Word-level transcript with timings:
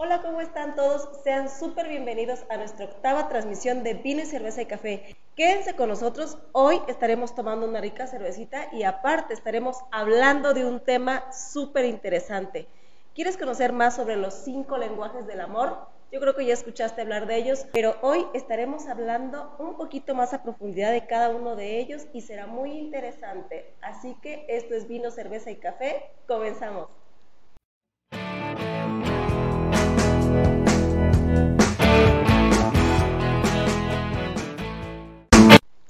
Hola, 0.00 0.22
¿cómo 0.22 0.40
están 0.40 0.76
todos? 0.76 1.08
Sean 1.24 1.50
súper 1.50 1.88
bienvenidos 1.88 2.44
a 2.50 2.56
nuestra 2.56 2.84
octava 2.84 3.28
transmisión 3.28 3.82
de 3.82 3.94
Vino 3.94 4.22
y 4.22 4.26
Cerveza 4.26 4.62
y 4.62 4.66
Café. 4.66 5.16
Quédense 5.34 5.74
con 5.74 5.88
nosotros, 5.88 6.38
hoy 6.52 6.80
estaremos 6.86 7.34
tomando 7.34 7.66
una 7.66 7.80
rica 7.80 8.06
cervecita 8.06 8.68
y 8.72 8.84
aparte 8.84 9.34
estaremos 9.34 9.78
hablando 9.90 10.54
de 10.54 10.64
un 10.64 10.78
tema 10.78 11.32
súper 11.32 11.84
interesante. 11.84 12.68
¿Quieres 13.12 13.36
conocer 13.36 13.72
más 13.72 13.96
sobre 13.96 14.14
los 14.14 14.34
cinco 14.34 14.78
lenguajes 14.78 15.26
del 15.26 15.40
amor? 15.40 15.76
Yo 16.12 16.20
creo 16.20 16.36
que 16.36 16.46
ya 16.46 16.54
escuchaste 16.54 17.02
hablar 17.02 17.26
de 17.26 17.34
ellos, 17.34 17.66
pero 17.72 17.96
hoy 18.00 18.24
estaremos 18.34 18.86
hablando 18.86 19.56
un 19.58 19.76
poquito 19.76 20.14
más 20.14 20.32
a 20.32 20.44
profundidad 20.44 20.92
de 20.92 21.08
cada 21.08 21.30
uno 21.30 21.56
de 21.56 21.80
ellos 21.80 22.06
y 22.12 22.20
será 22.20 22.46
muy 22.46 22.70
interesante. 22.70 23.74
Así 23.80 24.14
que 24.22 24.46
esto 24.48 24.76
es 24.76 24.86
Vino, 24.86 25.10
Cerveza 25.10 25.50
y 25.50 25.56
Café. 25.56 26.04
Comenzamos. 26.28 26.86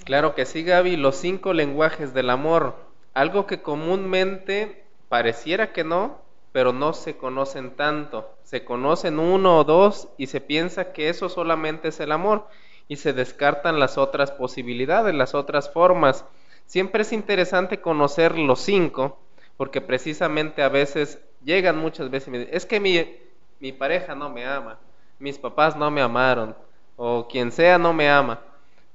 Claro 0.08 0.34
que 0.34 0.46
sí, 0.46 0.62
Gaby, 0.62 0.96
los 0.96 1.16
cinco 1.16 1.52
lenguajes 1.52 2.14
del 2.14 2.30
amor, 2.30 2.76
algo 3.12 3.46
que 3.46 3.60
comúnmente 3.60 4.86
pareciera 5.10 5.74
que 5.74 5.84
no, 5.84 6.22
pero 6.50 6.72
no 6.72 6.94
se 6.94 7.18
conocen 7.18 7.76
tanto. 7.76 8.34
Se 8.42 8.64
conocen 8.64 9.18
uno 9.18 9.58
o 9.58 9.64
dos 9.64 10.08
y 10.16 10.28
se 10.28 10.40
piensa 10.40 10.94
que 10.94 11.10
eso 11.10 11.28
solamente 11.28 11.88
es 11.88 12.00
el 12.00 12.12
amor 12.12 12.48
y 12.88 12.96
se 12.96 13.12
descartan 13.12 13.78
las 13.78 13.98
otras 13.98 14.30
posibilidades, 14.30 15.14
las 15.14 15.34
otras 15.34 15.70
formas. 15.70 16.24
Siempre 16.64 17.02
es 17.02 17.12
interesante 17.12 17.82
conocer 17.82 18.38
los 18.38 18.60
cinco, 18.60 19.18
porque 19.58 19.82
precisamente 19.82 20.62
a 20.62 20.70
veces 20.70 21.22
llegan 21.44 21.76
muchas 21.76 22.08
veces 22.08 22.28
y 22.28 22.30
me 22.30 22.38
dicen, 22.38 22.54
es 22.56 22.64
que 22.64 22.80
mi, 22.80 23.14
mi 23.60 23.72
pareja 23.72 24.14
no 24.14 24.30
me 24.30 24.46
ama, 24.46 24.78
mis 25.18 25.36
papás 25.36 25.76
no 25.76 25.90
me 25.90 26.00
amaron, 26.00 26.56
o 26.96 27.28
quien 27.28 27.52
sea 27.52 27.76
no 27.76 27.92
me 27.92 28.08
ama. 28.08 28.40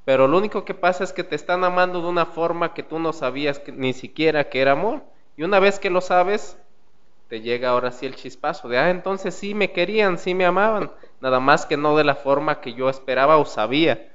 Pero 0.05 0.27
lo 0.27 0.37
único 0.37 0.65
que 0.65 0.73
pasa 0.73 1.03
es 1.03 1.13
que 1.13 1.23
te 1.23 1.35
están 1.35 1.63
amando 1.63 2.01
de 2.01 2.07
una 2.07 2.25
forma 2.25 2.73
que 2.73 2.83
tú 2.83 2.99
no 2.99 3.13
sabías 3.13 3.61
ni 3.67 3.93
siquiera 3.93 4.49
que 4.49 4.61
era 4.61 4.73
amor. 4.73 5.03
Y 5.37 5.43
una 5.43 5.59
vez 5.59 5.79
que 5.79 5.89
lo 5.89 6.01
sabes, 6.01 6.57
te 7.29 7.41
llega 7.41 7.69
ahora 7.69 7.91
sí 7.91 8.05
el 8.05 8.15
chispazo 8.15 8.67
de, 8.67 8.77
ah, 8.77 8.89
entonces 8.89 9.33
sí 9.33 9.55
me 9.55 9.71
querían, 9.71 10.17
sí 10.17 10.35
me 10.35 10.45
amaban, 10.45 10.91
nada 11.21 11.39
más 11.39 11.65
que 11.65 11.77
no 11.77 11.97
de 11.97 12.03
la 12.03 12.15
forma 12.15 12.61
que 12.61 12.73
yo 12.73 12.89
esperaba 12.89 13.37
o 13.37 13.45
sabía. 13.45 14.11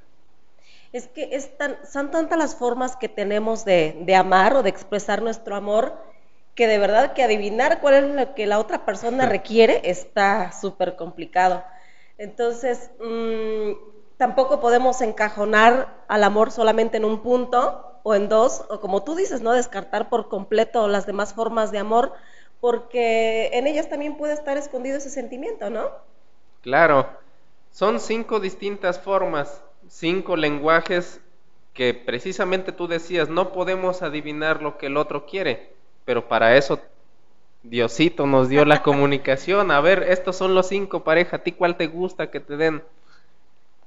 Es 0.92 1.08
que 1.08 1.30
es 1.32 1.56
tan, 1.58 1.78
son 1.86 2.10
tantas 2.10 2.38
las 2.38 2.54
formas 2.54 2.96
que 2.96 3.08
tenemos 3.08 3.64
de, 3.64 3.96
de, 4.02 4.14
amar 4.14 4.54
o 4.54 4.62
de 4.62 4.70
expresar 4.70 5.22
nuestro 5.22 5.56
amor 5.56 5.98
que 6.54 6.66
de 6.66 6.78
verdad 6.78 7.12
que 7.12 7.22
adivinar 7.22 7.80
cuál 7.80 7.94
es 7.94 8.04
lo 8.04 8.34
que 8.34 8.46
la 8.46 8.58
otra 8.58 8.84
persona 8.84 9.26
requiere 9.28 9.80
está 9.84 10.52
súper 10.52 10.96
complicado. 10.96 11.64
Entonces, 12.18 12.90
mmm, 13.00 13.72
tampoco 14.18 14.60
podemos 14.60 15.00
encajonar 15.00 16.04
al 16.08 16.24
amor 16.24 16.50
solamente 16.50 16.98
en 16.98 17.06
un 17.06 17.22
punto 17.22 18.00
o 18.02 18.14
en 18.14 18.28
dos, 18.28 18.64
o 18.68 18.80
como 18.80 19.02
tú 19.04 19.14
dices, 19.14 19.40
no 19.40 19.52
descartar 19.52 20.10
por 20.10 20.28
completo 20.28 20.88
las 20.88 21.06
demás 21.06 21.32
formas 21.32 21.72
de 21.72 21.78
amor, 21.78 22.12
porque 22.60 23.50
en 23.52 23.66
ellas 23.66 23.88
también 23.88 24.16
puede 24.16 24.34
estar 24.34 24.56
escondido 24.56 24.98
ese 24.98 25.10
sentimiento, 25.10 25.70
¿no? 25.70 25.90
Claro, 26.62 27.08
son 27.70 28.00
cinco 28.00 28.40
distintas 28.40 28.98
formas, 28.98 29.62
cinco 29.88 30.36
lenguajes 30.36 31.20
que 31.72 31.94
precisamente 31.94 32.72
tú 32.72 32.88
decías, 32.88 33.28
no 33.28 33.52
podemos 33.52 34.02
adivinar 34.02 34.62
lo 34.62 34.78
que 34.78 34.86
el 34.86 34.96
otro 34.96 35.26
quiere, 35.26 35.72
pero 36.04 36.26
para 36.26 36.56
eso 36.56 36.80
Diosito 37.62 38.26
nos 38.26 38.48
dio 38.48 38.64
la 38.64 38.82
comunicación. 38.82 39.70
A 39.70 39.80
ver, 39.80 40.04
estos 40.08 40.36
son 40.36 40.54
los 40.54 40.66
cinco 40.66 41.04
pareja, 41.04 41.36
¿a 41.36 41.42
ti 41.42 41.52
cuál 41.52 41.76
te 41.76 41.86
gusta 41.86 42.30
que 42.32 42.40
te 42.40 42.56
den? 42.56 42.82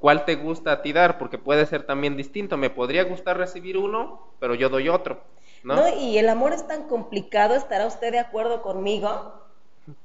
¿Cuál 0.02 0.26
te 0.26 0.36
gusta 0.36 0.72
a 0.72 0.82
ti 0.82 0.94
dar? 0.94 1.20
Porque 1.20 1.38
puede 1.38 1.68
ser 1.68 1.84
también 1.84 2.18
distinto. 2.18 2.58
Me 2.58 2.72
podría 2.72 3.04
gustar 3.04 3.38
recibir 3.38 3.78
uno, 3.78 4.20
pero 4.40 4.56
yo 4.56 4.68
doy 4.68 4.90
otro. 4.90 5.22
¿no? 5.64 5.76
¿No? 5.76 5.88
Y 5.88 6.18
el 6.18 6.28
amor 6.28 6.54
es 6.54 6.68
tan 6.68 6.88
complicado, 6.88 7.54
estará 7.54 7.86
usted 7.86 8.12
de 8.12 8.18
acuerdo 8.18 8.64
conmigo, 8.64 9.32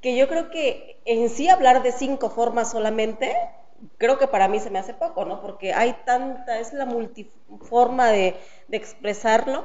que 0.02 0.14
yo 0.14 0.28
creo 0.28 0.50
que 0.50 1.00
en 1.06 1.30
sí 1.30 1.48
hablar 1.48 1.82
de 1.82 1.92
cinco 1.92 2.28
formas 2.28 2.70
solamente, 2.70 3.34
creo 3.96 4.18
que 4.18 4.26
para 4.26 4.48
mí 4.48 4.60
se 4.60 4.68
me 4.68 4.78
hace 4.78 4.92
poco, 4.92 5.24
¿no? 5.24 5.40
Porque 5.40 5.72
hay 5.72 5.96
tanta, 6.04 6.58
es 6.58 6.74
la 6.74 6.84
multiforma 6.84 8.08
de, 8.08 8.36
de 8.68 8.76
expresarlo, 8.76 9.64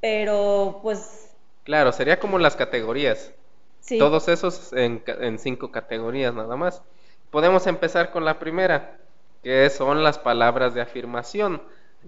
pero 0.00 0.80
pues... 0.82 1.28
Claro, 1.64 1.92
sería 1.92 2.18
como 2.18 2.38
las 2.38 2.56
categorías. 2.56 3.32
Sí. 3.80 3.98
Todos 3.98 4.28
esos 4.28 4.72
en, 4.72 5.02
en 5.06 5.38
cinco 5.38 5.70
categorías 5.70 6.32
nada 6.32 6.56
más. 6.56 6.82
Podemos 7.30 7.66
empezar 7.66 8.10
con 8.10 8.24
la 8.24 8.38
primera 8.38 8.98
que 9.42 9.68
son 9.70 10.02
las 10.02 10.18
palabras 10.18 10.74
de 10.74 10.80
afirmación. 10.80 11.62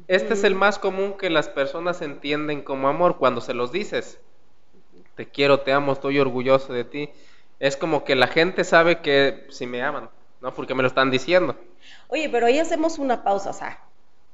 Este 0.08 0.34
es 0.34 0.44
el 0.44 0.54
más 0.54 0.78
común 0.78 1.14
que 1.18 1.30
las 1.30 1.48
personas 1.48 2.02
entienden 2.02 2.62
como 2.62 2.88
amor 2.88 3.18
cuando 3.18 3.40
se 3.40 3.54
los 3.54 3.72
dices. 3.72 4.20
Te 5.16 5.28
quiero, 5.28 5.60
te 5.60 5.72
amo, 5.72 5.92
estoy 5.92 6.18
orgulloso 6.18 6.72
de 6.72 6.84
ti. 6.84 7.10
Es 7.58 7.76
como 7.76 8.04
que 8.04 8.14
la 8.14 8.26
gente 8.26 8.64
sabe 8.64 9.00
que 9.00 9.46
si 9.50 9.66
me 9.66 9.82
aman, 9.82 10.08
¿no? 10.40 10.54
Porque 10.54 10.74
me 10.74 10.82
lo 10.82 10.88
están 10.88 11.10
diciendo. 11.10 11.56
Oye, 12.08 12.28
pero 12.28 12.46
ahí 12.46 12.58
hacemos 12.58 12.98
una 12.98 13.22
pausa, 13.22 13.50
o 13.50 13.52
sea, 13.52 13.80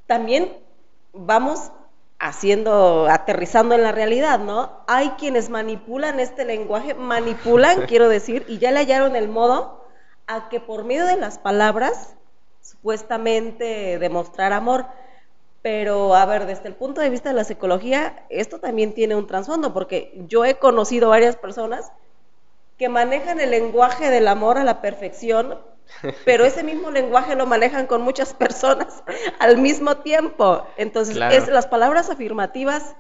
también 0.06 0.52
vamos 1.12 1.72
haciendo, 2.18 3.06
aterrizando 3.10 3.74
en 3.74 3.82
la 3.82 3.92
realidad, 3.92 4.38
¿no? 4.38 4.84
Hay 4.86 5.10
quienes 5.18 5.50
manipulan 5.50 6.20
este 6.20 6.44
lenguaje, 6.44 6.94
manipulan, 6.94 7.82
quiero 7.88 8.08
decir, 8.08 8.44
y 8.48 8.58
ya 8.58 8.70
le 8.70 8.80
hallaron 8.80 9.16
el 9.16 9.28
modo 9.28 9.84
a 10.26 10.48
que 10.48 10.60
por 10.60 10.84
medio 10.84 11.04
de 11.06 11.16
las 11.16 11.38
palabras 11.38 12.16
supuestamente 12.66 13.98
demostrar 13.98 14.52
amor. 14.52 14.86
Pero, 15.62 16.14
a 16.14 16.24
ver, 16.26 16.46
desde 16.46 16.68
el 16.68 16.74
punto 16.74 17.00
de 17.00 17.10
vista 17.10 17.30
de 17.30 17.34
la 17.34 17.44
psicología, 17.44 18.24
esto 18.28 18.60
también 18.60 18.94
tiene 18.94 19.16
un 19.16 19.26
trasfondo, 19.26 19.72
porque 19.72 20.12
yo 20.28 20.44
he 20.44 20.54
conocido 20.56 21.08
varias 21.08 21.36
personas 21.36 21.90
que 22.78 22.88
manejan 22.88 23.40
el 23.40 23.50
lenguaje 23.50 24.10
del 24.10 24.28
amor 24.28 24.58
a 24.58 24.64
la 24.64 24.80
perfección, 24.80 25.58
pero 26.24 26.44
ese 26.44 26.62
mismo 26.62 26.90
lenguaje 26.90 27.34
lo 27.34 27.46
manejan 27.46 27.86
con 27.86 28.02
muchas 28.02 28.34
personas 28.34 29.02
al 29.38 29.58
mismo 29.58 29.96
tiempo. 29.98 30.66
Entonces, 30.76 31.16
claro. 31.16 31.34
es, 31.34 31.48
las 31.48 31.66
palabras 31.66 32.10
afirmativas 32.10 32.94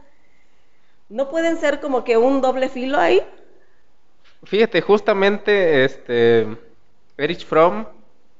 no 1.08 1.30
pueden 1.30 1.58
ser 1.58 1.80
como 1.80 2.02
que 2.02 2.16
un 2.16 2.40
doble 2.40 2.68
filo 2.68 2.98
ahí. 2.98 3.22
Fíjate, 4.42 4.80
justamente 4.80 5.84
este 5.84 6.46
Erich 7.16 7.46
Fromm 7.46 7.86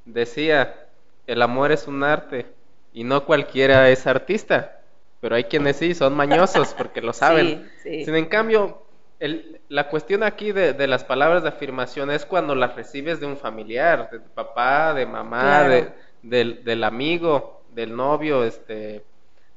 decía, 0.04 0.85
el 1.26 1.42
amor 1.42 1.72
es 1.72 1.86
un 1.86 2.04
arte 2.04 2.46
y 2.92 3.04
no 3.04 3.24
cualquiera 3.24 3.90
es 3.90 4.06
artista, 4.06 4.80
pero 5.20 5.36
hay 5.36 5.44
quienes 5.44 5.76
sí 5.76 5.94
son 5.94 6.14
mañosos 6.14 6.74
porque 6.74 7.02
lo 7.02 7.12
saben. 7.12 7.70
Sí, 7.82 7.98
sí. 7.98 8.04
Sin 8.04 8.16
en 8.16 8.26
cambio, 8.26 8.82
el, 9.20 9.60
la 9.68 9.88
cuestión 9.88 10.22
aquí 10.22 10.52
de, 10.52 10.72
de, 10.72 10.86
las 10.86 11.04
palabras 11.04 11.42
de 11.42 11.48
afirmación 11.48 12.10
es 12.10 12.24
cuando 12.24 12.54
las 12.54 12.74
recibes 12.74 13.20
de 13.20 13.26
un 13.26 13.36
familiar, 13.36 14.10
de 14.10 14.20
papá, 14.20 14.94
de 14.94 15.06
mamá, 15.06 15.40
claro. 15.40 15.68
de, 15.70 15.92
del, 16.22 16.64
del, 16.64 16.84
amigo, 16.84 17.62
del 17.70 17.94
novio, 17.96 18.44
este, 18.44 19.04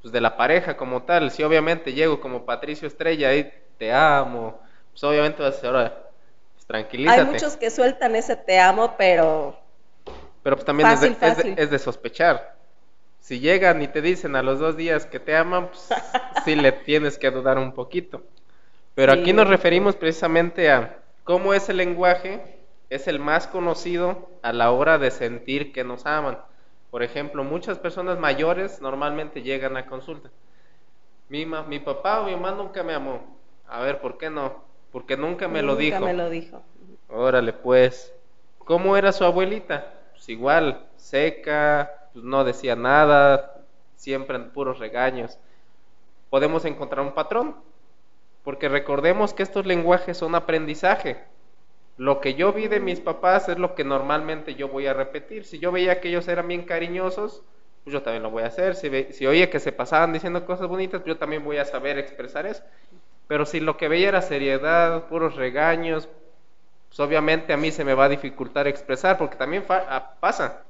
pues 0.02 0.12
de 0.12 0.22
la 0.22 0.38
pareja 0.38 0.78
como 0.78 1.04
tal. 1.04 1.32
Si 1.32 1.44
obviamente 1.44 1.94
llego 1.94 2.20
como 2.20 2.46
Patricio 2.46 2.88
Estrella 2.88 3.34
y 3.36 3.52
te 3.78 3.92
amo, 3.94 4.60
pues 4.92 5.04
obviamente 5.04 5.42
vas 5.42 5.52
a 5.52 5.56
decir, 5.56 5.68
ahora, 5.68 6.04
pues 6.54 6.66
tranquilízate. 6.66 7.22
Hay 7.22 7.28
muchos 7.28 7.58
que 7.58 7.70
sueltan 7.70 8.16
ese 8.16 8.36
te 8.36 8.60
amo, 8.60 8.96
pero 8.98 9.58
pero 10.44 10.56
pues 10.56 10.66
también 10.66 10.90
fácil, 10.90 11.12
es, 11.12 11.20
de, 11.20 11.28
fácil. 11.28 11.50
Es, 11.52 11.56
de, 11.56 11.64
es, 11.64 11.70
de, 11.72 11.80
sospechar. 11.80 12.56
Si 13.20 13.40
llegan 13.40 13.82
y 13.82 13.88
te 13.88 14.02
dicen 14.02 14.36
a 14.36 14.44
los 14.44 14.60
dos 14.60 14.78
días 14.78 15.06
que 15.06 15.20
te 15.20 15.36
aman, 15.36 15.68
pues 15.68 15.90
sí 16.46 16.56
le 16.56 16.72
tienes 16.72 17.18
que 17.18 17.32
dudar 17.32 17.58
un 17.58 17.74
poquito. 17.74 18.24
Pero 18.96 19.14
sí. 19.14 19.20
aquí 19.20 19.34
nos 19.34 19.48
referimos 19.48 19.96
precisamente 19.96 20.72
a 20.72 21.00
cómo 21.24 21.54
ese 21.54 21.74
lenguaje 21.74 22.60
es 22.90 23.08
el 23.08 23.20
más 23.20 23.48
conocido 23.48 24.30
a 24.42 24.52
la 24.52 24.72
hora 24.72 24.98
de 24.98 25.12
sentir 25.12 25.72
que 25.72 25.84
nos 25.84 26.06
aman. 26.06 26.40
Por 26.90 27.04
ejemplo, 27.04 27.44
muchas 27.44 27.78
personas 27.78 28.18
mayores 28.18 28.82
normalmente 28.82 29.44
llegan 29.44 29.78
a 29.78 29.86
consulta. 29.86 30.30
Mi, 31.30 31.46
mi 31.46 31.80
papá 31.80 32.22
o 32.22 32.26
mi 32.26 32.32
mamá 32.32 32.52
nunca 32.52 32.82
me 32.82 32.94
amó. 32.96 33.38
A 33.68 33.82
ver, 33.82 34.00
¿por 34.00 34.18
qué 34.18 34.32
no? 34.32 34.64
Porque 34.92 35.16
nunca 35.16 35.48
me 35.48 35.62
nunca 35.62 35.74
lo 35.74 35.76
dijo. 35.76 36.00
me 36.00 36.14
lo 36.14 36.30
dijo. 36.30 36.64
Órale, 37.10 37.54
pues. 37.54 38.12
¿Cómo 38.58 38.98
era 38.98 39.12
su 39.12 39.24
abuelita? 39.24 39.99
Pues 40.20 40.28
igual, 40.28 40.86
seca, 40.98 42.10
pues 42.12 42.26
no 42.26 42.44
decía 42.44 42.76
nada, 42.76 43.64
siempre 43.96 44.36
en 44.36 44.52
puros 44.52 44.78
regaños. 44.78 45.40
Podemos 46.30 46.66
encontrar 46.66 47.06
un 47.06 47.14
patrón, 47.14 47.56
porque 48.44 48.68
recordemos 48.68 49.34
que 49.34 49.44
estos 49.44 49.66
lenguajes 49.66 50.18
son 50.18 50.36
aprendizaje. 50.36 51.24
Lo 51.96 52.20
que 52.20 52.34
yo 52.34 52.52
vi 52.52 52.68
de 52.68 52.82
mis 52.82 53.00
papás 53.00 53.48
es 53.48 53.60
lo 53.60 53.76
que 53.76 53.86
normalmente 53.86 54.56
yo 54.56 54.68
voy 54.68 54.88
a 54.88 54.94
repetir. 54.94 55.46
Si 55.46 55.58
yo 55.58 55.72
veía 55.72 56.02
que 56.02 56.10
ellos 56.10 56.28
eran 56.28 56.50
bien 56.50 56.64
cariñosos, 56.64 57.42
pues 57.86 57.94
yo 57.94 58.02
también 58.04 58.24
lo 58.24 58.30
voy 58.30 58.44
a 58.44 58.48
hacer. 58.48 58.76
Si, 58.76 58.90
ve, 58.90 59.14
si 59.14 59.26
oye 59.26 59.50
que 59.50 59.62
se 59.62 59.72
pasaban 59.72 60.12
diciendo 60.12 60.46
cosas 60.46 60.68
bonitas, 60.68 61.00
pues 61.00 61.16
yo 61.16 61.18
también 61.18 61.46
voy 61.46 61.60
a 61.60 61.66
saber 61.66 61.98
expresar 61.98 62.46
eso. 62.46 62.62
Pero 63.28 63.46
si 63.46 63.62
lo 63.62 63.78
que 63.78 63.88
veía 63.88 64.10
era 64.10 64.22
seriedad, 64.22 65.08
puros 65.08 65.38
regaños, 65.38 66.10
pues 66.90 67.00
obviamente 67.00 67.54
a 67.54 67.58
mí 67.58 67.72
se 67.72 67.86
me 67.86 67.94
va 67.94 68.06
a 68.06 68.10
dificultar 68.10 68.68
expresar, 68.68 69.18
porque 69.18 69.38
también 69.38 69.64
ah, 69.70 70.16
pasa, 70.20 70.64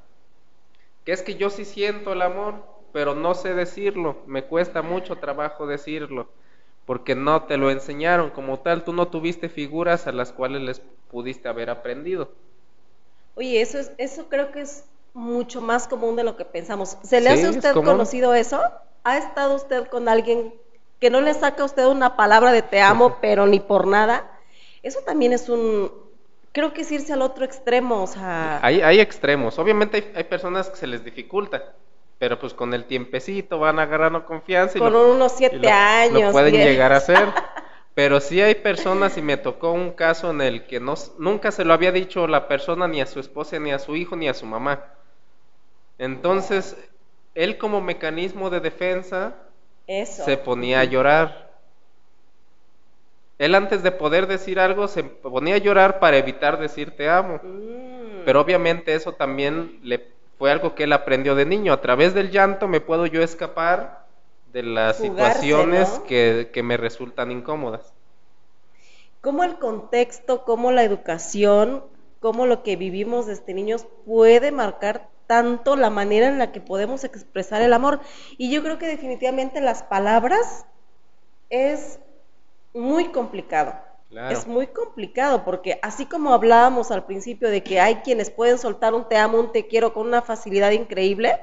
que 1.06 1.14
es 1.14 1.22
que 1.22 1.36
yo 1.36 1.50
sí 1.50 1.66
siento 1.66 2.14
el 2.14 2.22
amor, 2.22 2.56
pero 2.92 3.16
no 3.16 3.34
sé 3.34 3.54
decirlo, 3.54 4.18
me 4.28 4.44
cuesta 4.44 4.82
mucho 4.82 5.18
trabajo 5.18 5.66
decirlo, 5.66 6.28
porque 6.86 7.16
no 7.16 7.44
te 7.44 7.58
lo 7.58 7.72
enseñaron 7.72 8.30
como 8.32 8.60
tal, 8.60 8.84
tú 8.84 8.94
no 8.94 9.08
tuviste 9.08 9.48
figuras 9.48 10.08
a 10.08 10.12
las 10.12 10.34
cuales 10.34 10.62
les 10.62 10.82
pudiste 11.10 11.48
haber 11.48 11.70
aprendido. 11.70 12.32
Oye, 13.36 13.62
eso, 13.62 13.80
es, 13.80 13.92
eso 13.98 14.28
creo 14.28 14.52
que 14.52 14.62
es 14.62 14.86
mucho 15.14 15.62
más 15.62 15.88
común 15.88 16.16
de 16.16 16.24
lo 16.24 16.36
que 16.36 16.46
pensamos. 16.46 16.98
¿Se 17.04 17.22
le 17.22 17.30
hace 17.30 17.48
a 17.48 17.52
usted 17.52 17.74
conocido 17.74 18.34
eso? 18.34 18.62
¿Ha 19.04 19.18
estado 19.18 19.56
usted 19.56 19.88
con 19.88 20.10
alguien 20.10 20.54
que 21.00 21.10
no 21.10 21.22
le 21.22 21.34
saca 21.34 21.64
a 21.64 21.66
usted 21.66 21.86
una 21.86 22.18
palabra 22.18 22.52
de 22.52 22.62
te 22.62 22.82
amo, 22.82 23.18
pero 23.22 23.48
ni 23.48 23.60
por 23.60 23.88
nada? 23.88 24.30
Eso 24.84 25.00
también 25.06 25.34
es 25.34 25.50
un, 25.50 25.92
creo 26.52 26.74
que 26.74 26.82
es 26.82 26.92
irse 26.92 27.14
al 27.14 27.22
otro 27.22 27.46
extremo, 27.46 28.04
o 28.04 28.08
sea... 28.08 28.60
Hay, 28.62 28.82
hay 28.82 29.00
extremos, 29.00 29.60
obviamente 29.60 30.12
hay, 30.16 30.24
personas 30.26 30.70
que 30.70 30.78
se 30.78 30.88
les 30.88 31.04
dificulta, 31.04 31.74
pero 32.18 32.40
pues 32.40 32.54
con 32.54 32.74
el 32.74 32.86
tiempecito 32.86 33.60
van 33.60 33.80
agarrando 33.80 34.26
confianza. 34.26 34.78
Y 34.78 34.82
con 34.82 34.96
unos 34.96 35.34
siete 35.34 35.70
años. 35.70 36.22
Lo 36.22 36.32
pueden 36.32 36.54
llegar 36.54 36.94
a 36.94 36.98
hacer. 36.98 37.30
Pero 37.96 38.22
sí 38.22 38.40
hay 38.40 38.56
personas, 38.56 39.18
y 39.18 39.22
me 39.22 39.36
tocó 39.36 39.74
un 39.74 39.92
caso 39.92 40.32
en 40.32 40.40
el 40.40 40.68
que 40.68 40.80
no, 40.80 40.94
nunca 41.18 41.52
se 41.52 41.66
lo 41.66 41.74
había 41.74 41.92
dicho 41.92 42.28
la 42.28 42.48
persona 42.48 42.88
ni 42.88 43.02
a 43.02 43.06
su 43.06 43.20
esposa, 43.20 43.60
ni 43.60 43.74
a 43.74 43.80
su 43.80 43.98
hijo, 43.98 44.16
ni 44.16 44.30
a 44.30 44.34
su 44.34 44.46
mamá. 44.46 44.86
Entonces, 45.98 46.78
él 47.36 47.58
como 47.58 47.82
mecanismo 47.82 48.50
de 48.50 48.62
defensa 48.62 49.36
se 50.06 50.38
ponía 50.38 50.80
a 50.80 50.86
llorar. 50.86 51.49
Él 53.40 53.56
antes 53.56 53.82
de 53.84 53.94
poder 53.94 54.28
decir 54.28 54.60
algo 54.60 54.90
se 54.90 55.04
ponía 55.04 55.56
a 55.56 55.60
llorar 55.60 56.00
para 56.00 56.18
evitar 56.18 56.60
decir 56.60 56.96
te 56.96 57.10
amo. 57.10 57.40
Mm. 57.42 58.26
Pero 58.26 58.42
obviamente 58.42 58.94
eso 58.94 59.14
también 59.14 59.80
le 59.82 60.06
fue 60.38 60.52
algo 60.52 60.76
que 60.76 60.84
él 60.84 60.94
aprendió 60.94 61.36
de 61.36 61.46
niño. 61.46 61.72
A 61.72 61.82
través 61.82 62.14
del 62.14 62.32
llanto 62.32 62.68
me 62.68 62.82
puedo 62.82 63.06
yo 63.06 63.24
escapar 63.24 64.06
de 64.52 64.64
las 64.64 64.98
situaciones 64.98 66.02
que, 66.08 66.50
que 66.54 66.64
me 66.64 66.76
resultan 66.76 67.32
incómodas. 67.32 67.94
¿Cómo 69.22 69.44
el 69.44 69.58
contexto, 69.58 70.44
cómo 70.44 70.72
la 70.72 70.84
educación, 70.84 71.84
cómo 72.20 72.46
lo 72.46 72.64
que 72.64 72.76
vivimos 72.76 73.26
desde 73.26 73.54
niños 73.54 73.86
puede 74.06 74.52
marcar 74.52 75.10
tanto 75.28 75.76
la 75.76 75.90
manera 75.90 76.28
en 76.28 76.40
la 76.40 76.52
que 76.52 76.60
podemos 76.60 77.06
expresar 77.06 77.62
el 77.62 77.72
amor? 77.72 78.02
Y 78.38 78.52
yo 78.52 78.64
creo 78.64 78.78
que 78.78 78.88
definitivamente 78.88 79.62
las 79.62 79.84
palabras 79.84 80.66
es 81.50 82.00
muy 82.74 83.12
complicado. 83.12 83.74
Es 84.32 84.48
muy 84.48 84.66
complicado 84.68 85.46
porque 85.46 85.80
así 85.84 86.08
como 86.08 86.34
hablábamos 86.34 86.90
al 86.90 87.06
principio 87.06 87.50
de 87.50 87.62
que 87.62 87.80
hay 87.80 87.98
quienes 87.98 88.32
pueden 88.32 88.58
soltar 88.58 88.96
un 88.96 89.08
te 89.08 89.18
amo, 89.18 89.40
un 89.40 89.52
te 89.52 89.68
quiero 89.68 89.94
con 89.94 90.08
una 90.08 90.24
facilidad 90.24 90.72
increíble, 90.72 91.40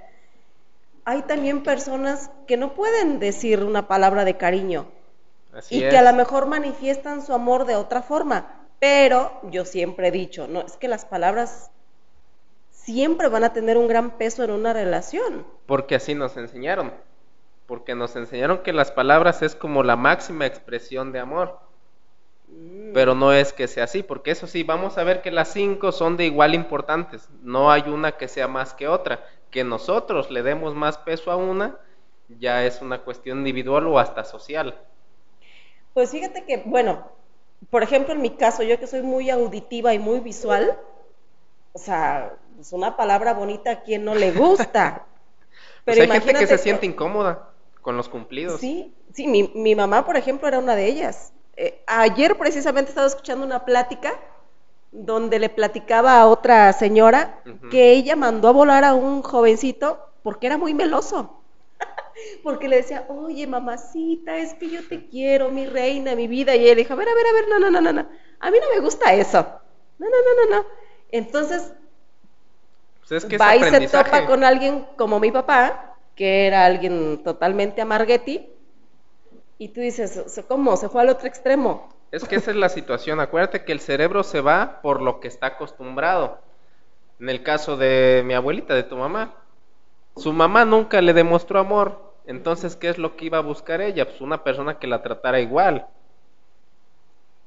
hay 1.04 1.22
también 1.22 1.62
personas 1.62 2.30
que 2.48 2.56
no 2.56 2.74
pueden 2.74 3.20
decir 3.20 3.62
una 3.62 3.86
palabra 3.86 4.24
de 4.24 4.36
cariño 4.36 4.88
y 5.70 5.80
que 5.80 5.96
a 5.96 6.02
lo 6.02 6.12
mejor 6.12 6.46
manifiestan 6.46 7.24
su 7.24 7.32
amor 7.32 7.66
de 7.66 7.76
otra 7.76 8.02
forma. 8.02 8.66
Pero 8.80 9.40
yo 9.44 9.64
siempre 9.64 10.08
he 10.08 10.10
dicho, 10.10 10.48
no, 10.48 10.62
es 10.62 10.76
que 10.76 10.88
las 10.88 11.04
palabras 11.04 11.70
siempre 12.72 13.28
van 13.28 13.44
a 13.44 13.52
tener 13.52 13.78
un 13.78 13.88
gran 13.88 14.18
peso 14.18 14.42
en 14.42 14.50
una 14.50 14.72
relación. 14.72 15.46
Porque 15.66 15.94
así 15.94 16.14
nos 16.14 16.36
enseñaron. 16.36 16.92
Porque 17.66 17.94
nos 17.94 18.14
enseñaron 18.16 18.58
que 18.58 18.72
las 18.72 18.90
palabras 18.90 19.42
es 19.42 19.54
como 19.54 19.82
la 19.82 19.96
máxima 19.96 20.46
expresión 20.46 21.12
de 21.12 21.18
amor. 21.18 21.58
Mm. 22.48 22.92
Pero 22.92 23.14
no 23.14 23.32
es 23.32 23.52
que 23.52 23.68
sea 23.68 23.84
así, 23.84 24.02
porque 24.02 24.30
eso 24.30 24.46
sí, 24.46 24.62
vamos 24.62 24.98
a 24.98 25.04
ver 25.04 25.22
que 25.22 25.30
las 25.30 25.52
cinco 25.52 25.92
son 25.92 26.16
de 26.16 26.26
igual 26.26 26.54
importantes. 26.54 27.28
No 27.42 27.70
hay 27.70 27.82
una 27.82 28.12
que 28.12 28.28
sea 28.28 28.48
más 28.48 28.72
que 28.74 28.88
otra 28.88 29.20
que 29.50 29.64
nosotros 29.64 30.30
le 30.30 30.42
demos 30.42 30.74
más 30.74 30.98
peso 30.98 31.30
a 31.30 31.36
una, 31.36 31.78
ya 32.28 32.64
es 32.64 32.82
una 32.82 33.02
cuestión 33.02 33.38
individual 33.38 33.86
o 33.86 33.98
hasta 33.98 34.24
social. 34.24 34.78
Pues 35.94 36.10
fíjate 36.10 36.44
que, 36.44 36.62
bueno, 36.66 37.08
por 37.70 37.82
ejemplo, 37.82 38.12
en 38.12 38.20
mi 38.20 38.30
caso, 38.30 38.62
yo 38.62 38.78
que 38.78 38.86
soy 38.86 39.02
muy 39.02 39.30
auditiva 39.30 39.94
y 39.94 39.98
muy 39.98 40.20
visual, 40.20 40.78
o 41.72 41.78
sea, 41.78 42.34
es 42.60 42.72
una 42.72 42.96
palabra 42.96 43.32
bonita 43.32 43.70
a 43.70 43.82
quien 43.82 44.04
no 44.04 44.14
le 44.14 44.32
gusta. 44.32 45.06
Pero 45.84 45.98
pues 45.98 46.10
hay 46.10 46.20
gente 46.20 46.40
que 46.40 46.46
se 46.46 46.58
siente 46.58 46.84
incómoda 46.84 47.50
con 47.86 47.96
los 47.96 48.08
cumplidos. 48.08 48.60
Sí, 48.60 48.92
sí, 49.12 49.28
mi, 49.28 49.44
mi 49.54 49.76
mamá, 49.76 50.04
por 50.04 50.16
ejemplo, 50.16 50.48
era 50.48 50.58
una 50.58 50.74
de 50.74 50.86
ellas. 50.86 51.32
Eh, 51.56 51.84
ayer 51.86 52.36
precisamente 52.36 52.88
estaba 52.88 53.06
escuchando 53.06 53.46
una 53.46 53.64
plática 53.64 54.18
donde 54.90 55.38
le 55.38 55.50
platicaba 55.50 56.20
a 56.20 56.26
otra 56.26 56.72
señora 56.72 57.40
que 57.70 57.92
ella 57.92 58.16
mandó 58.16 58.48
a 58.48 58.50
volar 58.50 58.82
a 58.82 58.94
un 58.94 59.22
jovencito 59.22 60.00
porque 60.24 60.48
era 60.48 60.58
muy 60.58 60.74
meloso. 60.74 61.44
porque 62.42 62.66
le 62.66 62.78
decía, 62.78 63.06
oye, 63.08 63.46
mamacita, 63.46 64.36
es 64.36 64.54
que 64.54 64.68
yo 64.68 64.80
te 64.88 65.06
quiero, 65.06 65.50
mi 65.50 65.66
reina, 65.66 66.16
mi 66.16 66.26
vida. 66.26 66.56
Y 66.56 66.66
él 66.66 66.78
dijo, 66.78 66.92
a 66.92 66.96
ver, 66.96 67.08
a 67.08 67.14
ver, 67.14 67.26
a 67.28 67.32
ver, 67.34 67.48
no, 67.48 67.60
no, 67.60 67.70
no, 67.70 67.80
no, 67.80 67.92
no. 67.92 68.08
A 68.40 68.50
mí 68.50 68.58
no 68.60 68.68
me 68.74 68.80
gusta 68.80 69.14
eso. 69.14 69.46
No, 69.98 70.06
no, 70.08 70.10
no, 70.10 70.50
no, 70.50 70.56
no. 70.56 70.68
Entonces, 71.12 71.72
pues 72.98 73.12
es 73.12 73.24
que 73.26 73.38
va 73.38 73.54
y 73.54 73.62
se 73.62 73.86
topa 73.86 74.26
con 74.26 74.42
alguien 74.42 74.88
como 74.96 75.20
mi 75.20 75.30
papá, 75.30 75.95
que 76.16 76.46
era 76.46 76.64
alguien 76.64 77.22
totalmente 77.22 77.82
amargueti, 77.82 78.50
y 79.58 79.68
tú 79.68 79.80
dices, 79.80 80.44
¿cómo? 80.48 80.76
Se 80.76 80.88
fue 80.88 81.02
al 81.02 81.08
otro 81.08 81.28
extremo. 81.28 81.88
Es 82.10 82.24
que 82.24 82.36
esa 82.36 82.50
es 82.50 82.56
la 82.56 82.68
situación. 82.68 83.20
Acuérdate 83.20 83.64
que 83.64 83.72
el 83.72 83.80
cerebro 83.80 84.22
se 84.22 84.40
va 84.40 84.80
por 84.82 85.00
lo 85.00 85.20
que 85.20 85.28
está 85.28 85.46
acostumbrado. 85.46 86.38
En 87.20 87.28
el 87.28 87.42
caso 87.42 87.76
de 87.76 88.22
mi 88.24 88.34
abuelita, 88.34 88.74
de 88.74 88.82
tu 88.82 88.96
mamá, 88.96 89.34
su 90.16 90.32
mamá 90.32 90.64
nunca 90.64 91.00
le 91.00 91.12
demostró 91.12 91.58
amor. 91.58 92.14
Entonces, 92.26 92.76
¿qué 92.76 92.88
es 92.88 92.98
lo 92.98 93.16
que 93.16 93.26
iba 93.26 93.38
a 93.38 93.42
buscar 93.42 93.80
ella? 93.80 94.06
Pues 94.06 94.20
una 94.20 94.44
persona 94.44 94.78
que 94.78 94.86
la 94.86 95.02
tratara 95.02 95.40
igual. 95.40 95.86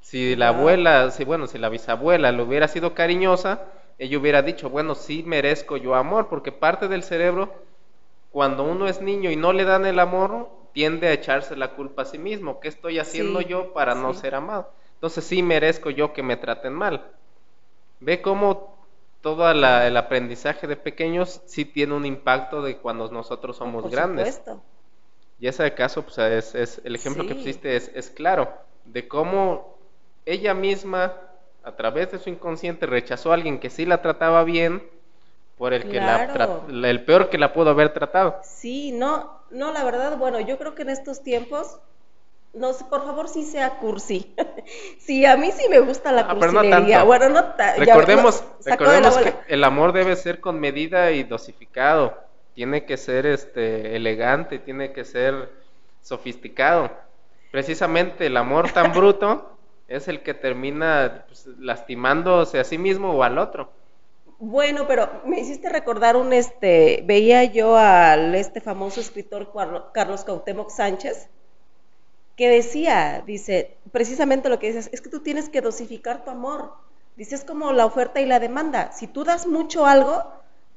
Si 0.02 0.36
la 0.36 0.50
abuela, 0.50 1.12
si 1.12 1.26
bueno, 1.26 1.46
si 1.46 1.58
la 1.58 1.70
bisabuela 1.70 2.32
le 2.32 2.42
hubiera 2.42 2.68
sido 2.68 2.94
cariñosa, 2.94 3.62
ella 4.00 4.18
hubiera 4.18 4.42
dicho, 4.42 4.70
bueno, 4.70 4.96
sí 4.96 5.24
merezco 5.24 5.78
yo 5.78 5.94
amor, 5.94 6.28
porque 6.30 6.52
parte 6.52 6.88
del 6.88 7.04
cerebro, 7.04 7.54
cuando 8.32 8.64
uno 8.64 8.88
es 8.88 9.02
niño 9.02 9.32
y 9.32 9.36
no 9.36 9.54
le 9.54 9.66
dan 9.66 9.86
el 9.86 10.00
amor, 10.00 10.50
tiende 10.74 11.08
a 11.08 11.14
echarse 11.14 11.56
la 11.56 11.76
culpa 11.76 12.04
a 12.04 12.06
sí 12.06 12.18
mismo. 12.18 12.60
¿Qué 12.60 12.68
estoy 12.68 13.00
haciendo 13.00 13.42
yo 13.42 13.74
para 13.74 13.96
no 13.96 14.14
ser 14.14 14.36
amado? 14.36 14.72
Entonces 14.94 15.24
sí 15.24 15.42
merezco 15.42 15.90
yo 15.90 16.14
que 16.14 16.24
me 16.24 16.38
traten 16.38 16.74
mal. 16.74 17.12
Ve 18.00 18.22
cómo 18.22 18.78
todo 19.22 19.50
el 19.50 19.98
aprendizaje 19.98 20.68
de 20.68 20.76
pequeños 20.76 21.42
sí 21.46 21.66
tiene 21.66 21.94
un 21.94 22.06
impacto 22.06 22.62
de 22.62 22.78
cuando 22.78 23.10
nosotros 23.10 23.58
somos 23.58 23.84
Por 23.84 23.92
grandes. 23.92 24.36
Supuesto. 24.36 24.64
Y 25.40 25.48
ese 25.48 25.74
caso, 25.74 26.04
pues 26.04 26.18
es, 26.18 26.56
es 26.56 26.82
el 26.84 26.96
ejemplo 26.96 27.26
que 27.26 27.36
pusiste 27.36 27.76
es, 27.76 27.92
es 27.96 28.10
claro, 28.10 28.54
de 28.86 29.08
cómo 29.08 29.78
ella 30.26 30.54
misma, 30.54 31.14
a 31.64 31.76
través 31.76 32.12
de 32.12 32.20
su 32.20 32.30
inconsciente, 32.30 32.86
rechazó 32.86 33.32
a 33.32 33.36
alguien 33.36 33.60
que 33.60 33.70
sí 33.70 33.86
la 33.86 34.02
trataba 34.02 34.44
bien, 34.44 34.84
por 35.60 35.74
el 35.74 35.90
que 35.90 36.00
la, 36.00 36.64
el 36.70 37.04
peor 37.04 37.30
que 37.30 37.38
la 37.38 37.52
pudo 37.52 37.72
haber 37.72 37.92
tratado. 37.92 38.40
Sí, 38.44 38.94
no, 38.94 39.42
no, 39.52 39.74
la 39.74 39.84
verdad, 39.84 40.18
bueno, 40.18 40.40
yo 40.40 40.58
creo 40.58 40.74
que 40.74 40.84
en 40.84 40.90
estos 40.90 41.22
tiempos, 41.22 41.80
no 42.54 42.72
sé, 42.72 42.86
por 42.86 43.04
favor, 43.04 43.28
sí 43.28 43.44
sea 43.44 43.72
cursi. 43.72 44.34
sí, 45.00 45.26
a 45.26 45.36
mí 45.36 45.52
sí 45.52 45.68
me 45.70 45.82
gusta 45.82 46.14
la 46.14 46.22
ah, 46.22 47.04
bueno, 47.04 47.28
no 47.28 47.54
Recordemos, 47.78 48.42
recordemos 48.66 49.18
que 49.18 49.36
el 49.50 49.66
amor 49.66 49.92
debe 49.92 50.16
ser 50.16 50.40
con 50.40 50.62
medida 50.62 51.12
y 51.12 51.24
dosificado. 51.24 52.18
Tiene 52.56 52.86
que 52.86 52.96
ser 52.96 53.26
este 53.26 53.98
elegante, 53.98 54.60
tiene 54.60 54.94
que 54.94 55.04
ser 55.04 55.52
sofisticado. 56.02 56.90
Precisamente 57.52 58.28
el 58.28 58.38
amor 58.38 58.72
tan 58.72 58.94
bruto 58.94 59.58
es 59.90 60.08
el 60.08 60.22
que 60.22 60.34
termina 60.34 61.26
pues, 61.28 61.48
lastimándose 61.60 62.62
a 62.62 62.64
sí 62.64 62.78
mismo 62.78 63.12
o 63.12 63.24
al 63.24 63.38
otro. 63.38 63.78
Bueno, 64.40 64.88
pero 64.88 65.22
me 65.26 65.42
hiciste 65.42 65.68
recordar 65.68 66.16
un 66.16 66.32
este, 66.32 67.04
veía 67.06 67.44
yo 67.44 67.76
al 67.76 68.34
este 68.36 68.62
famoso 68.62 69.02
escritor 69.02 69.52
Carlos 69.94 70.24
Cautemoc 70.24 70.70
Sánchez 70.70 71.28
que 72.38 72.48
decía, 72.48 73.22
dice, 73.28 73.76
precisamente 73.92 74.48
lo 74.48 74.60
que 74.60 74.68
dices, 74.68 74.90
es 74.94 75.02
que 75.02 75.10
tú 75.10 75.20
tienes 75.20 75.50
que 75.50 75.60
dosificar 75.60 76.24
tu 76.24 76.32
amor. 76.32 76.72
Dice, 77.18 77.36
es 77.36 77.44
como 77.44 77.74
la 77.74 77.86
oferta 77.86 78.22
y 78.22 78.26
la 78.26 78.40
demanda. 78.40 78.94
Si 78.94 79.08
tú 79.08 79.26
das 79.26 79.46
mucho 79.46 79.86
algo, 79.86 80.24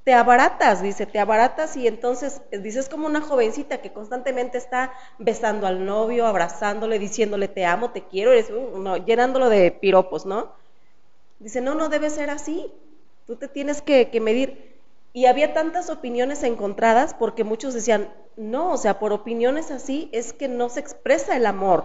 te 0.03 0.13
abaratas, 0.13 0.83
dice, 0.83 1.07
te 1.07 1.21
abaratas 1.21 1.77
y 1.77 1.87
entonces, 1.87 2.43
dice, 2.51 2.81
es 2.81 2.89
como 2.89 3.07
una 3.07 3.21
jovencita 3.21 3.81
que 3.81 3.93
constantemente 3.93 4.59
está 4.59 4.93
besando 5.21 5.69
al 5.69 5.87
novio, 5.87 6.27
abrazándole, 6.27 6.99
diciéndole 6.99 7.47
te 7.47 7.65
amo, 7.65 7.93
te 7.93 8.03
quiero, 8.09 8.33
uh, 8.33 8.97
llenándolo 9.05 9.49
de 9.49 9.71
piropos, 9.71 10.27
¿no? 10.27 10.51
Dice, 11.39 11.61
no, 11.61 11.77
no 11.77 11.89
debe 11.89 12.11
ser 12.11 12.31
así. 12.31 12.73
Tú 13.27 13.37
te 13.37 13.49
tienes 13.49 13.83
que, 13.83 14.09
medir. 14.21 14.73
Y 15.13 15.27
había 15.27 15.53
tantas 15.53 15.91
opiniones 15.91 16.43
encontradas 16.43 17.15
porque 17.15 17.45
muchos 17.45 17.75
decían, 17.75 18.13
no, 18.37 18.73
o 18.73 18.77
sea, 18.77 18.99
por 18.99 19.13
opiniones 19.13 19.71
así 19.71 20.09
es 20.13 20.33
que 20.33 20.49
no 20.49 20.69
se 20.69 20.81
expresa 20.81 21.37
el 21.37 21.47
amor. 21.47 21.85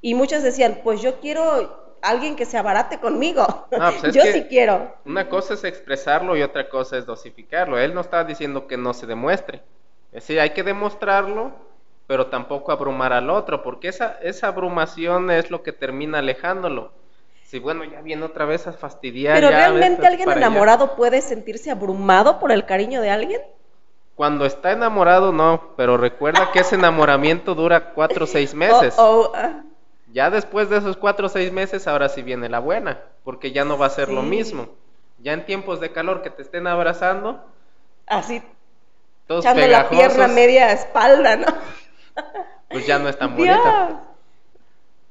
Y 0.00 0.14
muchos 0.14 0.42
decían, 0.42 0.80
pues 0.84 1.02
yo 1.02 1.20
quiero 1.20 1.96
alguien 2.02 2.36
que 2.36 2.44
se 2.44 2.56
abarate 2.56 3.00
conmigo. 3.00 3.66
No, 3.70 3.90
pues 3.90 4.04
es 4.04 4.14
Yo 4.14 4.22
que 4.22 4.32
sí 4.32 4.44
quiero. 4.44 4.94
Una 5.04 5.28
cosa 5.28 5.54
es 5.54 5.64
expresarlo 5.64 6.36
y 6.36 6.42
otra 6.42 6.68
cosa 6.68 6.96
es 6.96 7.06
dosificarlo. 7.06 7.78
Él 7.78 7.94
no 7.94 8.00
está 8.00 8.24
diciendo 8.24 8.66
que 8.66 8.76
no 8.76 8.94
se 8.94 9.06
demuestre. 9.06 9.62
Es 10.12 10.22
decir, 10.22 10.38
hay 10.38 10.50
que 10.50 10.62
demostrarlo, 10.62 11.52
pero 12.06 12.26
tampoco 12.26 12.70
abrumar 12.70 13.12
al 13.12 13.30
otro, 13.30 13.62
porque 13.62 13.88
esa, 13.88 14.18
esa 14.22 14.48
abrumación 14.48 15.30
es 15.30 15.50
lo 15.50 15.62
que 15.62 15.72
termina 15.72 16.18
alejándolo. 16.18 16.92
Si 17.54 17.60
bueno, 17.60 17.84
ya 17.84 18.00
viene 18.00 18.24
otra 18.24 18.46
vez 18.46 18.66
a 18.66 18.72
fastidiar. 18.72 19.36
Pero 19.36 19.48
ya, 19.48 19.58
realmente 19.58 20.04
alguien 20.04 20.28
allá. 20.28 20.38
enamorado 20.38 20.96
puede 20.96 21.20
sentirse 21.20 21.70
abrumado 21.70 22.40
por 22.40 22.50
el 22.50 22.66
cariño 22.66 23.00
de 23.00 23.10
alguien. 23.10 23.42
Cuando 24.16 24.44
está 24.44 24.72
enamorado, 24.72 25.30
no, 25.30 25.68
pero 25.76 25.96
recuerda 25.96 26.50
que 26.50 26.58
ese 26.58 26.74
enamoramiento 26.74 27.54
dura 27.54 27.92
cuatro 27.92 28.24
o 28.24 28.26
seis 28.26 28.54
meses. 28.56 28.96
Oh, 28.98 29.30
oh, 29.30 29.32
ah. 29.36 29.62
Ya 30.12 30.30
después 30.30 30.68
de 30.68 30.78
esos 30.78 30.96
cuatro 30.96 31.26
o 31.26 31.28
seis 31.28 31.52
meses, 31.52 31.86
ahora 31.86 32.08
sí 32.08 32.22
viene 32.22 32.48
la 32.48 32.58
buena, 32.58 33.02
porque 33.22 33.52
ya 33.52 33.64
no 33.64 33.78
va 33.78 33.86
a 33.86 33.90
ser 33.90 34.08
lo 34.08 34.22
mismo. 34.22 34.70
Ya 35.20 35.32
en 35.32 35.46
tiempos 35.46 35.78
de 35.78 35.92
calor 35.92 36.22
que 36.22 36.30
te 36.30 36.42
estén 36.42 36.66
abrazando, 36.66 37.40
Así, 38.08 38.42
todos 39.28 39.44
echando 39.44 39.64
la 39.68 39.88
pierna 39.88 40.26
media 40.26 40.72
espalda, 40.72 41.36
¿no? 41.36 41.46
pues 42.68 42.84
ya 42.84 42.98
no 42.98 43.08
es 43.08 43.16
tan 43.20 43.36
Dios. 43.36 43.56
bonita. 43.56 44.02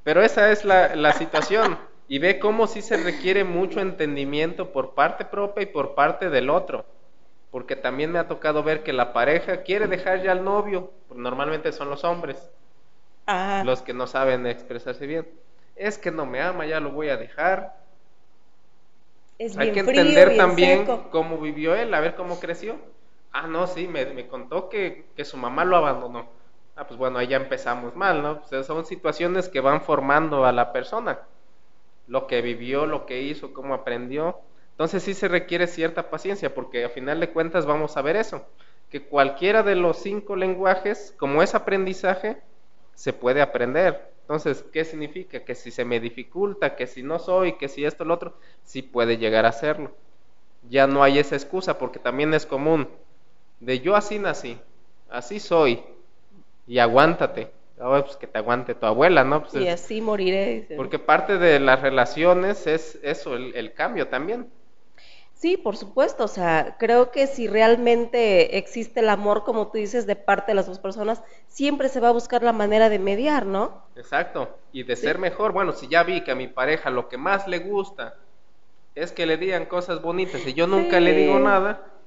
Pero 0.04 0.22
esa 0.22 0.52
es 0.52 0.66
la, 0.66 0.94
la 0.98 1.14
situación. 1.14 1.78
Y 2.14 2.20
ve 2.20 2.40
cómo 2.40 2.68
sí 2.68 2.82
se 2.82 2.98
requiere 2.98 3.44
mucho 3.44 3.80
entendimiento 3.82 4.72
por 4.72 4.94
parte 4.96 5.26
propia 5.26 5.64
y 5.64 5.68
por 5.68 5.96
parte 5.96 6.30
del 6.30 6.50
otro. 6.50 6.86
Porque 7.52 7.76
también 7.76 8.12
me 8.12 8.20
ha 8.20 8.28
tocado 8.28 8.64
ver 8.64 8.84
que 8.84 8.94
la 8.94 9.14
pareja 9.14 9.64
quiere 9.64 9.88
dejar 9.88 10.22
ya 10.24 10.32
al 10.34 10.44
novio, 10.44 10.94
porque 11.08 11.24
normalmente 11.24 11.72
son 11.74 11.90
los 11.90 12.04
hombres, 12.04 12.52
Ah, 13.28 13.66
los 13.66 13.82
que 13.82 13.94
no 13.96 14.06
saben 14.06 14.46
expresarse 14.46 15.08
bien. 15.08 15.28
Es 15.76 15.98
que 15.98 16.12
no 16.12 16.26
me 16.28 16.42
ama, 16.42 16.66
ya 16.68 16.80
lo 16.80 16.92
voy 16.92 17.10
a 17.10 17.18
dejar. 17.18 17.74
es 19.38 19.56
Hay 19.56 19.72
bien 19.72 19.72
que 19.72 19.80
entender 19.80 20.36
también 20.36 20.90
seco. 20.90 21.00
cómo 21.10 21.38
vivió 21.40 21.76
él, 21.76 21.94
a 21.94 22.00
ver 22.02 22.16
cómo 22.16 22.40
creció. 22.40 22.80
Ah, 23.32 23.48
no, 23.48 23.68
sí, 23.68 23.88
me, 23.88 24.06
me 24.08 24.28
contó 24.28 24.70
que, 24.70 25.12
que 25.16 25.26
su 25.26 25.38
mamá 25.38 25.66
lo 25.66 25.78
abandonó. 25.78 26.30
Ah, 26.76 26.88
pues 26.88 26.98
bueno, 26.98 27.20
ahí 27.20 27.28
ya 27.28 27.38
empezamos 27.38 27.96
mal, 27.96 28.22
¿no? 28.24 28.42
Pues 28.42 28.66
son 28.66 28.86
situaciones 28.86 29.50
que 29.50 29.60
van 29.62 29.82
formando 29.82 30.46
a 30.46 30.52
la 30.52 30.72
persona. 30.74 31.28
Lo 32.08 32.28
que 32.28 32.42
vivió, 32.42 32.86
lo 32.86 33.06
que 33.06 33.22
hizo, 33.22 33.54
cómo 33.54 33.74
aprendió. 33.74 34.40
Entonces 34.72 35.04
sí 35.04 35.14
se 35.14 35.28
requiere 35.28 35.68
cierta 35.68 36.10
paciencia, 36.10 36.54
porque 36.54 36.86
a 36.86 36.90
final 36.90 37.20
de 37.20 37.30
cuentas 37.30 37.66
vamos 37.66 37.96
a 37.96 38.02
ver 38.02 38.16
eso. 38.16 38.46
Que 38.90 39.04
cualquiera 39.04 39.64
de 39.64 39.76
los 39.76 39.98
cinco 39.98 40.36
lenguajes, 40.36 41.14
como 41.18 41.44
es 41.44 41.56
aprendizaje, 41.56 42.38
se 42.96 43.14
puede 43.14 43.42
aprender. 43.42 44.12
Entonces, 44.22 44.64
¿qué 44.72 44.86
significa? 44.86 45.44
Que 45.44 45.56
si 45.56 45.70
se 45.70 45.86
me 45.86 46.00
dificulta, 46.00 46.76
que 46.76 46.88
si 46.88 47.04
no 47.04 47.20
soy, 47.20 47.54
que 47.58 47.68
si 47.68 47.86
esto, 47.86 48.06
lo 48.06 48.14
otro, 48.14 48.38
sí 48.64 48.82
puede 48.82 49.18
llegar 49.18 49.46
a 49.46 49.50
hacerlo. 49.50 49.92
Ya 50.70 50.88
no 50.88 51.04
hay 51.04 51.20
esa 51.20 51.36
excusa, 51.36 51.78
porque 51.78 52.00
también 52.00 52.34
es 52.34 52.46
común. 52.46 52.88
De 53.60 53.80
yo 53.80 53.96
así 53.96 54.20
nací, 54.20 54.60
así 55.10 55.40
soy, 55.40 55.84
y 56.68 56.80
aguántate. 56.80 57.52
Ah, 57.80 58.02
pues 58.04 58.18
que 58.18 58.28
te 58.28 58.38
aguante 58.40 58.74
tu 58.76 58.86
abuela, 58.86 59.24
¿no? 59.24 59.42
Pues 59.42 59.56
Y 59.56 59.68
es- 59.68 59.68
así 59.68 60.02
moriré. 60.02 60.68
porque 60.76 61.00
parte 61.00 61.38
de 61.38 61.60
las 61.60 61.82
relaciones 61.82 62.68
es 62.68 63.00
eso, 63.04 63.36
el, 63.36 63.56
el 63.56 63.74
cambio 63.74 64.08
también. 64.10 64.52
Sí, 65.34 65.58
por 65.58 65.76
supuesto, 65.76 66.24
o 66.24 66.28
sea, 66.30 66.78
creo 66.80 67.12
que 67.12 67.28
si 67.28 67.48
realmente 67.48 68.58
existe 68.58 69.02
el 69.02 69.10
amor, 69.10 69.44
como 69.44 69.70
tú 69.70 69.78
dices, 69.78 70.06
de 70.08 70.16
parte 70.16 70.52
de 70.52 70.56
las 70.56 70.68
dos 70.68 70.80
personas, 70.80 71.22
siempre 71.48 71.90
se 71.90 72.00
va 72.00 72.10
a 72.10 72.14
buscar 72.14 72.42
la 72.44 72.54
manera 72.54 72.90
de 72.90 73.00
mediar, 73.00 73.46
¿no? 73.46 73.84
Exacto. 73.96 74.60
Y 74.72 74.84
de 74.84 74.96
Sí. 74.96 75.02
ser 75.04 75.20
mejor, 75.20 75.52
bueno, 75.52 75.72
si 75.72 75.88
ya 75.88 76.04
vi 76.04 76.24
que 76.24 76.32
a 76.32 76.36
mi 76.36 76.48
pareja 76.48 76.90
lo 76.90 77.10
que 77.10 77.18
más 77.18 77.48
le 77.48 77.60
gusta 77.60 78.16
es 78.96 79.12
que 79.12 79.26
le 79.28 79.38
digan 79.38 79.66
cosas 79.68 80.02
bonitas 80.02 80.46
y 80.48 80.54
yo 80.54 80.68
nunca 80.68 81.00
le 81.02 81.14
digo 81.16 81.40
nada, 81.40 82.04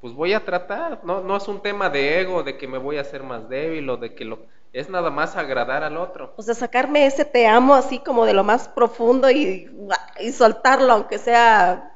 pues 0.00 0.14
voy 0.14 0.34
a 0.34 0.44
tratar. 0.44 1.04
No, 1.04 1.22
no 1.22 1.36
es 1.36 1.48
un 1.48 1.62
tema 1.62 1.90
de 1.90 2.20
ego, 2.20 2.42
de 2.44 2.58
que 2.58 2.68
me 2.68 2.78
voy 2.78 2.98
a 2.98 3.02
hacer 3.02 3.22
más 3.24 3.48
débil 3.48 3.90
o 3.90 3.96
de 3.98 4.14
que 4.14 4.24
lo... 4.26 4.46
Es 4.72 4.88
nada 4.88 5.10
más 5.10 5.36
agradar 5.36 5.84
al 5.84 5.96
otro. 5.96 6.34
O 6.36 6.42
sea, 6.42 6.54
sacarme 6.54 7.06
ese 7.06 7.24
te 7.24 7.46
amo 7.46 7.74
así 7.74 7.98
como 7.98 8.24
de 8.24 8.32
lo 8.32 8.44
más 8.44 8.68
profundo 8.68 9.30
y, 9.30 9.70
y 10.20 10.32
soltarlo, 10.32 10.92
aunque 10.92 11.18
sea 11.18 11.92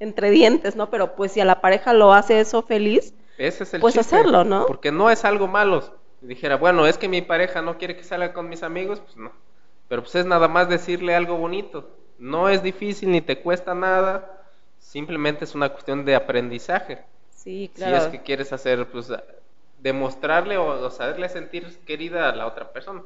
entre 0.00 0.30
dientes, 0.30 0.76
¿no? 0.76 0.90
Pero 0.90 1.14
pues 1.16 1.32
si 1.32 1.40
a 1.40 1.44
la 1.44 1.60
pareja 1.60 1.92
lo 1.94 2.12
hace 2.12 2.40
eso 2.40 2.62
feliz, 2.62 3.14
Ese 3.36 3.64
es 3.64 3.74
el 3.74 3.80
Pues 3.80 3.94
chiste, 3.94 4.00
hacerlo, 4.00 4.44
¿no? 4.44 4.66
Porque 4.66 4.92
no 4.92 5.10
es 5.10 5.24
algo 5.24 5.48
malo. 5.48 5.82
Si 6.20 6.26
dijera, 6.26 6.56
bueno, 6.56 6.86
es 6.86 6.98
que 6.98 7.08
mi 7.08 7.22
pareja 7.22 7.62
no 7.62 7.78
quiere 7.78 7.96
que 7.96 8.04
salga 8.04 8.32
con 8.32 8.48
mis 8.48 8.62
amigos, 8.62 9.00
pues 9.00 9.16
no. 9.16 9.32
Pero 9.88 10.02
pues 10.02 10.14
es 10.14 10.26
nada 10.26 10.48
más 10.48 10.68
decirle 10.68 11.14
algo 11.14 11.36
bonito. 11.36 11.90
No 12.18 12.48
es 12.48 12.62
difícil 12.62 13.10
ni 13.10 13.20
te 13.20 13.42
cuesta 13.42 13.74
nada. 13.74 14.44
Simplemente 14.78 15.44
es 15.44 15.54
una 15.54 15.70
cuestión 15.70 16.04
de 16.04 16.14
aprendizaje. 16.14 17.04
sí, 17.30 17.70
Si 17.74 17.74
claro. 17.74 17.96
es 17.96 18.06
que 18.08 18.22
quieres 18.22 18.52
hacer, 18.52 18.90
pues, 18.90 19.10
demostrarle 19.82 20.56
o, 20.58 20.66
o 20.86 20.90
saberle 20.90 21.28
sentir 21.28 21.64
querida 21.86 22.28
a 22.30 22.36
la 22.36 22.46
otra 22.46 22.72
persona. 22.72 23.02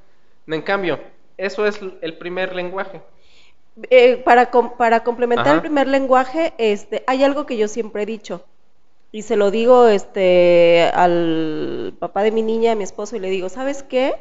En 0.46 0.62
cambio, 0.62 1.00
eso 1.36 1.66
es 1.66 1.80
el 2.02 2.18
primer 2.18 2.54
lenguaje. 2.54 3.02
Eh, 3.90 4.16
para, 4.24 4.50
com- 4.50 4.76
para 4.78 5.04
complementar 5.04 5.52
Ajá. 5.52 5.56
el 5.56 5.60
primer 5.60 5.86
lenguaje, 5.86 6.54
este, 6.58 7.04
hay 7.06 7.22
algo 7.24 7.44
que 7.46 7.58
yo 7.58 7.68
siempre 7.68 8.02
he 8.02 8.06
dicho, 8.06 8.46
y 9.12 9.22
se 9.22 9.36
lo 9.36 9.50
digo 9.50 9.88
este, 9.88 10.90
al 10.94 11.96
papá 12.00 12.22
de 12.24 12.32
mi 12.32 12.42
niña, 12.42 12.72
a 12.72 12.76
mi 12.76 12.84
esposo, 12.84 13.16
y 13.16 13.20
le 13.20 13.30
digo, 13.30 13.48
¿sabes 13.50 13.82
qué? 13.82 14.14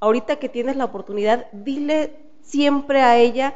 Ahorita 0.00 0.36
que 0.36 0.48
tienes 0.48 0.76
la 0.76 0.86
oportunidad, 0.86 1.48
dile 1.52 2.14
siempre 2.42 3.02
a 3.02 3.18
ella 3.18 3.54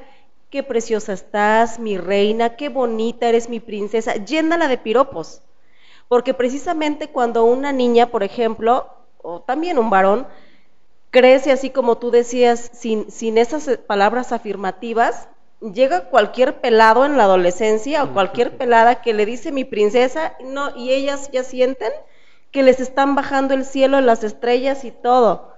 qué 0.50 0.62
preciosa 0.64 1.12
estás, 1.14 1.78
mi 1.80 1.98
reina, 1.98 2.56
qué 2.56 2.68
bonita 2.70 3.28
eres 3.28 3.48
mi 3.48 3.60
princesa, 3.60 4.16
llénala 4.16 4.68
de 4.68 4.78
piropos. 4.78 5.42
Porque 6.08 6.34
precisamente 6.34 7.08
cuando 7.08 7.44
una 7.44 7.72
niña, 7.72 8.06
por 8.06 8.22
ejemplo, 8.22 8.88
o 9.22 9.40
también 9.40 9.78
un 9.78 9.90
varón, 9.90 10.26
crece 11.10 11.50
así 11.50 11.70
como 11.70 11.98
tú 11.98 12.10
decías, 12.10 12.70
sin, 12.72 13.10
sin 13.10 13.38
esas 13.38 13.66
eh, 13.68 13.78
palabras 13.78 14.32
afirmativas, 14.32 15.28
llega 15.60 16.08
cualquier 16.10 16.60
pelado 16.60 17.04
en 17.04 17.16
la 17.16 17.24
adolescencia 17.24 18.04
o 18.04 18.12
cualquier 18.12 18.56
pelada 18.56 19.00
que 19.00 19.14
le 19.14 19.26
dice 19.26 19.52
mi 19.52 19.64
princesa, 19.64 20.34
no, 20.44 20.76
y 20.76 20.92
ellas 20.92 21.30
ya 21.32 21.42
sienten 21.42 21.92
que 22.50 22.62
les 22.62 22.80
están 22.80 23.14
bajando 23.14 23.54
el 23.54 23.64
cielo, 23.64 24.00
las 24.00 24.24
estrellas 24.24 24.84
y 24.84 24.90
todo. 24.90 25.54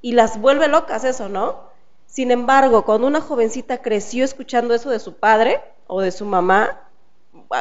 Y 0.00 0.12
las 0.12 0.40
vuelve 0.40 0.68
locas 0.68 1.04
eso, 1.04 1.28
¿no? 1.28 1.60
Sin 2.06 2.30
embargo, 2.30 2.84
cuando 2.84 3.06
una 3.06 3.20
jovencita 3.20 3.78
creció 3.78 4.24
escuchando 4.24 4.74
eso 4.74 4.90
de 4.90 4.98
su 4.98 5.14
padre 5.14 5.60
o 5.86 6.00
de 6.00 6.10
su 6.10 6.26
mamá, 6.26 6.80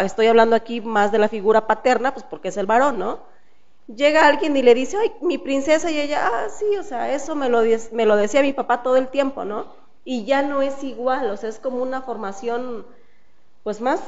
estoy 0.01 0.27
hablando 0.27 0.55
aquí 0.55 0.81
más 0.81 1.11
de 1.11 1.19
la 1.19 1.27
figura 1.29 1.67
paterna, 1.67 2.13
pues 2.13 2.25
porque 2.29 2.49
es 2.49 2.57
el 2.57 2.65
varón, 2.65 2.99
¿no? 2.99 3.19
Llega 3.87 4.27
alguien 4.27 4.55
y 4.57 4.61
le 4.63 4.73
dice, 4.73 4.97
ay, 4.97 5.11
mi 5.21 5.37
princesa, 5.37 5.91
y 5.91 5.99
ella, 5.99 6.27
ah, 6.27 6.49
sí, 6.49 6.77
o 6.77 6.83
sea, 6.83 7.13
eso 7.13 7.35
me 7.35 7.49
lo, 7.49 7.61
me 7.91 8.05
lo 8.05 8.15
decía 8.15 8.41
mi 8.41 8.53
papá 8.53 8.83
todo 8.83 8.97
el 8.97 9.09
tiempo, 9.09 9.43
¿no? 9.45 9.65
Y 10.05 10.25
ya 10.25 10.41
no 10.41 10.61
es 10.61 10.83
igual, 10.83 11.29
o 11.29 11.37
sea, 11.37 11.49
es 11.49 11.59
como 11.59 11.83
una 11.83 12.01
formación, 12.01 12.85
pues 13.63 13.81
más, 13.81 13.99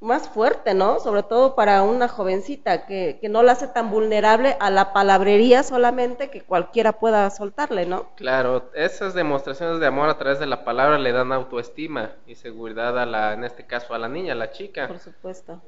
más 0.00 0.28
fuerte, 0.28 0.74
¿no? 0.74 1.00
Sobre 1.00 1.22
todo 1.22 1.54
para 1.54 1.82
una 1.82 2.08
jovencita, 2.08 2.86
que, 2.86 3.18
que 3.20 3.28
no 3.28 3.42
la 3.42 3.52
hace 3.52 3.66
tan 3.68 3.90
vulnerable 3.90 4.56
a 4.60 4.70
la 4.70 4.92
palabrería 4.92 5.62
solamente 5.62 6.30
que 6.30 6.42
cualquiera 6.42 6.92
pueda 6.92 7.30
soltarle, 7.30 7.86
¿no? 7.86 8.10
Claro, 8.16 8.70
esas 8.74 9.14
demostraciones 9.14 9.80
de 9.80 9.86
amor 9.86 10.08
a 10.08 10.18
través 10.18 10.38
de 10.38 10.46
la 10.46 10.64
palabra 10.64 10.98
le 10.98 11.12
dan 11.12 11.32
autoestima 11.32 12.12
y 12.26 12.34
seguridad 12.34 12.98
a 12.98 13.06
la, 13.06 13.32
en 13.32 13.44
este 13.44 13.64
caso 13.66 13.94
a 13.94 13.98
la 13.98 14.08
niña, 14.08 14.32
a 14.32 14.36
la 14.36 14.50
chica. 14.50 14.88
Por 14.88 14.98
supuesto. 14.98 15.60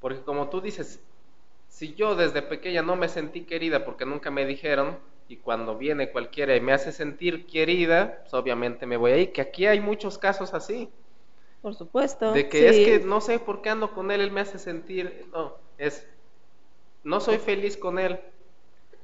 Porque 0.00 0.20
como 0.20 0.48
tú 0.48 0.60
dices, 0.60 1.00
si 1.68 1.94
yo 1.94 2.14
desde 2.16 2.42
pequeña 2.42 2.82
no 2.82 2.96
me 2.96 3.08
sentí 3.08 3.42
querida 3.42 3.84
porque 3.84 4.04
nunca 4.04 4.30
me 4.30 4.46
dijeron, 4.46 4.98
y 5.28 5.36
cuando 5.36 5.76
viene 5.76 6.10
cualquiera 6.10 6.54
y 6.54 6.60
me 6.60 6.72
hace 6.72 6.92
sentir 6.92 7.46
querida, 7.46 8.18
pues 8.22 8.34
obviamente 8.34 8.86
me 8.86 8.96
voy 8.96 9.12
a 9.12 9.16
ir. 9.16 9.32
Que 9.32 9.40
aquí 9.40 9.66
hay 9.66 9.80
muchos 9.80 10.18
casos 10.18 10.54
así, 10.54 10.88
Por 11.62 11.74
supuesto. 11.74 12.32
de 12.32 12.48
que 12.48 12.58
sí. 12.58 12.64
es 12.66 12.78
que 12.78 12.98
no 13.06 13.20
sé 13.20 13.38
por 13.38 13.62
qué 13.62 13.70
ando 13.70 13.92
con 13.92 14.10
él, 14.10 14.20
él 14.20 14.30
me 14.30 14.40
hace 14.40 14.58
sentir, 14.58 15.28
no, 15.32 15.54
es, 15.78 16.06
no 17.04 17.20
soy 17.20 17.38
feliz 17.38 17.76
con 17.76 17.98
él, 17.98 18.20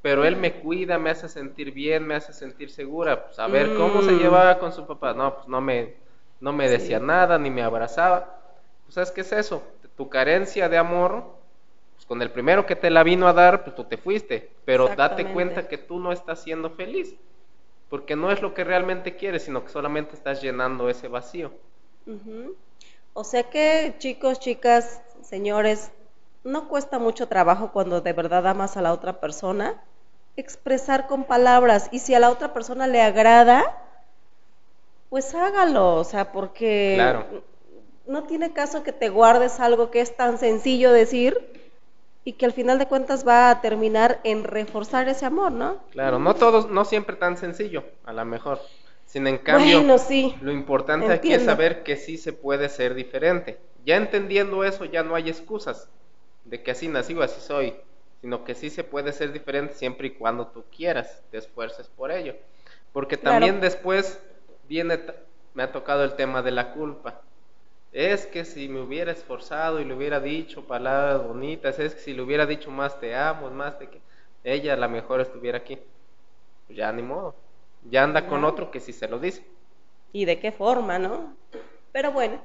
pero 0.03 0.25
él 0.25 0.37
me 0.37 0.61
cuida, 0.61 0.99
me 0.99 1.11
hace 1.11 1.29
sentir 1.29 1.73
bien, 1.73 2.07
me 2.07 2.15
hace 2.15 2.33
sentir 2.33 2.71
segura. 2.71 3.27
Pues 3.27 3.39
a 3.39 3.49
ver, 3.49 3.75
¿cómo 3.75 4.03
se 4.03 4.13
Mm. 4.13 4.19
llevaba 4.19 4.59
con 4.59 4.73
su 4.73 4.87
papá? 4.87 5.15
No, 5.15 5.35
pues 5.37 5.49
no 5.49 5.61
me, 5.61 5.97
no 6.41 6.53
me 6.53 6.69
Sí. 6.69 6.71
decía 6.71 6.99
nada, 7.01 7.39
ni 7.39 7.51
me 7.51 7.63
abrazaba. 7.63 8.41
Pues 8.85 8.95
¿sabes 8.95 9.13
qué 9.13 9.21
es 9.23 9.33
eso? 9.33 9.63
Tu 9.97 10.09
carencia 10.09 10.69
de 10.69 10.79
amor, 10.79 11.25
pues 11.95 12.07
con 12.07 12.21
el 12.23 12.33
primero 12.33 12.67
que 12.67 12.77
te 12.77 12.91
la 12.91 13.03
vino 13.05 13.29
a 13.29 13.33
dar, 13.33 13.63
pues 13.65 13.77
tú 13.77 13.85
te 13.85 13.97
fuiste. 13.97 14.57
Pero 14.65 14.89
date 14.89 15.27
cuenta 15.29 15.69
que 15.69 15.79
tú 15.79 16.01
no 16.01 16.13
estás 16.13 16.43
siendo 16.43 16.71
feliz. 16.71 17.17
Porque 17.89 18.17
no 18.17 18.33
es 18.33 18.43
lo 18.43 18.55
que 18.55 18.65
realmente 18.65 19.17
quieres, 19.17 19.45
sino 19.45 19.65
que 19.65 19.71
solamente 19.71 20.15
estás 20.17 20.43
llenando 20.43 20.89
ese 20.89 21.09
vacío. 21.09 21.53
O 23.15 23.25
sea 23.25 23.45
que, 23.45 23.95
chicos, 23.99 24.41
chicas, 24.41 25.03
señores, 25.23 25.91
no 26.45 26.69
cuesta 26.69 26.99
mucho 26.99 27.29
trabajo 27.29 27.71
cuando 27.73 28.01
de 28.01 28.13
verdad 28.13 28.47
amas 28.47 28.77
a 28.77 28.83
la 28.83 28.93
otra 28.93 29.21
persona 29.21 29.83
expresar 30.37 31.07
con 31.07 31.25
palabras 31.25 31.89
y 31.93 31.99
si 31.99 32.15
a 32.15 32.21
la 32.21 32.31
otra 32.31 32.53
persona 32.55 32.87
le 32.87 33.03
agrada, 33.03 33.63
pues 35.11 35.35
hágalo, 35.35 35.97
o 35.97 36.05
sea, 36.05 36.33
porque 36.33 36.95
Claro. 36.95 37.27
no 38.07 38.25
tiene 38.25 38.53
caso 38.53 38.83
que 38.83 38.93
te 38.93 39.11
guardes 39.11 39.61
algo 39.61 39.91
que 39.91 40.01
es 40.01 40.17
tan 40.17 40.39
sencillo 40.39 40.91
decir 40.91 41.37
y 42.25 42.33
que 42.35 42.47
al 42.47 42.53
final 42.53 42.79
de 42.79 42.87
cuentas 42.87 43.27
va 43.27 43.51
a 43.51 43.61
terminar 43.61 44.21
en 44.25 44.45
reforzar 44.45 45.09
ese 45.09 45.27
amor, 45.27 45.53
¿no? 45.53 45.79
Claro, 45.91 46.19
no 46.19 46.35
todos, 46.35 46.71
no 46.71 46.85
siempre 46.85 47.17
tan 47.17 47.37
sencillo, 47.37 47.85
a 48.05 48.13
lo 48.13 48.25
mejor. 48.25 48.61
Sin 49.13 49.27
en 49.27 49.37
cambio, 49.39 49.79
bueno, 49.79 49.99
sí. 49.99 50.35
lo 50.41 50.53
importante 50.53 51.13
aquí 51.13 51.35
es 51.35 51.43
saber 51.45 51.83
que 51.83 51.97
sí 51.97 52.17
se 52.17 52.33
puede 52.33 52.69
ser 52.71 52.95
diferente. 52.95 53.59
Ya 53.85 53.97
entendiendo 53.97 54.65
eso, 54.65 54.87
ya 54.87 55.03
no 55.03 55.15
hay 55.15 55.29
excusas 55.29 55.91
de 56.45 56.63
que 56.63 56.71
así 56.71 56.89
nací 56.89 57.13
o 57.15 57.23
así 57.23 57.41
soy, 57.41 57.75
sino 58.23 58.43
que 58.45 58.55
sí 58.55 58.71
se 58.71 58.85
puede 58.85 59.13
ser 59.13 59.33
diferente 59.33 59.75
siempre 59.75 60.07
y 60.09 60.15
cuando 60.15 60.47
tú 60.47 60.65
quieras, 60.75 61.23
te 61.31 61.37
esfuerces 61.39 61.89
por 61.89 62.11
ello. 62.11 62.35
Porque 62.93 63.19
Claro. 63.19 63.25
también 63.31 63.61
después 63.61 64.19
viene, 64.67 64.99
me 65.53 65.63
ha 65.63 65.73
tocado 65.73 66.05
el 66.05 66.15
tema 66.15 66.41
de 66.43 66.53
la 66.53 66.73
culpa. 66.73 67.21
Es 67.93 68.27
que 68.27 68.45
si 68.47 68.69
me 68.69 68.81
hubiera 68.81 69.13
esforzado 69.13 69.81
y 69.81 69.85
le 69.85 69.95
hubiera 69.95 70.21
dicho 70.21 70.67
palabras 70.67 71.23
bonitas, 71.23 71.79
es 71.79 71.95
que 71.95 72.01
si 72.01 72.15
le 72.15 72.23
hubiera 72.23 72.47
dicho 72.47 72.71
más 72.71 72.99
te 72.99 73.15
amo, 73.15 73.51
más 73.51 73.79
de 73.79 73.91
que 73.91 74.03
ella 74.45 74.73
a 74.75 74.77
lo 74.79 74.89
mejor 74.89 75.21
estuviera 75.21 75.59
aquí. 75.59 75.79
Pues 76.67 76.79
ya 76.79 76.93
ni 76.93 77.03
modo. 77.03 77.42
Ya 77.91 78.05
anda 78.05 78.27
con 78.27 78.45
otro 78.45 78.71
que 78.71 78.81
sí 78.81 78.93
se 78.93 79.09
lo 79.09 79.19
dice. 79.19 79.45
¿Y 80.13 80.25
de 80.25 80.39
qué 80.39 80.53
forma, 80.53 80.99
no? 80.99 81.35
Pero 81.93 82.13
bueno, 82.13 82.41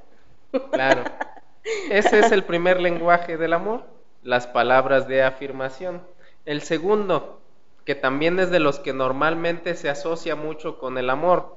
Claro. 0.70 1.04
Ese 1.90 2.20
es 2.20 2.32
el 2.32 2.44
primer 2.44 2.80
lenguaje 2.80 3.36
del 3.36 3.52
amor, 3.52 3.84
las 4.22 4.46
palabras 4.46 5.06
de 5.06 5.22
afirmación. 5.22 6.02
El 6.46 6.62
segundo, 6.62 7.40
que 7.84 7.94
también 7.94 8.38
es 8.38 8.50
de 8.50 8.60
los 8.60 8.78
que 8.78 8.92
normalmente 8.92 9.74
se 9.74 9.90
asocia 9.90 10.34
mucho 10.34 10.78
con 10.78 10.96
el 10.96 11.10
amor, 11.10 11.56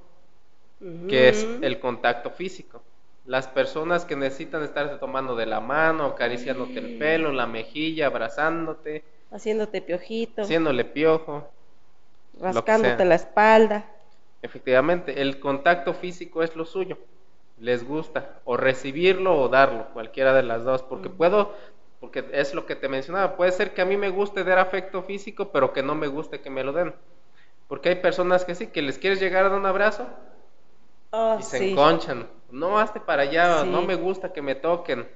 que 1.07 1.29
es 1.29 1.47
el 1.61 1.79
contacto 1.79 2.31
físico. 2.31 2.81
Las 3.25 3.47
personas 3.47 4.03
que 4.03 4.15
necesitan 4.15 4.63
estarse 4.63 4.95
tomando 4.95 5.35
de 5.35 5.45
la 5.45 5.61
mano, 5.61 6.05
acariciándote 6.05 6.79
el 6.79 6.97
pelo, 6.97 7.31
la 7.31 7.45
mejilla, 7.45 8.07
abrazándote, 8.07 9.03
haciéndote 9.31 9.81
piojito, 9.81 10.41
haciéndole 10.41 10.83
piojo. 10.83 11.47
Rascándote 12.41 13.05
la 13.05 13.15
espalda. 13.15 13.85
Efectivamente, 14.41 15.21
el 15.21 15.39
contacto 15.39 15.93
físico 15.93 16.41
es 16.43 16.55
lo 16.55 16.65
suyo. 16.65 16.97
Les 17.57 17.87
gusta 17.87 18.39
o 18.45 18.57
recibirlo 18.57 19.39
o 19.39 19.49
darlo, 19.49 19.87
cualquiera 19.93 20.33
de 20.33 20.43
las 20.43 20.63
dos, 20.63 20.81
porque 20.81 21.09
Mm. 21.09 21.17
puedo, 21.17 21.53
porque 21.99 22.25
es 22.33 22.53
lo 22.55 22.65
que 22.65 22.75
te 22.75 22.89
mencionaba, 22.89 23.37
puede 23.37 23.51
ser 23.51 23.73
que 23.73 23.81
a 23.81 23.85
mí 23.85 23.97
me 23.97 24.09
guste 24.09 24.43
dar 24.43 24.57
afecto 24.57 25.03
físico, 25.03 25.51
pero 25.51 25.73
que 25.73 25.83
no 25.83 25.93
me 25.93 26.07
guste 26.07 26.41
que 26.41 26.49
me 26.49 26.63
lo 26.63 26.73
den. 26.73 26.95
Porque 27.67 27.89
hay 27.89 27.95
personas 27.95 28.43
que 28.43 28.55
sí, 28.55 28.67
que 28.67 28.81
les 28.81 28.97
quieres 28.97 29.19
llegar 29.19 29.45
a 29.45 29.49
dar 29.49 29.59
un 29.59 29.65
abrazo 29.65 30.07
Oh, 31.13 31.37
y 31.39 31.43
se 31.43 31.71
enconchan. 31.71 32.27
No, 32.49 32.79
hazte 32.79 32.99
para 32.99 33.23
allá, 33.23 33.61
Sí. 33.61 33.69
no 33.69 33.81
me 33.81 33.95
gusta 33.95 34.33
que 34.33 34.41
me 34.41 34.55
toquen. 34.55 35.07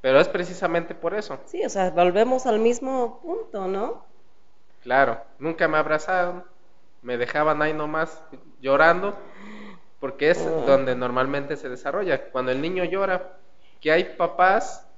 Pero 0.00 0.18
es 0.18 0.28
precisamente 0.28 0.94
por 0.94 1.14
eso. 1.14 1.38
Sí, 1.46 1.64
o 1.64 1.68
sea, 1.68 1.90
volvemos 1.90 2.46
al 2.46 2.58
mismo 2.58 3.20
punto, 3.20 3.68
¿no? 3.68 4.04
Claro, 4.82 5.22
nunca 5.38 5.68
me 5.68 5.78
abrazaron, 5.78 6.44
me 7.02 7.16
dejaban 7.16 7.62
ahí 7.62 7.72
nomás 7.72 8.22
llorando, 8.60 9.16
porque 10.00 10.30
es 10.30 10.38
Oh. 10.46 10.62
donde 10.66 10.94
normalmente 10.96 11.56
se 11.56 11.68
desarrolla. 11.68 12.30
Cuando 12.30 12.50
el 12.52 12.60
niño 12.60 12.84
llora, 12.84 13.38
que 13.80 13.92
hay 13.92 14.04
papás 14.16 14.88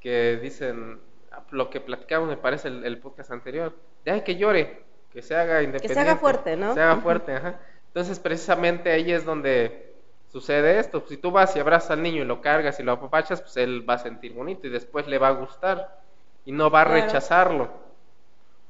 que 0.00 0.38
dicen, 0.40 1.00
ah, 1.32 1.42
lo 1.50 1.70
que 1.70 1.80
platicamos 1.80 2.28
me 2.28 2.36
parece 2.36 2.68
el, 2.68 2.84
el 2.84 2.98
podcast 2.98 3.30
anterior, 3.32 3.74
de 4.04 4.22
que 4.24 4.36
llore, 4.36 4.84
que 5.12 5.22
se 5.22 5.34
haga 5.36 5.62
independiente. 5.62 6.00
haga 6.00 6.16
fuerte, 6.16 6.56
¿no? 6.56 6.74
Se 6.74 6.80
haga 6.80 6.96
fuerte, 6.96 7.34
ajá. 7.34 7.60
Entonces 7.88 8.18
precisamente 8.18 8.90
ahí 8.90 9.12
es 9.12 9.24
donde 9.24 9.94
sucede 10.28 10.78
esto. 10.78 11.04
Si 11.08 11.16
tú 11.18 11.30
vas 11.30 11.54
y 11.56 11.60
abrazas 11.60 11.90
al 11.92 12.02
niño 12.02 12.22
y 12.22 12.24
lo 12.24 12.40
cargas 12.40 12.80
y 12.80 12.82
lo 12.82 12.92
apapachas, 12.92 13.42
pues 13.42 13.56
él 13.58 13.88
va 13.88 13.94
a 13.94 13.98
sentir 13.98 14.32
bonito 14.32 14.66
y 14.66 14.70
después 14.70 15.06
le 15.06 15.18
va 15.18 15.28
a 15.28 15.32
gustar 15.32 16.00
y 16.44 16.52
no 16.52 16.70
va 16.70 16.82
a 16.82 16.84
Claro. 16.86 17.02
rechazarlo. 17.02 17.70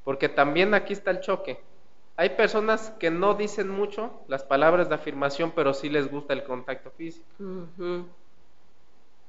Porque 0.05 0.29
también 0.29 0.75
aquí 0.75 0.93
está 0.93 1.11
el 1.11 1.21
choque. 1.21 1.61
Hay 2.17 2.31
personas 2.31 2.91
que 2.99 3.11
no 3.11 3.35
dicen 3.35 3.69
mucho 3.69 4.25
las 4.29 4.43
palabras 4.45 4.89
de 4.89 4.95
afirmación, 4.95 5.53
pero 5.55 5.73
sí 5.75 5.89
les 5.89 6.11
gusta 6.11 6.33
el 6.35 6.45
contacto 6.45 6.91
físico. 6.91 7.27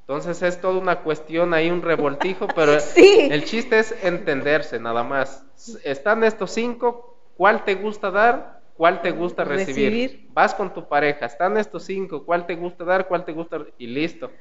Entonces 0.07 0.41
es 0.41 0.59
toda 0.59 0.79
una 0.79 1.01
cuestión 1.01 1.53
ahí, 1.53 1.71
un 1.71 1.81
revoltijo, 1.81 2.47
pero 2.55 2.79
Sí. 2.79 3.29
el 3.31 3.45
chiste 3.45 3.79
es 3.79 3.95
entenderse 4.03 4.79
nada 4.79 5.03
más. 5.03 5.45
Están 5.83 6.23
estos 6.23 6.51
cinco, 6.51 7.17
¿cuál 7.37 7.63
te 7.63 7.75
gusta 7.75 8.11
dar? 8.11 8.61
¿Cuál 8.75 9.01
te 9.01 9.11
gusta 9.11 9.43
recibir? 9.43 9.91
Recibir. 9.91 10.27
Vas 10.33 10.53
con 10.55 10.73
tu 10.73 10.87
pareja, 10.89 11.27
están 11.27 11.57
estos 11.57 11.83
cinco, 11.83 12.25
¿cuál 12.25 12.45
te 12.45 12.55
gusta 12.55 12.83
dar? 12.83 13.07
¿Cuál 13.07 13.23
te 13.23 13.31
gusta? 13.31 13.61
Y 13.77 13.87
listo. 13.87 14.31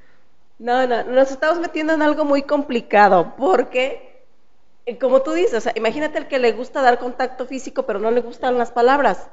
No, 0.58 0.86
no, 0.86 1.04
nos 1.04 1.30
estamos 1.30 1.58
metiendo 1.60 1.92
en 1.92 2.02
algo 2.02 2.24
muy 2.24 2.42
complicado 2.42 3.34
porque, 3.36 4.11
como 5.00 5.22
tú 5.22 5.32
dices, 5.32 5.54
o 5.54 5.60
sea, 5.60 5.72
imagínate 5.76 6.18
el 6.18 6.28
que 6.28 6.38
le 6.38 6.52
gusta 6.52 6.82
dar 6.82 6.98
contacto 6.98 7.46
físico 7.46 7.84
pero 7.86 7.98
no 7.98 8.10
le 8.10 8.20
gustan 8.20 8.58
las 8.58 8.72
palabras. 8.72 9.30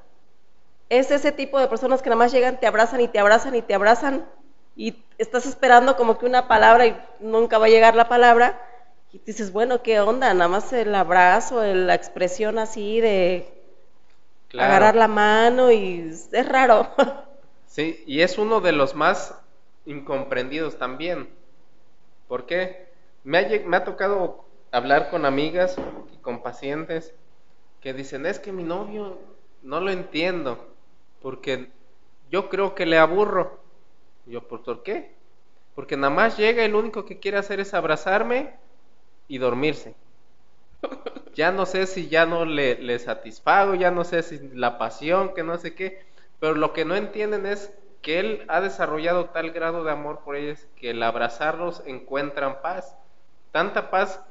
Es 0.89 1.11
ese 1.11 1.31
tipo 1.31 1.59
de 1.59 1.67
personas 1.67 2.01
que 2.01 2.09
nada 2.09 2.19
más 2.19 2.31
llegan, 2.31 2.59
te 2.59 2.67
abrazan 2.67 3.01
y 3.01 3.07
te 3.07 3.19
abrazan 3.19 3.55
y 3.55 3.61
te 3.61 3.75
abrazan 3.75 4.27
y 4.75 5.05
estás 5.17 5.45
esperando 5.45 5.95
como 5.97 6.17
que 6.17 6.25
una 6.25 6.47
palabra 6.47 6.87
y 6.87 6.97
nunca 7.19 7.57
va 7.57 7.67
a 7.67 7.69
llegar 7.69 7.95
la 7.95 8.09
palabra 8.09 8.61
y 9.11 9.19
dices, 9.19 9.51
bueno, 9.53 9.83
¿qué 9.83 9.99
onda? 9.99 10.33
Nada 10.33 10.49
más 10.49 10.73
el 10.73 10.93
abrazo, 10.95 11.63
la 11.63 11.95
expresión 11.95 12.59
así 12.59 13.01
de 13.01 13.53
Claro. 14.49 14.85
agarrar 14.85 14.95
la 14.95 15.07
mano 15.07 15.71
y 15.71 16.09
es 16.09 16.49
raro. 16.49 16.87
Sí, 17.65 18.03
y 18.05 18.21
es 18.21 18.37
uno 18.37 18.59
de 18.61 18.71
los 18.73 18.95
más 18.95 19.33
incomprendidos 19.85 20.77
también. 20.77 21.29
¿Por 22.27 22.45
qué? 22.45 22.89
Me 23.23 23.39
ha, 23.39 23.47
me 23.67 23.77
ha 23.77 23.83
tocado 23.85 24.48
hablar 24.71 25.09
con 25.09 25.25
amigas 25.25 25.75
y 26.13 26.17
con 26.17 26.41
pacientes 26.41 27.13
que 27.81 27.93
dicen, 27.93 28.25
es 28.25 28.39
que 28.39 28.51
mi 28.51 28.63
novio 28.63 29.17
no 29.61 29.79
lo 29.79 29.91
entiendo, 29.91 30.67
porque 31.21 31.69
yo 32.29 32.49
creo 32.49 32.75
que 32.75 32.85
le 32.85 32.97
aburro. 32.97 33.59
Y 34.25 34.31
yo, 34.31 34.47
¿por 34.47 34.83
qué? 34.83 35.15
Porque 35.75 35.97
nada 35.97 36.13
más 36.13 36.37
llega 36.37 36.65
y 36.65 36.69
lo 36.69 36.79
único 36.79 37.05
que 37.05 37.19
quiere 37.19 37.37
hacer 37.37 37.59
es 37.59 37.73
abrazarme 37.73 38.55
y 39.27 39.37
dormirse. 39.37 39.95
Ya 41.35 41.51
no 41.51 41.65
sé 41.65 41.85
si 41.87 42.09
ya 42.09 42.25
no 42.25 42.45
le, 42.45 42.75
le 42.79 42.99
satisfago, 42.99 43.75
ya 43.75 43.91
no 43.91 44.03
sé 44.03 44.23
si 44.23 44.39
la 44.53 44.77
pasión, 44.77 45.33
que 45.33 45.43
no 45.43 45.57
sé 45.57 45.73
qué, 45.75 46.05
pero 46.39 46.55
lo 46.55 46.73
que 46.73 46.85
no 46.85 46.95
entienden 46.95 47.45
es 47.45 47.71
que 48.01 48.19
él 48.19 48.45
ha 48.49 48.61
desarrollado 48.61 49.25
tal 49.29 49.51
grado 49.51 49.83
de 49.83 49.91
amor 49.91 50.21
por 50.25 50.35
ellos 50.35 50.67
que 50.75 50.89
el 50.91 51.03
abrazarlos 51.03 51.83
encuentran 51.85 52.61
paz. 52.61 52.95
Tanta 53.51 53.89
paz 53.89 54.21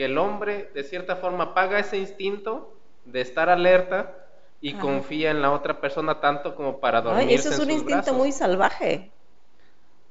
que 0.00 0.06
el 0.06 0.16
hombre 0.16 0.70
de 0.72 0.82
cierta 0.82 1.16
forma 1.16 1.52
paga 1.52 1.78
ese 1.78 1.98
instinto 1.98 2.72
de 3.04 3.20
estar 3.20 3.50
alerta 3.50 4.16
y 4.62 4.70
Ajá. 4.72 4.80
confía 4.80 5.30
en 5.30 5.42
la 5.42 5.50
otra 5.52 5.78
persona 5.78 6.22
tanto 6.22 6.54
como 6.54 6.80
para 6.80 7.00
Ay, 7.00 7.04
dormirse 7.04 7.34
eso 7.50 7.50
es 7.50 7.58
un 7.58 7.70
instinto 7.70 7.96
brazos. 7.96 8.16
muy 8.16 8.32
salvaje. 8.32 9.10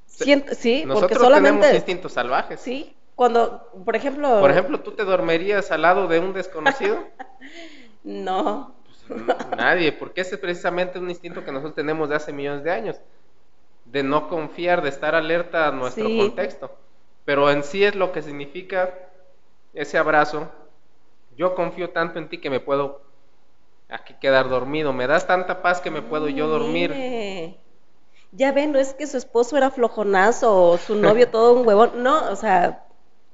Siento- 0.06 0.54
sí, 0.54 0.82
porque 0.86 0.94
Nosotros 0.94 1.24
solamente... 1.24 1.62
tenemos 1.62 1.76
instintos 1.76 2.14
salvajes. 2.14 2.60
Sí, 2.60 2.96
cuando, 3.16 3.68
por 3.84 3.96
ejemplo... 3.96 4.40
Por 4.40 4.52
ejemplo, 4.52 4.80
¿tú 4.80 4.92
te 4.92 5.04
dormirías 5.06 5.72
al 5.72 5.82
lado 5.82 6.08
de 6.08 6.20
un 6.20 6.34
desconocido? 6.34 7.00
No, 8.04 8.76
Pues, 9.08 9.20
nadie, 9.58 9.92
porque 9.92 10.22
ese 10.22 10.36
es 10.36 10.42
precisamente 10.42 11.00
un 11.00 11.10
instinto 11.10 11.44
que 11.44 11.52
nosotros 11.52 11.74
tenemos 11.74 12.10
de 12.10 12.16
hace 12.16 12.32
millones 12.32 12.64
de 12.64 12.72
años, 12.72 13.02
de 13.86 14.04
no 14.04 14.30
confiar, 14.30 14.84
de 14.84 14.90
estar 14.90 15.16
alerta 15.16 15.68
a 15.68 15.72
nuestro 15.72 16.06
Sí. 16.08 16.18
contexto. 16.18 16.78
Pero 17.26 17.50
en 17.50 17.64
sí 17.64 17.84
es 17.84 17.96
lo 17.96 18.12
que 18.12 18.22
significa 18.22 19.09
ese 19.74 19.98
abrazo. 19.98 20.50
Yo 21.38 21.56
confío 21.56 21.92
tanto 21.92 22.20
en 22.20 22.30
ti 22.30 22.40
que 22.40 22.50
me 22.50 22.60
puedo 22.60 23.02
aquí 23.90 24.14
quedar 24.20 24.50
dormido. 24.50 24.94
Me 24.94 25.08
das 25.08 25.28
tanta 25.28 25.62
paz 25.62 25.82
que 25.82 25.92
me 25.92 26.02
puedo 26.02 26.28
yo 26.30 26.48
dormir. 26.48 27.58
Ya 28.32 28.52
ven, 28.52 28.72
no 28.72 28.80
es 28.80 28.94
que 28.94 29.08
su 29.08 29.18
esposo 29.18 29.58
era 29.58 29.72
flojonazo 29.72 30.56
o 30.56 30.78
su 30.78 30.96
novio 30.96 31.28
todo 31.32 31.54
un 31.54 31.68
huevón. 31.68 32.04
No, 32.04 32.30
o 32.30 32.36
sea, 32.36 32.86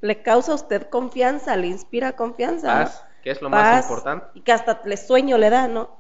le 0.02 0.22
causa 0.22 0.54
a 0.54 0.56
usted 0.56 0.90
confianza, 0.90 1.56
le 1.56 1.68
inspira 1.68 2.16
confianza. 2.16 2.74
¿no? 2.74 2.84
Paz, 2.86 3.06
que 3.24 3.32
es 3.32 3.42
lo 3.42 3.50
más 3.50 3.84
importante. 3.84 4.28
Y 4.36 4.42
que 4.42 4.52
hasta 4.52 4.82
le 4.86 4.98
sueño 4.98 5.38
le 5.38 5.50
da, 5.50 5.68
¿no? 5.68 5.98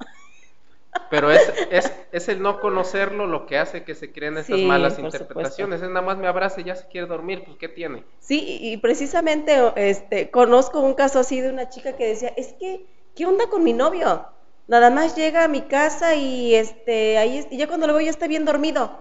Pero 1.09 1.31
es, 1.31 1.53
es, 1.69 1.93
es 2.11 2.29
el 2.29 2.41
no 2.41 2.59
conocerlo 2.59 3.27
lo 3.27 3.45
que 3.45 3.57
hace 3.57 3.83
que 3.83 3.95
se 3.95 4.11
creen 4.11 4.37
estas 4.37 4.61
Sí, 4.61 4.63
malas 4.63 4.99
interpretaciones. 4.99 5.81
Es 5.81 5.89
nada 5.89 6.01
más 6.05 6.17
me 6.17 6.27
abraza 6.27 6.61
y 6.61 6.65
ya 6.65 6.75
se 6.75 6.87
quiere 6.87 7.07
dormir, 7.07 7.43
pues 7.45 7.57
¿qué 7.57 7.69
tiene? 7.69 8.05
Sí, 8.19 8.57
y 8.61 8.77
precisamente 8.77 9.55
este, 9.75 10.31
conozco 10.31 10.79
un 10.81 10.95
caso 10.95 11.19
así 11.19 11.41
de 11.41 11.49
una 11.49 11.69
chica 11.69 11.95
que 11.95 12.07
decía, 12.07 12.29
es 12.35 12.53
que, 12.53 12.85
¿qué 13.15 13.25
onda 13.25 13.47
con 13.47 13.63
mi 13.63 13.71
novio? 13.73 14.27
Nada 14.67 14.89
más 14.89 15.15
llega 15.15 15.43
a 15.43 15.47
mi 15.47 15.61
casa 15.63 16.15
y 16.15 16.55
este, 16.55 17.17
ahí 17.19 17.45
y 17.51 17.57
ya 17.57 17.67
cuando 17.67 17.85
lo 17.87 17.93
veo 17.93 18.01
ya 18.05 18.09
está 18.09 18.27
bien 18.27 18.45
dormido. 18.45 18.99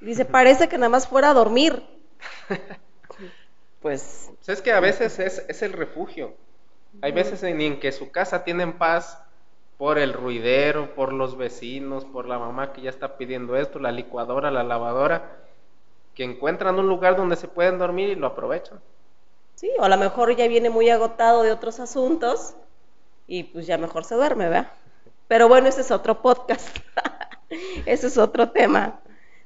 Dice, 0.00 0.24
parece 0.24 0.68
que 0.68 0.78
nada 0.78 0.90
más 0.90 1.08
fuera 1.08 1.30
a 1.30 1.34
dormir. 1.34 1.82
Pues, 3.80 4.32
Pues 4.44 4.48
es 4.48 4.62
que 4.62 4.72
a 4.72 4.80
veces 4.80 5.18
es, 5.18 5.44
es 5.48 5.62
el 5.62 5.72
refugio. 5.72 6.36
Hay 7.00 7.12
veces 7.12 7.42
en, 7.42 7.60
en 7.60 7.80
que 7.80 7.92
su 7.92 8.10
casa 8.12 8.44
tienen 8.44 8.78
paz 8.78 9.18
por 9.82 9.98
el 9.98 10.12
ruidero, 10.12 10.94
por 10.94 11.12
los 11.12 11.36
vecinos, 11.36 12.04
por 12.04 12.28
la 12.28 12.38
mamá 12.38 12.72
que 12.72 12.82
ya 12.82 12.88
está 12.88 13.16
pidiendo 13.16 13.56
esto, 13.56 13.80
la 13.80 13.90
licuadora, 13.90 14.52
la 14.52 14.62
lavadora, 14.62 15.38
que 16.14 16.22
encuentran 16.22 16.78
un 16.78 16.86
lugar 16.86 17.16
donde 17.16 17.34
se 17.34 17.48
pueden 17.48 17.78
dormir 17.78 18.10
y 18.10 18.14
lo 18.14 18.28
aprovechan. 18.28 18.80
Sí, 19.56 19.72
o 19.80 19.82
a 19.82 19.88
lo 19.88 19.96
mejor 19.96 20.36
ya 20.36 20.46
viene 20.46 20.70
muy 20.70 20.88
agotado 20.88 21.42
de 21.42 21.50
otros 21.50 21.80
asuntos 21.80 22.54
y 23.26 23.42
pues 23.42 23.66
ya 23.66 23.76
mejor 23.76 24.04
se 24.04 24.14
duerme, 24.14 24.44
¿verdad? 24.44 24.70
Pero 25.26 25.48
bueno, 25.48 25.66
ese 25.66 25.80
es 25.80 25.90
otro 25.90 26.22
podcast, 26.22 26.76
ese 27.84 28.06
es 28.06 28.16
otro 28.18 28.52
tema. 28.52 29.00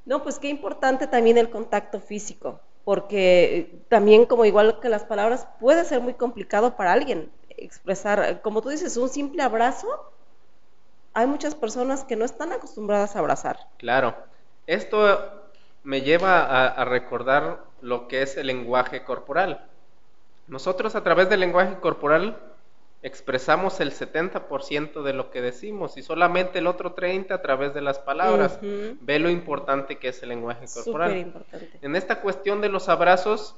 No, 0.05 0.23
pues 0.23 0.39
qué 0.39 0.51
importante 0.51 1.07
también 1.07 1.39
el 1.39 1.49
contacto 1.49 1.99
físico, 1.99 2.61
porque 2.85 3.81
también 3.89 4.27
como 4.27 4.45
igual 4.45 4.81
que 4.81 4.91
las 4.91 5.05
palabras 5.05 5.49
puede 5.61 5.87
ser 5.87 6.03
muy 6.03 6.13
complicado 6.13 6.77
para 6.77 6.93
alguien 6.93 7.31
expresar, 7.57 8.43
como 8.43 8.61
tú 8.61 8.69
dices, 8.69 8.99
un 8.99 9.09
simple 9.09 9.43
abrazo. 9.43 10.13
Hay 11.17 11.27
muchas 11.27 11.55
personas 11.55 12.05
que 12.05 12.15
no 12.15 12.25
están 12.25 12.53
acostumbradas 12.53 13.17
a 13.17 13.21
abrazar. 13.21 13.59
Claro, 13.79 14.15
esto 14.67 15.19
me 15.83 16.03
lleva 16.03 16.41
a, 16.41 16.67
a 16.69 16.85
recordar 16.85 17.65
lo 17.81 18.07
que 18.07 18.21
es 18.21 18.37
el 18.37 18.49
lenguaje 18.49 19.03
corporal. 19.03 19.65
Nosotros 20.47 20.95
a 20.95 21.03
través 21.03 21.31
del 21.31 21.41
lenguaje 21.41 21.77
corporal 21.81 22.39
expresamos 23.03 23.81
el 23.81 23.93
70% 23.93 25.03
de 25.03 25.13
lo 25.13 25.31
que 25.31 25.41
decimos 25.41 25.97
y 25.97 26.03
solamente 26.03 26.59
el 26.59 26.67
otro 26.67 26.95
30% 26.95 27.31
a 27.31 27.41
través 27.41 27.73
de 27.73 27.81
las 27.81 27.99
palabras. 27.99 28.59
Ve 28.61 29.19
lo 29.19 29.31
importante 29.31 29.97
que 29.97 30.09
es 30.09 30.23
el 30.23 30.31
lenguaje 30.31 30.67
corporal. 30.67 31.33
En 31.83 31.97
esta 31.97 32.21
cuestión 32.21 32.61
de 32.61 32.69
los 32.69 32.89
abrazos 32.89 33.55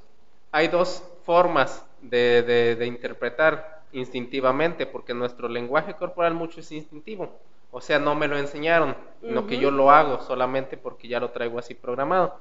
hay 0.53 0.69
dos 0.69 1.03
formas 1.25 1.85
de, 2.03 2.79
interpretar 2.87 3.78
instintivamente, 3.93 4.87
porque 4.87 5.15
nuestro 5.15 5.49
lenguaje 5.49 5.95
corporal 5.95 6.35
mucho 6.35 6.61
es 6.61 6.73
instintivo. 6.73 7.33
O 7.71 7.81
sea, 7.81 7.99
no 7.99 8.15
me 8.15 8.29
lo 8.29 8.39
enseñaron, 8.39 8.97
sino 9.21 9.47
que 9.47 9.59
yo 9.59 9.71
lo 9.71 9.91
hago 9.91 10.23
solamente 10.23 10.77
porque 10.77 11.09
ya 11.09 11.21
lo 11.21 11.31
traigo 11.31 11.59
así 11.59 11.75
programado. 11.75 12.39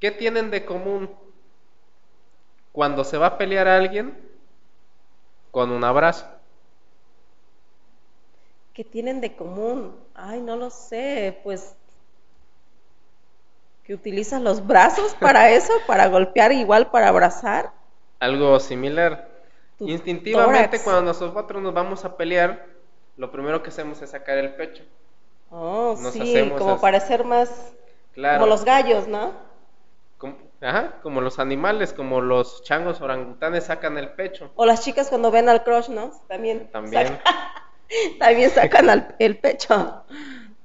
¿Qué 0.00 0.10
tienen 0.10 0.50
de 0.50 0.64
común? 0.64 1.10
Cuando 2.72 3.04
se 3.04 3.16
va 3.16 3.26
a 3.26 3.38
pelear 3.38 3.68
a 3.68 3.76
alguien, 3.76 4.18
con 5.50 5.70
un 5.70 5.84
abrazo. 5.84 6.26
¿Qué 8.74 8.84
tienen 8.84 9.20
de 9.20 9.36
común? 9.36 9.96
Ay, 10.14 10.42
no 10.42 10.56
lo 10.56 10.68
sé, 10.68 11.40
pues 11.42 11.76
que 13.84 13.94
utilizas 13.94 14.42
los 14.42 14.66
brazos 14.66 15.14
para 15.14 15.50
eso, 15.50 15.72
para 15.86 16.08
golpear 16.08 16.50
igual 16.50 16.90
para 16.90 17.08
abrazar. 17.08 17.70
Algo 18.18 18.58
similar. 18.58 19.35
Instintivamente 19.80 20.80
cuando 20.82 21.02
nosotros 21.02 21.62
nos 21.62 21.74
vamos 21.74 22.04
a 22.04 22.16
pelear, 22.16 22.66
lo 23.16 23.30
primero 23.30 23.62
que 23.62 23.70
hacemos 23.70 24.00
es 24.02 24.10
sacar 24.10 24.38
el 24.38 24.54
pecho. 24.54 24.84
Oh, 25.50 25.96
sí, 26.12 26.50
como 26.58 26.80
parecer 26.80 27.24
más 27.24 27.72
como 28.14 28.46
los 28.46 28.64
gallos, 28.64 29.06
¿no? 29.06 29.32
Ajá, 30.62 30.94
como 31.02 31.20
los 31.20 31.38
animales, 31.38 31.92
como 31.92 32.22
los 32.22 32.62
changos 32.62 33.02
orangutanes 33.02 33.64
sacan 33.64 33.98
el 33.98 34.10
pecho. 34.10 34.50
O 34.56 34.64
las 34.64 34.82
chicas 34.82 35.10
cuando 35.10 35.30
ven 35.30 35.50
al 35.50 35.62
crush, 35.62 35.88
¿no? 35.90 36.12
También. 36.28 36.70
También. 36.72 37.08
Sacan, 37.08 37.20
también 38.18 38.50
sacan 38.50 39.14
el 39.18 39.38
pecho. 39.38 40.04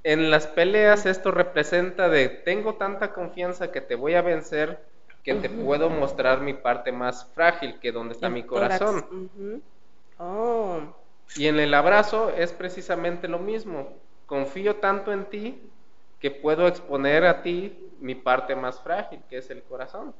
En 0.02 0.30
las 0.30 0.46
peleas 0.46 1.04
esto 1.04 1.30
representa 1.30 2.08
de 2.08 2.28
tengo 2.28 2.74
tanta 2.74 3.12
confianza 3.12 3.70
que 3.70 3.82
te 3.82 3.94
voy 3.94 4.14
a 4.14 4.22
vencer 4.22 4.82
que 5.22 5.34
te 5.34 5.48
puedo 5.48 5.88
mostrar 5.88 6.40
mi 6.40 6.54
parte 6.54 6.90
más 6.90 7.26
frágil 7.34 7.78
que 7.78 7.92
donde 7.92 8.14
está 8.14 8.28
mi 8.28 8.42
corazón. 8.42 9.30
oh. 10.18 10.80
Y 11.36 11.46
en 11.46 11.60
el 11.60 11.72
abrazo 11.74 12.30
es 12.30 12.52
precisamente 12.52 13.28
lo 13.28 13.38
mismo. 13.38 13.88
Confío 14.26 14.76
tanto 14.76 15.12
en 15.12 15.26
ti 15.26 15.62
que 16.20 16.30
puedo 16.30 16.66
exponer 16.66 17.24
a 17.24 17.42
ti 17.42 17.78
mi 18.00 18.14
parte 18.14 18.54
más 18.56 18.80
frágil, 18.80 19.20
que 19.28 19.38
es 19.38 19.50
el 19.50 19.62
corazón. 19.62 20.14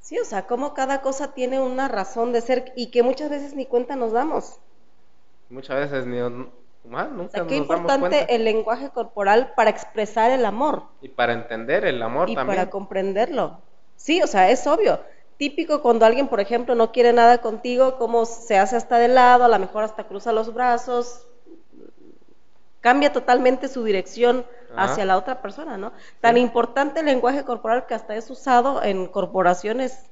Sí, 0.00 0.18
o 0.18 0.24
sea, 0.24 0.46
como 0.46 0.74
cada 0.74 1.00
cosa 1.00 1.32
tiene 1.32 1.60
una 1.60 1.88
razón 1.88 2.32
de 2.32 2.40
ser 2.40 2.72
y 2.76 2.90
que 2.90 3.02
muchas 3.02 3.30
veces 3.30 3.54
ni 3.54 3.66
cuenta 3.66 3.94
nos 3.96 4.12
damos. 4.12 4.58
Muchas 5.48 5.90
veces 5.90 6.06
ni 6.06 6.18
nunca 6.84 7.24
o 7.24 7.28
sea, 7.30 7.46
qué 7.46 7.56
importante 7.56 8.34
el 8.34 8.44
lenguaje 8.44 8.90
corporal 8.90 9.52
para 9.54 9.70
expresar 9.70 10.30
el 10.30 10.44
amor. 10.44 10.84
Y 11.00 11.08
para 11.08 11.32
entender 11.32 11.84
el 11.84 12.02
amor 12.02 12.28
y 12.28 12.34
también. 12.34 12.56
Y 12.56 12.58
para 12.58 12.70
comprenderlo. 12.70 13.58
Sí, 13.96 14.22
o 14.22 14.26
sea, 14.26 14.50
es 14.50 14.66
obvio. 14.66 15.00
Típico 15.36 15.82
cuando 15.82 16.06
alguien, 16.06 16.28
por 16.28 16.40
ejemplo, 16.40 16.74
no 16.74 16.92
quiere 16.92 17.12
nada 17.12 17.38
contigo, 17.38 17.96
cómo 17.98 18.24
se 18.26 18.58
hace 18.58 18.76
hasta 18.76 18.98
de 18.98 19.08
lado, 19.08 19.44
a 19.44 19.48
lo 19.48 19.58
mejor 19.58 19.84
hasta 19.84 20.04
cruza 20.04 20.32
los 20.32 20.52
brazos, 20.52 21.26
cambia 22.80 23.12
totalmente 23.12 23.68
su 23.68 23.84
dirección 23.84 24.44
hacia 24.76 25.04
la 25.04 25.16
otra 25.16 25.42
persona, 25.42 25.76
¿no? 25.76 25.92
Tan 26.20 26.36
importante 26.36 27.00
el 27.00 27.06
lenguaje 27.06 27.44
corporal 27.44 27.86
que 27.86 27.94
hasta 27.94 28.16
es 28.16 28.30
usado 28.30 28.82
en 28.82 29.06
corporaciones. 29.06 30.10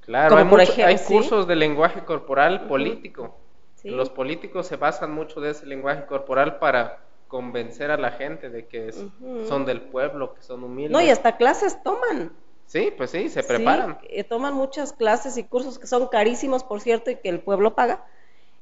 Claro, 0.00 0.36
hay, 0.36 0.44
por 0.44 0.60
ejemplo, 0.60 0.86
hay 0.86 0.98
cursos 0.98 1.46
de 1.46 1.56
lenguaje 1.56 2.04
corporal 2.04 2.66
político. 2.66 3.36
Los 3.84 4.10
políticos 4.10 4.66
se 4.66 4.76
basan 4.76 5.12
mucho 5.12 5.40
de 5.40 5.50
ese 5.50 5.66
lenguaje 5.66 6.06
corporal 6.06 6.58
para 6.58 7.04
convencer 7.28 7.90
a 7.90 7.96
la 7.96 8.12
gente 8.12 8.50
de 8.50 8.66
que 8.66 8.92
son 8.92 9.66
del 9.66 9.82
pueblo, 9.82 10.34
que 10.34 10.42
son 10.42 10.64
humildes. 10.64 10.90
No, 10.90 11.00
y 11.00 11.10
hasta 11.10 11.36
clases 11.36 11.82
toman. 11.82 12.32
Sí, 12.66 12.92
pues 12.96 13.10
sí, 13.10 13.28
se 13.28 13.42
preparan. 13.42 13.98
Sí, 14.02 14.24
toman 14.24 14.54
muchas 14.54 14.92
clases 14.92 15.36
y 15.38 15.44
cursos 15.44 15.78
que 15.78 15.86
son 15.86 16.08
carísimos, 16.08 16.64
por 16.64 16.80
cierto, 16.80 17.10
y 17.10 17.16
que 17.16 17.28
el 17.28 17.40
pueblo 17.40 17.74
paga. 17.74 18.04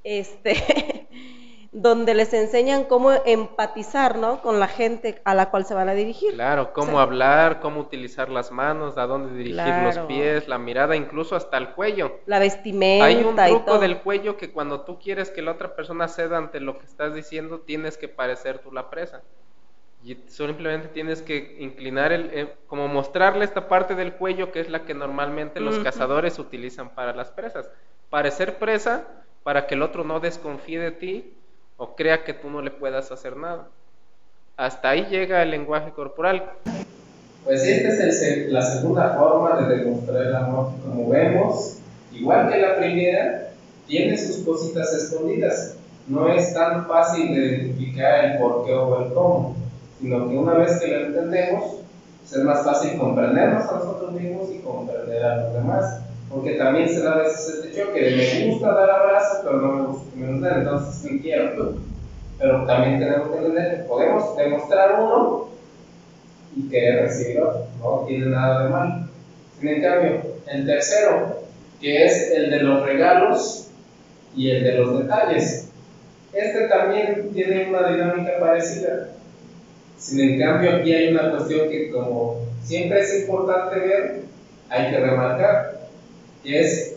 Este, 0.04 1.08
donde 1.72 2.14
les 2.14 2.32
enseñan 2.32 2.84
cómo 2.84 3.12
empatizar, 3.24 4.16
¿no? 4.16 4.40
Con 4.42 4.60
la 4.60 4.68
gente 4.68 5.20
a 5.24 5.34
la 5.34 5.50
cual 5.50 5.64
se 5.64 5.74
van 5.74 5.88
a 5.88 5.94
dirigir. 5.94 6.34
Claro, 6.34 6.72
cómo 6.72 7.00
hablar, 7.00 7.60
cómo 7.60 7.80
utilizar 7.80 8.28
las 8.28 8.50
manos, 8.50 8.98
a 8.98 9.06
dónde 9.06 9.36
dirigir 9.36 9.74
los 9.82 9.98
pies, 10.06 10.48
la 10.48 10.58
mirada, 10.58 10.96
incluso 10.96 11.36
hasta 11.36 11.58
el 11.58 11.70
cuello. 11.70 12.20
La 12.26 12.38
vestimenta. 12.38 13.06
Hay 13.06 13.22
un 13.22 13.36
truco 13.36 13.78
del 13.78 13.98
cuello 13.98 14.36
que 14.36 14.52
cuando 14.52 14.82
tú 14.82 14.98
quieres 14.98 15.30
que 15.30 15.42
la 15.42 15.52
otra 15.52 15.74
persona 15.74 16.08
ceda 16.08 16.38
ante 16.38 16.60
lo 16.60 16.78
que 16.78 16.86
estás 16.86 17.14
diciendo, 17.14 17.60
tienes 17.60 17.96
que 17.96 18.08
parecer 18.08 18.58
tú 18.58 18.72
la 18.72 18.90
presa. 18.90 19.22
Y 20.04 20.16
simplemente 20.28 20.88
tienes 20.88 21.20
que 21.20 21.56
inclinar 21.58 22.12
el, 22.12 22.30
eh, 22.32 22.54
como 22.68 22.86
mostrarle 22.86 23.44
esta 23.44 23.66
parte 23.68 23.94
del 23.94 24.12
cuello 24.12 24.52
que 24.52 24.60
es 24.60 24.70
la 24.70 24.84
que 24.84 24.94
normalmente 24.94 25.58
los 25.58 25.78
cazadores 25.80 26.38
utilizan 26.38 26.90
para 26.90 27.12
las 27.12 27.32
presas. 27.32 27.68
Parecer 28.08 28.58
presa 28.58 29.04
para 29.42 29.66
que 29.66 29.74
el 29.74 29.82
otro 29.82 30.04
no 30.04 30.20
desconfíe 30.20 30.78
de 30.78 30.92
ti 30.92 31.35
o 31.76 31.94
crea 31.94 32.24
que 32.24 32.34
tú 32.34 32.50
no 32.50 32.62
le 32.62 32.70
puedas 32.70 33.10
hacer 33.12 33.36
nada. 33.36 33.68
Hasta 34.56 34.90
ahí 34.90 35.06
llega 35.10 35.42
el 35.42 35.50
lenguaje 35.50 35.90
corporal. 35.90 36.50
Pues 37.44 37.62
esta 37.62 38.06
es 38.06 38.50
la 38.50 38.62
segunda 38.62 39.10
forma 39.10 39.60
de 39.60 39.76
demostrar 39.76 40.22
el 40.22 40.34
amor. 40.34 40.70
Como 40.84 41.10
vemos, 41.10 41.78
igual 42.12 42.50
que 42.50 42.58
la 42.58 42.76
primera, 42.76 43.50
tiene 43.86 44.16
sus 44.16 44.38
cositas 44.38 44.92
escondidas. 44.94 45.76
No 46.08 46.28
es 46.28 46.54
tan 46.54 46.86
fácil 46.86 47.34
de 47.34 47.46
identificar 47.46 48.24
el 48.24 48.38
por 48.38 48.64
qué 48.64 48.72
o 48.72 49.04
el 49.04 49.12
cómo, 49.12 49.56
sino 50.00 50.28
que 50.28 50.36
una 50.36 50.54
vez 50.54 50.80
que 50.80 50.88
lo 50.88 51.06
entendemos, 51.06 51.76
es 52.24 52.38
más 52.38 52.64
fácil 52.64 52.98
comprendernos 52.98 53.68
a 53.68 53.78
nosotros 53.78 54.12
mismos 54.12 54.48
y 54.52 54.58
comprender 54.58 55.24
a 55.24 55.36
los 55.42 55.52
demás 55.52 56.00
porque 56.30 56.52
también 56.52 56.88
se 56.88 57.02
da 57.02 57.14
a 57.14 57.18
veces 57.18 57.48
este 57.48 57.80
choque 57.80 58.00
de 58.02 58.16
me 58.16 58.50
gusta 58.50 58.72
dar 58.72 58.90
abrazos, 58.90 59.38
pero 59.44 59.60
no 59.60 59.72
me 59.72 59.86
gusta 59.86 60.10
que 60.10 60.20
me 60.20 60.32
los 60.32 60.42
den, 60.42 60.58
entonces 60.58 60.94
sí 61.02 61.20
quiero. 61.20 61.74
Pero 62.38 62.66
también 62.66 62.98
tenemos 62.98 63.30
que 63.30 63.38
entender 63.38 63.76
que 63.76 63.82
podemos 63.84 64.36
demostrar 64.36 65.00
uno 65.00 65.48
y 66.56 66.68
querer 66.68 67.02
recibir 67.02 67.40
otro, 67.40 67.66
no 67.80 68.04
tiene 68.06 68.26
nada 68.26 68.64
de 68.64 68.70
mal. 68.70 69.08
En 69.62 69.82
cambio, 69.82 70.22
el 70.46 70.66
tercero, 70.66 71.40
que 71.80 72.04
es 72.04 72.30
el 72.32 72.50
de 72.50 72.62
los 72.62 72.84
regalos 72.84 73.68
y 74.34 74.50
el 74.50 74.64
de 74.64 74.72
los 74.72 74.98
detalles, 74.98 75.68
este 76.32 76.68
también 76.68 77.30
tiene 77.32 77.70
una 77.70 77.88
dinámica 77.88 78.32
parecida. 78.38 79.08
Sin 79.96 80.20
en 80.20 80.38
cambio, 80.38 80.76
aquí 80.76 80.92
hay 80.92 81.08
una 81.08 81.30
cuestión 81.30 81.70
que 81.70 81.90
como 81.90 82.42
siempre 82.62 83.00
es 83.00 83.20
importante 83.20 83.78
ver, 83.78 84.20
hay 84.68 84.90
que 84.90 85.00
remarcar 85.00 85.75
es 86.54 86.96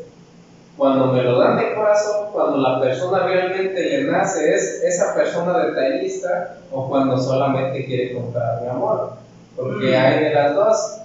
cuando 0.80 1.08
me 1.08 1.22
lo 1.24 1.38
dan 1.38 1.58
de 1.58 1.74
corazón, 1.76 2.28
cuando 2.32 2.58
la 2.58 2.80
persona 2.80 3.28
realmente 3.28 3.82
le 3.82 4.04
nace, 4.10 4.56
es 4.56 4.82
esa 4.82 5.14
persona 5.14 5.66
detallista 5.66 6.58
o 6.72 6.88
cuando 6.88 7.18
solamente 7.18 7.86
quiere 7.86 8.14
comprar 8.14 8.62
mi 8.62 8.70
amor. 8.70 9.12
Porque 9.58 9.92
mm. 9.92 9.96
hay 9.96 10.24
de 10.24 10.34
las 10.34 10.56
dos. 10.56 11.02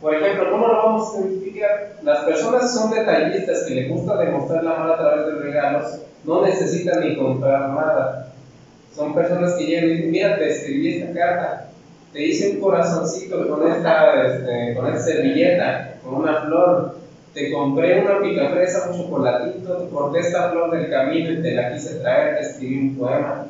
Por 0.00 0.14
ejemplo, 0.14 0.50
¿cómo 0.50 0.68
lo 0.68 0.76
vamos 0.76 1.14
a 1.14 1.20
identificar? 1.20 1.96
Las 2.02 2.24
personas 2.24 2.62
que 2.62 2.68
son 2.68 2.90
detallistas, 2.90 3.64
que 3.64 3.74
les 3.74 3.90
gusta 3.90 4.16
demostrar 4.16 4.62
el 4.62 4.68
amor 4.68 4.92
a 4.92 4.98
través 4.98 5.26
de 5.26 5.32
regalos, 5.32 5.98
no 6.24 6.42
necesitan 6.42 7.00
ni 7.00 7.18
comprar 7.18 7.68
nada. 7.68 8.32
Son 8.94 9.14
personas 9.14 9.52
que 9.54 9.66
llegan 9.66 9.84
y 9.84 9.92
dicen, 9.94 10.10
mira, 10.10 10.38
te 10.38 10.48
escribí 10.48 10.96
esta 10.96 11.12
carta, 11.12 11.68
te 12.14 12.24
hice 12.24 12.52
un 12.52 12.60
corazoncito 12.60 13.46
con 13.48 13.70
esta, 13.70 14.26
este, 14.26 14.74
con 14.74 14.86
esta 14.86 15.00
servilleta, 15.00 15.94
con 16.02 16.14
una 16.14 16.40
flor, 16.42 16.99
te 17.32 17.52
compré 17.52 18.02
una 18.02 18.20
picafresa, 18.20 18.90
un 18.90 18.96
chocolatito, 18.96 19.88
corté 19.90 20.20
esta 20.20 20.50
flor 20.50 20.70
del 20.72 20.90
camino 20.90 21.30
y 21.30 21.42
te 21.42 21.54
la 21.54 21.72
quise 21.72 21.96
traer, 21.96 22.36
te 22.36 22.40
escribí 22.40 22.88
un 22.88 22.96
poema. 22.96 23.46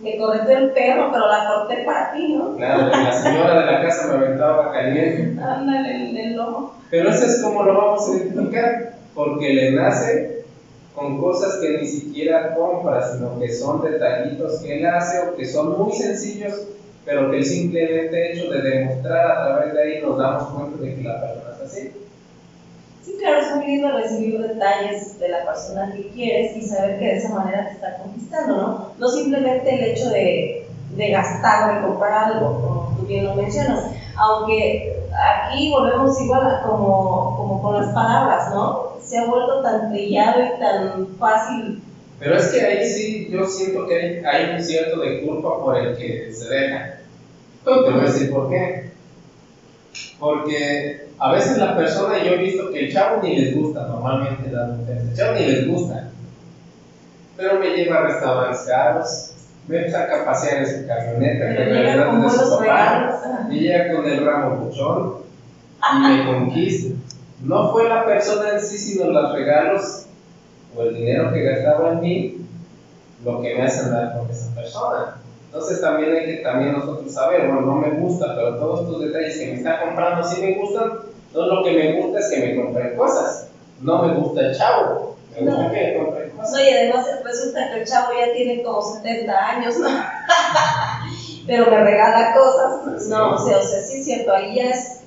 Me 0.00 0.18
corté 0.18 0.52
el 0.52 0.70
perro, 0.72 1.10
pero 1.12 1.28
la 1.28 1.48
corté 1.48 1.84
para 1.84 2.12
ti, 2.12 2.34
¿no? 2.34 2.56
Claro, 2.56 2.88
la 2.88 3.12
señora 3.12 3.60
de 3.60 3.66
la 3.66 3.82
casa 3.82 4.08
me 4.08 4.14
aventaba 4.14 4.72
caliente. 4.72 5.40
Ándale, 5.40 6.08
en 6.08 6.16
el 6.16 6.36
lomo. 6.36 6.74
Pero 6.90 7.08
eso 7.08 7.24
es 7.24 7.40
como 7.42 7.62
lo 7.62 7.74
vamos 7.74 8.08
a 8.08 8.16
identificar, 8.16 8.94
porque 9.14 9.54
le 9.54 9.72
nace 9.72 10.44
con 10.94 11.18
cosas 11.18 11.58
que 11.58 11.78
ni 11.78 11.86
siquiera 11.86 12.54
compra, 12.54 13.08
sino 13.08 13.38
que 13.38 13.50
son 13.50 13.80
detallitos 13.80 14.60
que 14.60 14.78
él 14.78 14.86
hace 14.86 15.20
o 15.20 15.36
que 15.36 15.46
son 15.46 15.78
muy 15.78 15.92
sencillos, 15.92 16.68
pero 17.04 17.30
que 17.30 17.38
el 17.38 17.44
simplemente 17.44 18.32
hecho 18.32 18.50
de 18.50 18.60
demostrar 18.60 19.30
a 19.30 19.46
través 19.46 19.72
de 19.72 19.82
ahí 19.82 20.02
nos 20.02 20.18
damos 20.18 20.50
cuenta 20.50 20.82
de 20.82 20.94
que 20.96 21.02
la 21.02 21.20
persona 21.20 21.54
es 21.56 21.62
así. 21.62 22.01
Sí, 23.04 23.16
claro, 23.18 23.40
es 23.40 23.56
muy 23.56 23.66
lindo 23.66 23.90
recibir 23.90 24.40
detalles 24.40 25.18
de 25.18 25.28
la 25.28 25.44
persona 25.44 25.92
que 25.94 26.08
quieres 26.10 26.56
y 26.56 26.62
saber 26.62 26.98
que 26.98 27.06
de 27.06 27.16
esa 27.16 27.34
manera 27.34 27.66
te 27.66 27.74
está 27.74 27.98
conquistando, 27.98 28.56
¿no? 28.56 28.92
No 28.96 29.08
simplemente 29.08 29.74
el 29.74 29.90
hecho 29.90 30.08
de, 30.10 30.66
de 30.94 31.10
gastar, 31.10 31.74
de 31.74 31.86
comprar 31.88 32.32
algo, 32.32 32.60
como 32.60 32.96
tú 32.96 33.06
bien 33.06 33.24
lo 33.24 33.34
mencionas, 33.34 33.90
aunque 34.16 35.02
aquí 35.12 35.70
volvemos 35.70 36.20
igual 36.20 36.60
como, 36.64 37.36
como 37.36 37.62
con 37.62 37.80
las 37.80 37.92
palabras, 37.92 38.54
¿no? 38.54 38.92
Se 39.00 39.18
ha 39.18 39.26
vuelto 39.26 39.62
tan 39.62 39.90
trillado 39.90 40.42
y 40.42 40.60
tan 40.60 41.06
fácil. 41.18 41.82
Pero 42.20 42.36
es 42.36 42.52
que 42.52 42.60
ahí 42.60 42.88
sí, 42.88 43.28
yo 43.30 43.44
siento 43.46 43.84
que 43.86 44.22
hay, 44.24 44.54
un 44.54 44.62
cierto 44.62 45.00
de 45.00 45.26
culpa 45.26 45.60
por 45.60 45.76
el 45.76 45.96
que 45.96 46.32
se 46.32 46.48
deja. 46.48 46.98
Te 47.64 47.70
voy 47.70 48.00
a 48.00 48.04
decir 48.04 48.32
por 48.32 48.48
qué. 48.48 48.91
Porque 50.18 51.08
a 51.18 51.32
veces 51.32 51.58
la 51.58 51.76
persona, 51.76 52.22
yo 52.22 52.32
he 52.32 52.38
visto 52.38 52.70
que 52.70 52.86
el 52.86 52.92
chavo 52.92 53.22
ni 53.22 53.36
les 53.36 53.54
gusta 53.54 53.86
normalmente 53.86 54.50
las 54.50 54.68
mujeres, 54.76 55.04
el 55.08 55.16
chavo 55.16 55.34
ni 55.34 55.46
les 55.46 55.68
gusta. 55.68 56.08
Pero 57.36 57.58
me 57.58 57.76
lleva 57.76 57.98
a 57.98 58.02
restaurantes 58.02 58.62
caros, 58.62 59.34
me 59.66 59.90
saca 59.90 60.22
a 60.22 60.24
pasear 60.24 60.58
en 60.58 60.66
su 60.66 60.86
camioneta, 60.86 61.54
que 61.54 61.62
en 61.62 61.68
realidad 61.68 62.26
es 62.26 62.32
de 62.32 62.44
su 62.44 62.58
papá, 62.58 63.48
y 63.50 63.60
llega 63.60 63.94
con 63.94 64.06
el 64.06 64.24
ramo 64.24 64.56
buchón 64.56 65.14
y 65.94 65.98
me 66.00 66.24
conquista. 66.32 66.94
No 67.42 67.72
fue 67.72 67.88
la 67.88 68.04
persona 68.04 68.50
en 68.52 68.60
sí, 68.60 68.78
sino 68.78 69.10
los 69.10 69.32
regalos 69.32 70.06
o 70.76 70.82
el 70.82 70.94
dinero 70.94 71.32
que 71.32 71.42
gastaba 71.42 71.92
en 71.92 72.00
mí 72.00 72.36
lo 73.24 73.40
que 73.40 73.54
me 73.54 73.62
hace 73.62 73.80
andar 73.80 74.16
con 74.16 74.30
esa 74.30 74.54
persona. 74.54 75.16
Entonces 75.52 75.82
también 75.82 76.14
hay 76.14 76.24
que 76.24 76.36
también 76.36 76.72
nosotros 76.72 77.12
saber, 77.12 77.46
bueno, 77.46 77.60
no 77.60 77.74
me 77.74 77.90
gusta, 77.90 78.34
pero 78.34 78.56
todos 78.56 78.80
estos 78.80 79.00
detalles 79.00 79.38
que 79.38 79.46
me 79.48 79.54
está 79.56 79.82
comprando 79.82 80.26
sí 80.26 80.40
me 80.40 80.54
gustan, 80.54 81.00
no 81.34 81.46
lo 81.46 81.62
que 81.62 81.72
me 81.72 82.00
gusta 82.00 82.20
es 82.20 82.30
que 82.30 82.40
me 82.40 82.56
compren 82.56 82.96
cosas, 82.96 83.48
no 83.82 84.02
me 84.02 84.14
gusta 84.14 84.40
el 84.40 84.56
chavo, 84.56 85.16
me 85.38 85.46
gusta 85.46 85.70
que 85.70 85.76
me 85.76 85.98
compren 85.98 86.30
cosas. 86.30 86.52
No, 86.52 86.58
y 86.58 86.68
además 86.70 87.06
resulta 87.22 87.70
que 87.70 87.80
el 87.80 87.86
chavo 87.86 88.12
ya 88.18 88.32
tiene 88.32 88.62
como 88.62 88.80
70 88.80 89.46
años, 89.50 89.78
¿no? 89.78 89.88
pero 91.46 91.70
me 91.70 91.84
regala 91.84 92.34
cosas, 92.34 93.06
no, 93.08 93.34
o 93.34 93.38
sea, 93.38 93.58
o 93.58 93.62
sea, 93.62 93.82
sí 93.82 93.98
es 93.98 94.04
cierto, 94.06 94.32
ahí 94.32 94.54
ya 94.54 94.70
es, 94.70 95.02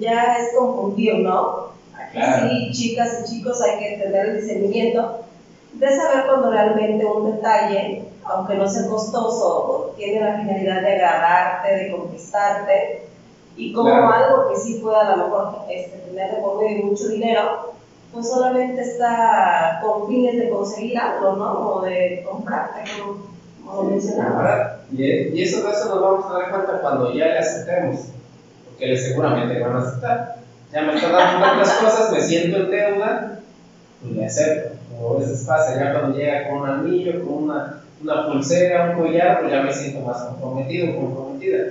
ya 0.00 0.36
es 0.36 0.52
confundido, 0.58 1.18
¿no? 1.18 1.66
Aquí 1.94 2.18
Claro. 2.18 2.48
sí, 2.48 2.72
chicas 2.72 3.20
y 3.20 3.30
chicos, 3.30 3.62
hay 3.62 3.78
que 3.78 4.02
tener 4.02 4.26
el 4.26 4.40
discernimiento 4.40 5.20
de 5.74 5.96
saber 5.96 6.26
cuando 6.26 6.50
realmente 6.50 7.04
un 7.04 7.36
detalle, 7.36 8.02
aunque 8.28 8.54
no 8.56 8.68
sea 8.68 8.88
costoso, 8.88 9.94
tiene 9.96 10.20
la 10.20 10.36
finalidad 10.38 10.80
de 10.82 10.92
agradarte, 10.94 11.74
de 11.74 11.90
conquistarte, 11.92 13.02
y 13.56 13.72
como 13.72 13.88
Claro. 13.88 14.12
algo 14.12 14.48
que 14.50 14.56
sí 14.56 14.80
pueda 14.82 15.12
a 15.12 15.16
lo 15.16 15.24
mejor 15.24 15.54
este, 15.70 15.98
tener 15.98 16.30
de 16.36 16.42
por 16.42 16.62
medio 16.62 16.86
mucho 16.86 17.08
dinero, 17.08 17.72
pues 18.12 18.28
solamente 18.28 18.82
está 18.82 19.80
con 19.82 20.06
fines 20.08 20.36
de 20.38 20.48
conseguir 20.50 20.98
algo, 20.98 21.36
¿no? 21.36 21.52
O 21.74 21.82
de 21.82 22.24
comprarte, 22.28 22.80
como, 22.98 23.18
como 23.64 23.90
mencionabas. 23.90 24.36
¿verdad? 24.36 24.76
Y, 24.92 25.04
y 25.04 25.42
eso 25.42 25.68
eso 25.68 25.88
nos 25.88 26.00
vamos 26.02 26.24
a 26.30 26.38
dar 26.38 26.50
cuenta 26.50 26.80
cuando 26.80 27.12
ya 27.12 27.26
le 27.26 27.38
aceptemos, 27.38 28.08
porque 28.66 28.86
le 28.86 28.96
seguramente 28.98 29.60
van 29.60 29.76
a 29.76 29.78
aceptar. 29.80 30.36
Ya 30.72 30.82
me 30.82 30.94
está 30.94 31.10
dando 31.10 31.44
tantas 31.46 31.72
cosas, 31.82 32.12
me 32.12 32.20
siento 32.20 32.58
en 32.58 32.70
deuda, 32.70 33.38
pues 34.02 34.12
le 34.14 34.26
acepto. 34.26 34.76
Como 34.90 35.14
a 35.16 35.18
veces 35.20 35.44
pasa, 35.46 35.74
ya 35.78 35.92
cuando 35.98 36.16
llega 36.16 36.48
con 36.48 36.58
un 36.62 36.68
anillo, 36.68 37.24
con 37.24 37.44
una, 37.44 37.82
una 38.02 38.26
pulsera, 38.26 38.90
un 38.90 39.02
collar, 39.02 39.40
pues 39.40 39.52
ya 39.52 39.62
me 39.62 39.72
siento 39.72 40.06
más 40.06 40.22
comprometido, 40.24 40.96
comprometida. 40.96 41.64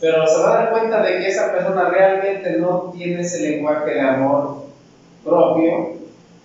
Pero 0.00 0.26
se 0.26 0.42
va 0.42 0.52
a 0.52 0.56
dar 0.56 0.70
cuenta 0.70 1.02
de 1.02 1.18
que 1.18 1.28
esa 1.28 1.52
persona 1.52 1.88
realmente 1.88 2.58
no 2.58 2.92
tiene 2.94 3.22
ese 3.22 3.50
lenguaje 3.50 3.94
de 3.94 4.00
amor 4.00 4.66
propio 5.24 5.96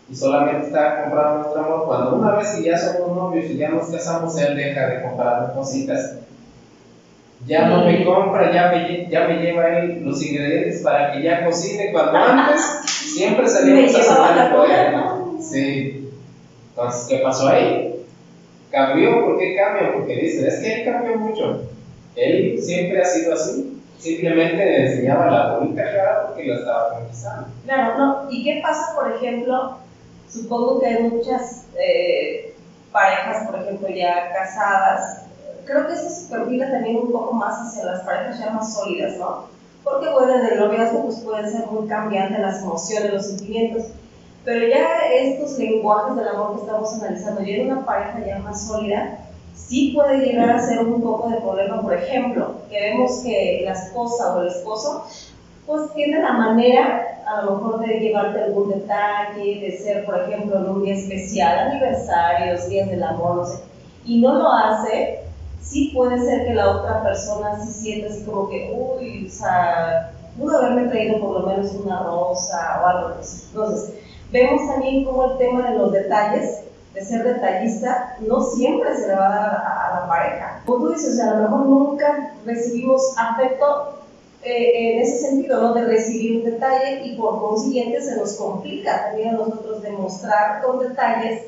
y 0.10 0.16
solamente 0.16 0.68
está 0.68 1.04
comprando 1.04 1.40
nuestro 1.40 1.64
amor. 1.64 1.86
Cuando 1.86 2.16
una 2.16 2.36
vez 2.36 2.50
que 2.50 2.64
ya 2.64 2.78
somos 2.78 3.16
novios 3.16 3.52
y 3.52 3.58
ya 3.58 3.70
nos 3.70 3.90
casamos, 3.90 4.38
él 4.40 4.56
deja 4.56 4.88
de 4.88 5.02
comprarme 5.02 5.54
cositas. 5.54 6.18
Ya 7.46 7.68
no 7.68 7.86
me 7.86 8.06
compra, 8.06 8.52
ya 8.54 8.72
me, 8.72 9.10
ya 9.10 9.28
me 9.28 9.42
lleva 9.42 9.80
él 9.80 10.04
los 10.06 10.22
ingredientes 10.22 10.82
para 10.84 11.12
que 11.12 11.24
ya 11.24 11.46
cocine. 11.46 11.92
Cuando 11.92 12.18
antes 12.18 12.62
siempre 12.86 13.48
salíamos 13.48 13.96
a 13.96 14.04
cenar 14.04 14.54
él. 14.70 14.94
¿no? 14.94 15.38
Sí. 15.42 16.10
Entonces, 16.70 17.08
¿qué 17.10 17.18
pasó 17.18 17.50
ahí? 17.50 17.91
¿Cambió? 18.72 19.26
¿Por 19.26 19.38
qué 19.38 19.56
cambió? 19.56 19.94
Porque 19.94 20.16
dice, 20.16 20.48
es 20.48 20.60
que 20.60 20.82
él 20.82 20.92
cambió 20.92 21.18
mucho. 21.18 21.64
Él 22.16 22.58
siempre 22.62 23.02
ha 23.02 23.06
sido 23.06 23.34
así. 23.34 23.82
Simplemente 23.98 24.58
le 24.58 24.86
enseñaba 24.88 25.30
la 25.30 25.58
bonita 25.58 25.84
cara 25.84 26.28
porque 26.28 26.48
la 26.48 26.56
estaba 26.56 26.96
conquistando. 26.96 27.48
Claro, 27.66 27.98
no. 27.98 28.32
¿Y 28.32 28.44
qué 28.44 28.60
pasa, 28.64 28.96
por 28.96 29.12
ejemplo? 29.12 29.78
Supongo 30.28 30.80
que 30.80 30.88
hay 30.88 31.04
muchas 31.04 31.66
eh, 31.78 32.56
parejas, 32.92 33.48
por 33.48 33.62
ejemplo, 33.62 33.90
ya 33.90 34.32
casadas. 34.34 35.24
Creo 35.66 35.86
que 35.86 35.94
esto 35.94 36.10
se 36.10 36.30
perfila 36.30 36.72
también 36.72 36.98
un 36.98 37.12
poco 37.12 37.34
más 37.34 37.60
hacia 37.60 37.86
las 37.86 38.02
parejas 38.02 38.40
ya 38.40 38.50
más 38.52 38.74
sólidas, 38.74 39.18
¿no? 39.18 39.48
Porque, 39.84 40.10
bueno, 40.10 40.36
en 40.36 40.46
el 40.46 40.60
noviazgo 40.60 41.04
pues 41.04 41.18
pueden 41.20 41.52
ser 41.52 41.68
muy 41.68 41.88
cambiantes 41.88 42.40
las 42.40 42.62
emociones, 42.62 43.14
los 43.14 43.28
sentimientos. 43.28 43.88
Pero 44.44 44.68
ya 44.68 44.88
estos 45.14 45.58
lenguajes 45.60 46.16
del 46.16 46.28
amor 46.28 46.56
que 46.56 46.62
estamos 46.62 46.94
analizando, 46.94 47.42
ya 47.42 47.56
en 47.58 47.72
una 47.72 47.86
pareja 47.86 48.26
ya 48.26 48.40
más 48.40 48.68
sólida, 48.68 49.20
sí 49.54 49.94
puede 49.96 50.26
llegar 50.26 50.50
a 50.50 50.66
ser 50.66 50.80
un 50.80 51.02
poco 51.02 51.30
de 51.30 51.38
problema, 51.38 51.82
por 51.82 51.94
ejemplo, 51.94 52.56
que 52.70 52.80
vemos 52.80 53.22
que 53.24 53.62
la 53.64 53.74
esposa 53.74 54.36
o 54.36 54.42
el 54.42 54.48
esposo 54.48 55.06
pues 55.68 55.94
tiene 55.94 56.20
la 56.20 56.34
manera 56.34 57.22
a 57.26 57.44
lo 57.44 57.56
mejor 57.56 57.80
de 57.80 58.00
llevarte 58.00 58.42
algún 58.42 58.70
detalle, 58.70 59.60
de 59.62 59.78
ser, 59.78 60.06
por 60.06 60.20
ejemplo, 60.20 60.58
en 60.58 60.70
un 60.70 60.84
día 60.84 60.96
especial, 60.96 61.70
aniversarios, 61.70 62.68
días 62.68 62.90
del 62.90 63.04
amor, 63.04 63.36
no 63.36 63.46
sé, 63.46 63.60
y 64.04 64.20
no 64.20 64.34
lo 64.34 64.52
hace, 64.52 65.20
sí 65.62 65.92
puede 65.96 66.20
ser 66.20 66.46
que 66.46 66.56
la 66.56 66.72
otra 66.72 67.04
persona 67.04 67.64
se 67.64 67.72
sienta 67.72 68.10
así 68.10 68.26
como 68.26 68.50
que, 68.50 68.74
uy, 68.76 69.28
o 69.28 69.32
sea, 69.32 70.12
pudo 70.38 70.58
haberme 70.58 70.90
traído 70.90 71.20
por 71.20 71.40
lo 71.40 71.48
menos 71.48 71.72
una 71.74 72.04
rosa 72.04 72.82
o 72.84 72.88
algo 72.88 73.16
así. 73.20 73.46
Entonces, 73.50 74.01
vemos 74.32 74.68
también 74.68 75.06
como 75.06 75.32
el 75.32 75.38
tema 75.38 75.70
de 75.70 75.78
los 75.78 75.92
detalles, 75.92 76.62
de 76.94 77.06
ser 77.06 77.24
detallista, 77.24 78.18
no 78.20 78.42
siempre 78.42 78.96
se 78.98 79.08
le 79.08 79.16
va 79.16 79.28
a 79.28 79.30
dar 79.30 79.56
a, 79.56 79.88
a 79.88 80.02
la 80.02 80.08
pareja. 80.08 80.62
Como 80.66 80.86
tú 80.86 80.94
dices, 80.94 81.14
o 81.14 81.16
sea, 81.16 81.32
a 81.32 81.36
lo 81.36 81.44
mejor 81.44 81.66
nunca 81.68 82.34
recibimos 82.46 83.14
afecto 83.18 84.02
eh, 84.44 84.96
en 84.96 85.02
ese 85.02 85.20
sentido, 85.20 85.62
¿no? 85.62 85.74
De 85.74 85.86
recibir 85.86 86.38
un 86.38 86.44
detalle 86.44 87.06
y 87.06 87.16
por 87.16 87.40
consiguiente 87.40 88.02
se 88.02 88.18
nos 88.18 88.34
complica 88.34 89.06
también 89.06 89.30
a 89.30 89.38
nosotros 89.38 89.84
demostrar 89.84 90.64
con 90.64 90.80
detalles, 90.80 91.44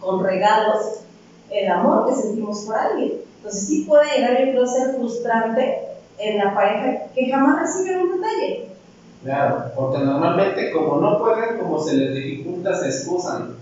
con 0.00 0.24
regalos, 0.24 1.00
el 1.48 1.70
amor 1.70 2.08
que 2.08 2.20
sentimos 2.20 2.62
por 2.62 2.76
alguien. 2.76 3.20
Entonces 3.36 3.68
sí 3.68 3.84
puede 3.88 4.10
llegar 4.16 4.32
a 4.32 4.66
ser 4.66 4.96
frustrante 4.96 5.78
en 6.18 6.38
la 6.38 6.54
pareja 6.54 7.04
que 7.14 7.30
jamás 7.30 7.60
recibe 7.60 8.02
un 8.02 8.20
detalle. 8.20 8.67
Claro, 9.22 9.72
porque 9.74 9.98
normalmente 9.98 10.70
como 10.70 11.00
no 11.00 11.18
pueden, 11.18 11.58
como 11.58 11.80
se 11.80 11.96
les 11.96 12.14
dificulta, 12.14 12.74
se 12.74 12.86
excusan. 12.86 13.56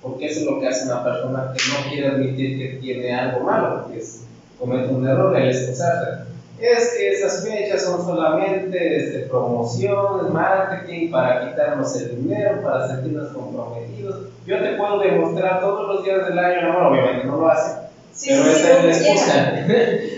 Porque 0.00 0.26
eso 0.26 0.40
es 0.40 0.46
lo 0.46 0.60
que 0.60 0.68
hace 0.68 0.84
una 0.84 1.02
persona 1.02 1.52
que 1.52 1.62
no 1.70 1.90
quiere 1.90 2.08
admitir 2.08 2.58
que 2.58 2.78
tiene 2.78 3.14
algo 3.14 3.44
malo, 3.44 3.86
que 3.88 3.98
es 3.98 4.24
comete 4.58 4.92
un 4.92 5.06
error, 5.06 5.36
el 5.36 5.48
excusarse. 5.48 6.24
Es 6.58 6.94
que 6.96 7.12
esas 7.12 7.44
fechas 7.46 7.82
son 7.82 8.04
solamente 8.04 8.96
este, 8.96 9.18
promoción, 9.20 10.32
marketing, 10.32 11.10
para 11.10 11.48
quitarnos 11.48 11.96
el 11.96 12.16
dinero, 12.22 12.62
para 12.62 12.86
sentirnos 12.86 13.32
comprometidos. 13.32 14.28
Yo 14.46 14.62
te 14.62 14.74
puedo 14.74 15.00
demostrar 15.00 15.60
todos 15.60 15.88
los 15.88 16.04
días 16.04 16.26
del 16.28 16.38
año, 16.38 16.72
no, 16.72 16.90
obviamente 16.90 17.26
no 17.26 17.38
lo 17.38 17.48
hace, 17.48 17.84
Sí, 18.12 18.30
pero 18.30 18.44
sí, 18.44 18.50
sí, 18.54 18.60
esa 18.60 18.70
es 18.70 18.78
no 18.78 18.86
la 18.86 18.92
excusa. 18.92 19.52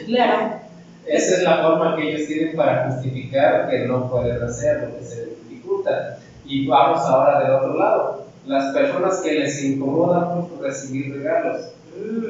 Claro. 0.07 0.66
Esa 1.07 1.37
es 1.37 1.43
la 1.43 1.63
forma 1.63 1.97
que 1.97 2.11
ellos 2.11 2.27
tienen 2.27 2.57
para 2.57 2.91
justificar 2.91 3.69
que 3.71 3.87
no 3.87 4.11
pueden 4.11 4.43
hacer 4.43 4.83
lo 4.83 4.99
que 4.99 5.05
se 5.05 5.27
les 5.27 5.49
dificulta. 5.49 6.19
Y 6.45 6.67
vamos 6.67 7.01
ahora 7.01 7.41
del 7.41 7.53
otro 7.53 7.79
lado. 7.79 8.27
Las 8.45 8.73
personas 8.75 9.19
que 9.21 9.33
les 9.33 9.65
incomoda 9.65 10.35
mucho 10.35 10.61
recibir 10.61 11.17
regalos, 11.17 11.73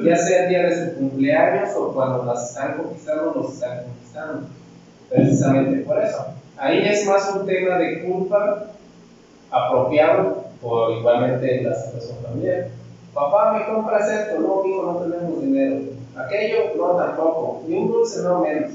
ya 0.03 0.15
sea 0.15 0.43
el 0.43 0.49
día 0.49 0.63
de 0.63 0.75
su 0.91 0.95
cumpleaños 0.97 1.69
o 1.75 1.93
cuando 1.93 2.23
las 2.25 2.49
están 2.49 2.77
conquistando, 2.77 3.33
los 3.35 3.53
están 3.53 3.83
conquistando. 3.83 4.47
Precisamente 5.09 5.83
por 5.83 5.99
eso. 5.99 6.25
Ahí 6.57 6.87
es 6.87 7.05
más 7.05 7.33
un 7.35 7.45
tema 7.45 7.77
de 7.77 8.03
culpa 8.03 8.71
apropiado 9.51 10.45
por 10.61 10.91
igualmente 10.91 11.61
la 11.61 11.75
situación 11.75 12.17
familiar. 12.23 12.67
Papá, 13.13 13.53
¿me 13.53 13.73
compras 13.73 14.09
esto? 14.09 14.39
No, 14.39 14.65
hijo, 14.65 14.83
no 14.83 14.97
tenemos 14.97 15.41
dinero. 15.41 15.96
Aquello, 16.17 16.75
no, 16.75 16.95
tampoco. 16.95 17.63
Ni 17.67 17.77
un 17.77 17.91
dulce, 17.91 18.21
no 18.23 18.41
menos. 18.41 18.71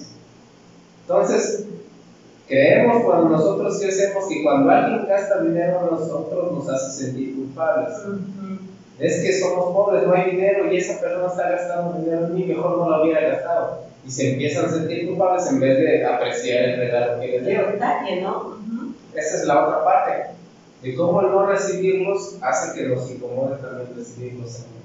Entonces, 1.02 1.66
creemos 2.46 3.04
cuando 3.04 3.30
nosotros 3.30 3.80
crecemos 3.80 4.28
que 4.28 4.42
cuando 4.42 4.70
alguien 4.70 5.06
gasta 5.06 5.42
dinero 5.42 5.80
a 5.80 5.90
nosotros 5.90 6.52
nos 6.52 6.68
hace 6.68 7.04
sentir 7.04 7.34
culpables. 7.34 7.94
Es 8.98 9.22
que 9.22 9.40
somos 9.40 9.74
pobres, 9.74 10.06
no 10.06 10.14
hay 10.14 10.30
dinero 10.32 10.72
y 10.72 10.76
esa 10.76 11.00
persona 11.00 11.26
está 11.26 11.50
gastando 11.50 11.98
dinero 11.98 12.26
en 12.26 12.34
mí, 12.34 12.44
mejor 12.44 12.78
no 12.78 12.88
lo 12.88 13.02
hubiera 13.02 13.20
gastado. 13.20 13.80
Y 14.06 14.10
se 14.10 14.32
empiezan 14.32 14.66
a 14.66 14.68
sentir 14.68 15.08
culpables 15.08 15.46
en 15.48 15.60
vez 15.60 15.78
de 15.78 16.06
apreciar 16.06 16.64
el 16.64 16.76
regalo 16.78 17.20
que 17.20 17.28
les 17.28 17.46
dieron. 17.46 17.78
¿no? 18.22 18.94
Esa 19.14 19.36
es 19.36 19.44
la 19.44 19.66
otra 19.66 19.84
parte 19.84 20.26
de 20.82 20.94
cómo 20.94 21.20
el 21.20 21.30
no 21.30 21.46
recibirlos 21.46 22.36
hace 22.40 22.78
que 22.78 22.88
nos 22.88 23.10
incomode 23.10 23.56
también 23.56 23.88
recibirlos 23.96 24.56
en. 24.60 24.81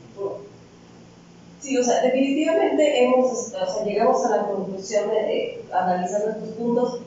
Sí, 1.59 1.75
o 1.77 1.83
sea, 1.83 2.01
definitivamente 2.03 3.03
hemos, 3.03 3.31
o 3.31 3.73
sea, 3.73 3.83
llegamos 3.83 4.23
a 4.25 4.37
la 4.37 4.47
conclusión 4.47 5.09
de, 5.09 5.65
analizando 5.73 6.29
estos 6.31 6.49
puntos 6.49 7.01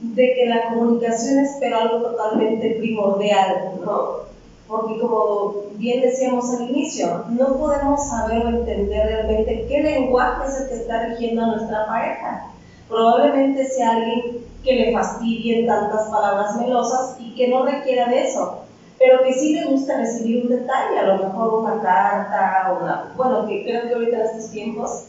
de 0.00 0.34
que 0.34 0.46
la 0.46 0.68
comunicación 0.68 1.40
es 1.40 1.56
pero 1.58 1.78
algo 1.78 2.08
totalmente 2.08 2.76
primordial, 2.78 3.72
¿no? 3.84 4.28
Porque 4.68 5.00
como 5.00 5.54
bien 5.74 6.00
decíamos 6.00 6.54
al 6.54 6.70
inicio, 6.70 7.24
no 7.30 7.56
podemos 7.56 8.06
saber 8.08 8.46
o 8.46 8.48
entender 8.50 9.06
realmente 9.06 9.66
qué 9.66 9.80
lenguaje 9.80 10.46
es 10.46 10.60
el 10.60 10.68
que 10.68 10.74
está 10.74 11.06
rigiendo 11.06 11.42
a 11.42 11.56
nuestra 11.56 11.86
pareja. 11.86 12.50
Probablemente 12.88 13.64
sea 13.64 13.92
alguien 13.92 14.38
que 14.62 14.74
le 14.74 14.92
fastidien 14.92 15.66
tantas 15.66 16.08
palabras 16.08 16.56
melosas 16.56 17.16
y 17.18 17.34
que 17.34 17.48
no 17.48 17.64
requiera 17.64 18.08
de 18.08 18.24
eso, 18.24 18.60
pero 18.98 19.22
que 19.22 19.32
sí 19.32 19.54
le 19.54 19.66
gusta 19.66 19.98
recibir 19.98 20.44
un 20.44 20.50
detalle, 20.50 20.98
a 20.98 21.06
lo 21.06 21.24
mejor 21.24 21.54
una 21.60 21.80
carta, 21.80 22.76
una, 22.80 23.12
bueno, 23.16 23.46
que 23.46 23.62
creo 23.62 23.82
que 23.82 23.94
ahorita 23.94 24.16
en 24.16 24.22
estos 24.24 24.50
tiempos 24.50 25.04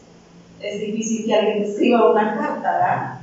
es 0.62 0.80
difícil 0.80 1.26
que 1.26 1.36
alguien 1.36 1.64
te 1.64 1.70
escriba 1.70 2.12
una 2.12 2.38
carta, 2.38 2.72
¿verdad? 2.72 3.20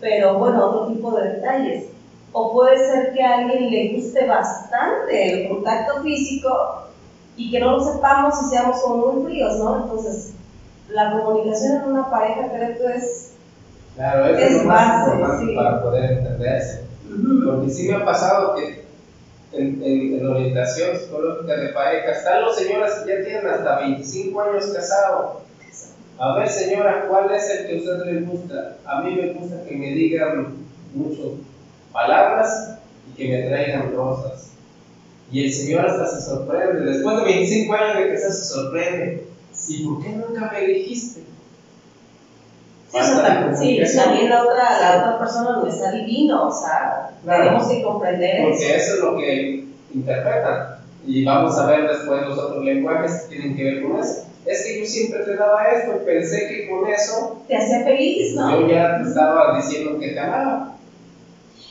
Pero 0.00 0.38
bueno, 0.38 0.66
otro 0.66 0.88
tipo 0.88 1.12
de 1.12 1.28
detalles. 1.34 1.86
O 2.32 2.52
puede 2.52 2.78
ser 2.78 3.12
que 3.12 3.22
a 3.22 3.38
alguien 3.38 3.70
le 3.70 3.94
guste 3.94 4.26
bastante 4.26 5.42
el 5.42 5.48
contacto 5.48 6.02
físico 6.02 6.50
y 7.36 7.50
que 7.50 7.60
no 7.60 7.72
lo 7.72 7.80
sepamos 7.80 8.34
y 8.42 8.50
seamos 8.50 8.80
como 8.82 9.12
muy 9.12 9.24
fríos, 9.24 9.56
¿no? 9.58 9.82
Entonces, 9.82 10.34
la 10.88 11.12
comunicación 11.12 11.76
en 11.76 11.92
una 11.92 12.10
pareja 12.10 12.48
creo 12.52 12.76
que 12.76 12.96
es 12.96 13.30
Claro, 13.96 14.26
eso 14.26 14.46
es, 14.46 14.62
lo 14.62 14.68
más 14.68 15.08
importante 15.08 15.54
para 15.54 15.82
poder 15.82 16.12
entenderse. 16.12 16.84
Porque 17.44 17.70
sí 17.70 17.88
me 17.88 17.96
ha 17.96 18.04
pasado 18.04 18.54
que 18.54 18.79
en, 19.52 19.82
en, 19.82 20.26
orientación 20.26 20.96
psicológica 20.96 21.56
de 21.56 21.68
pareja 21.70 22.12
están 22.12 22.42
los 22.42 22.56
señores 22.56 22.92
que 23.04 23.10
ya 23.10 23.24
tienen 23.24 23.46
hasta 23.46 23.80
25 23.80 24.40
años 24.40 24.66
casados. 24.66 25.42
A 26.18 26.36
ver, 26.36 26.48
señora, 26.48 27.06
¿cuál 27.08 27.34
es 27.34 27.48
el 27.48 27.66
que 27.66 27.74
a 27.74 27.78
usted 27.78 28.04
le 28.04 28.20
gusta? 28.20 28.76
A 28.84 29.02
mí 29.02 29.14
me 29.14 29.32
gusta 29.32 29.64
que 29.64 29.74
me 29.74 29.94
digan 29.94 30.54
muchas 30.94 31.40
palabras 31.92 32.78
y 33.08 33.16
que 33.16 33.28
me 33.28 33.42
traigan 33.48 33.92
rosas. 33.94 34.50
Y 35.32 35.44
el 35.44 35.52
señor 35.52 35.86
hasta 35.86 36.06
se 36.06 36.28
sorprende. 36.28 36.92
Después 36.92 37.16
de 37.16 37.24
25 37.24 37.74
años 37.74 37.96
de 37.96 38.10
que 38.10 38.18
se 38.18 38.32
sorprende. 38.32 39.26
¿Y 39.68 39.84
por 39.84 40.02
qué 40.02 40.08
nunca 40.10 40.50
me 40.52 40.66
dijiste? 40.66 41.22
Sí, 42.92 43.80
también 43.96 44.30
la 44.30 44.42
otra, 44.42 44.80
la 44.80 44.98
otra 44.98 45.18
persona 45.18 45.50
no 45.58 45.66
está 45.66 45.92
divino, 45.92 46.48
o 46.48 46.52
sea, 46.52 47.10
tenemos 47.24 47.68
que 47.68 47.82
comprender 47.82 48.42
Porque 48.48 48.76
eso. 48.76 48.94
es 48.94 49.00
lo 49.00 49.16
que 49.16 49.64
interpretan. 49.94 50.76
Y 51.06 51.24
vamos 51.24 51.56
a 51.58 51.66
ver 51.66 51.88
después 51.88 52.22
los 52.26 52.38
otros 52.38 52.64
lenguajes 52.64 53.22
que 53.22 53.36
tienen 53.36 53.56
que 53.56 53.64
ver 53.64 53.82
con 53.82 54.00
eso. 54.00 54.26
Es 54.44 54.64
que 54.64 54.80
yo 54.80 54.86
siempre 54.86 55.20
te 55.24 55.36
daba 55.36 55.68
esto 55.68 55.92
y 56.00 56.04
pensé 56.04 56.48
que 56.48 56.68
con 56.68 56.88
eso 56.88 57.42
te 57.46 57.56
hacía 57.56 57.84
feliz, 57.84 58.34
¿no? 58.34 58.60
Yo 58.60 58.68
ya 58.68 58.98
te 58.98 59.08
estaba 59.08 59.56
diciendo 59.56 59.98
que 59.98 60.08
te 60.08 60.20
amaba. 60.20 60.74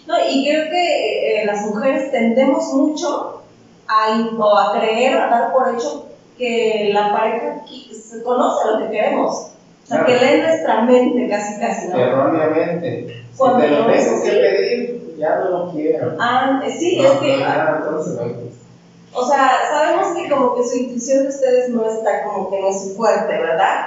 No, 0.07 0.15
y 0.27 0.47
creo 0.47 0.69
que 0.69 1.41
eh, 1.41 1.45
las 1.45 1.61
mujeres 1.67 2.11
tendemos 2.11 2.73
mucho 2.73 3.43
a, 3.87 4.29
o 4.37 4.57
a 4.57 4.79
creer, 4.79 5.17
a 5.17 5.29
dar 5.29 5.51
por 5.51 5.75
hecho 5.75 6.07
que 6.37 6.89
la 6.93 7.11
pareja 7.11 7.61
conoce 8.23 8.71
lo 8.71 8.79
que 8.79 8.91
queremos. 8.91 9.51
Sea, 9.89 10.05
que 10.05 10.13
lee 10.13 10.41
nuestra 10.41 10.81
mente 10.83 11.27
casi, 11.27 11.59
casi, 11.59 11.87
¿no? 11.87 11.97
Erróneamente. 11.97 13.23
Cuando 13.35 13.59
si 13.59 13.65
te 13.65 13.75
lo 13.75 13.87
tengo 13.87 14.23
que 14.23 14.29
pedir, 14.29 15.15
ya 15.17 15.35
no 15.37 15.49
lo 15.49 15.71
quiero. 15.71 16.15
Ah, 16.19 16.61
sí, 16.77 16.99
es 17.03 17.11
que... 17.13 17.43
Ah, 17.43 17.79
entonces 17.79 18.15
no 18.15 18.49
o 19.11 19.27
sea, 19.27 19.49
sabemos 19.69 20.15
que 20.15 20.29
como 20.29 20.55
que 20.55 20.63
su 20.63 20.77
intuición 20.77 21.23
de 21.23 21.29
ustedes 21.29 21.69
no 21.69 21.83
está 21.89 22.23
como 22.23 22.49
que 22.49 22.61
no 22.61 22.67
es 22.67 22.95
fuerte, 22.95 23.37
¿verdad? 23.39 23.85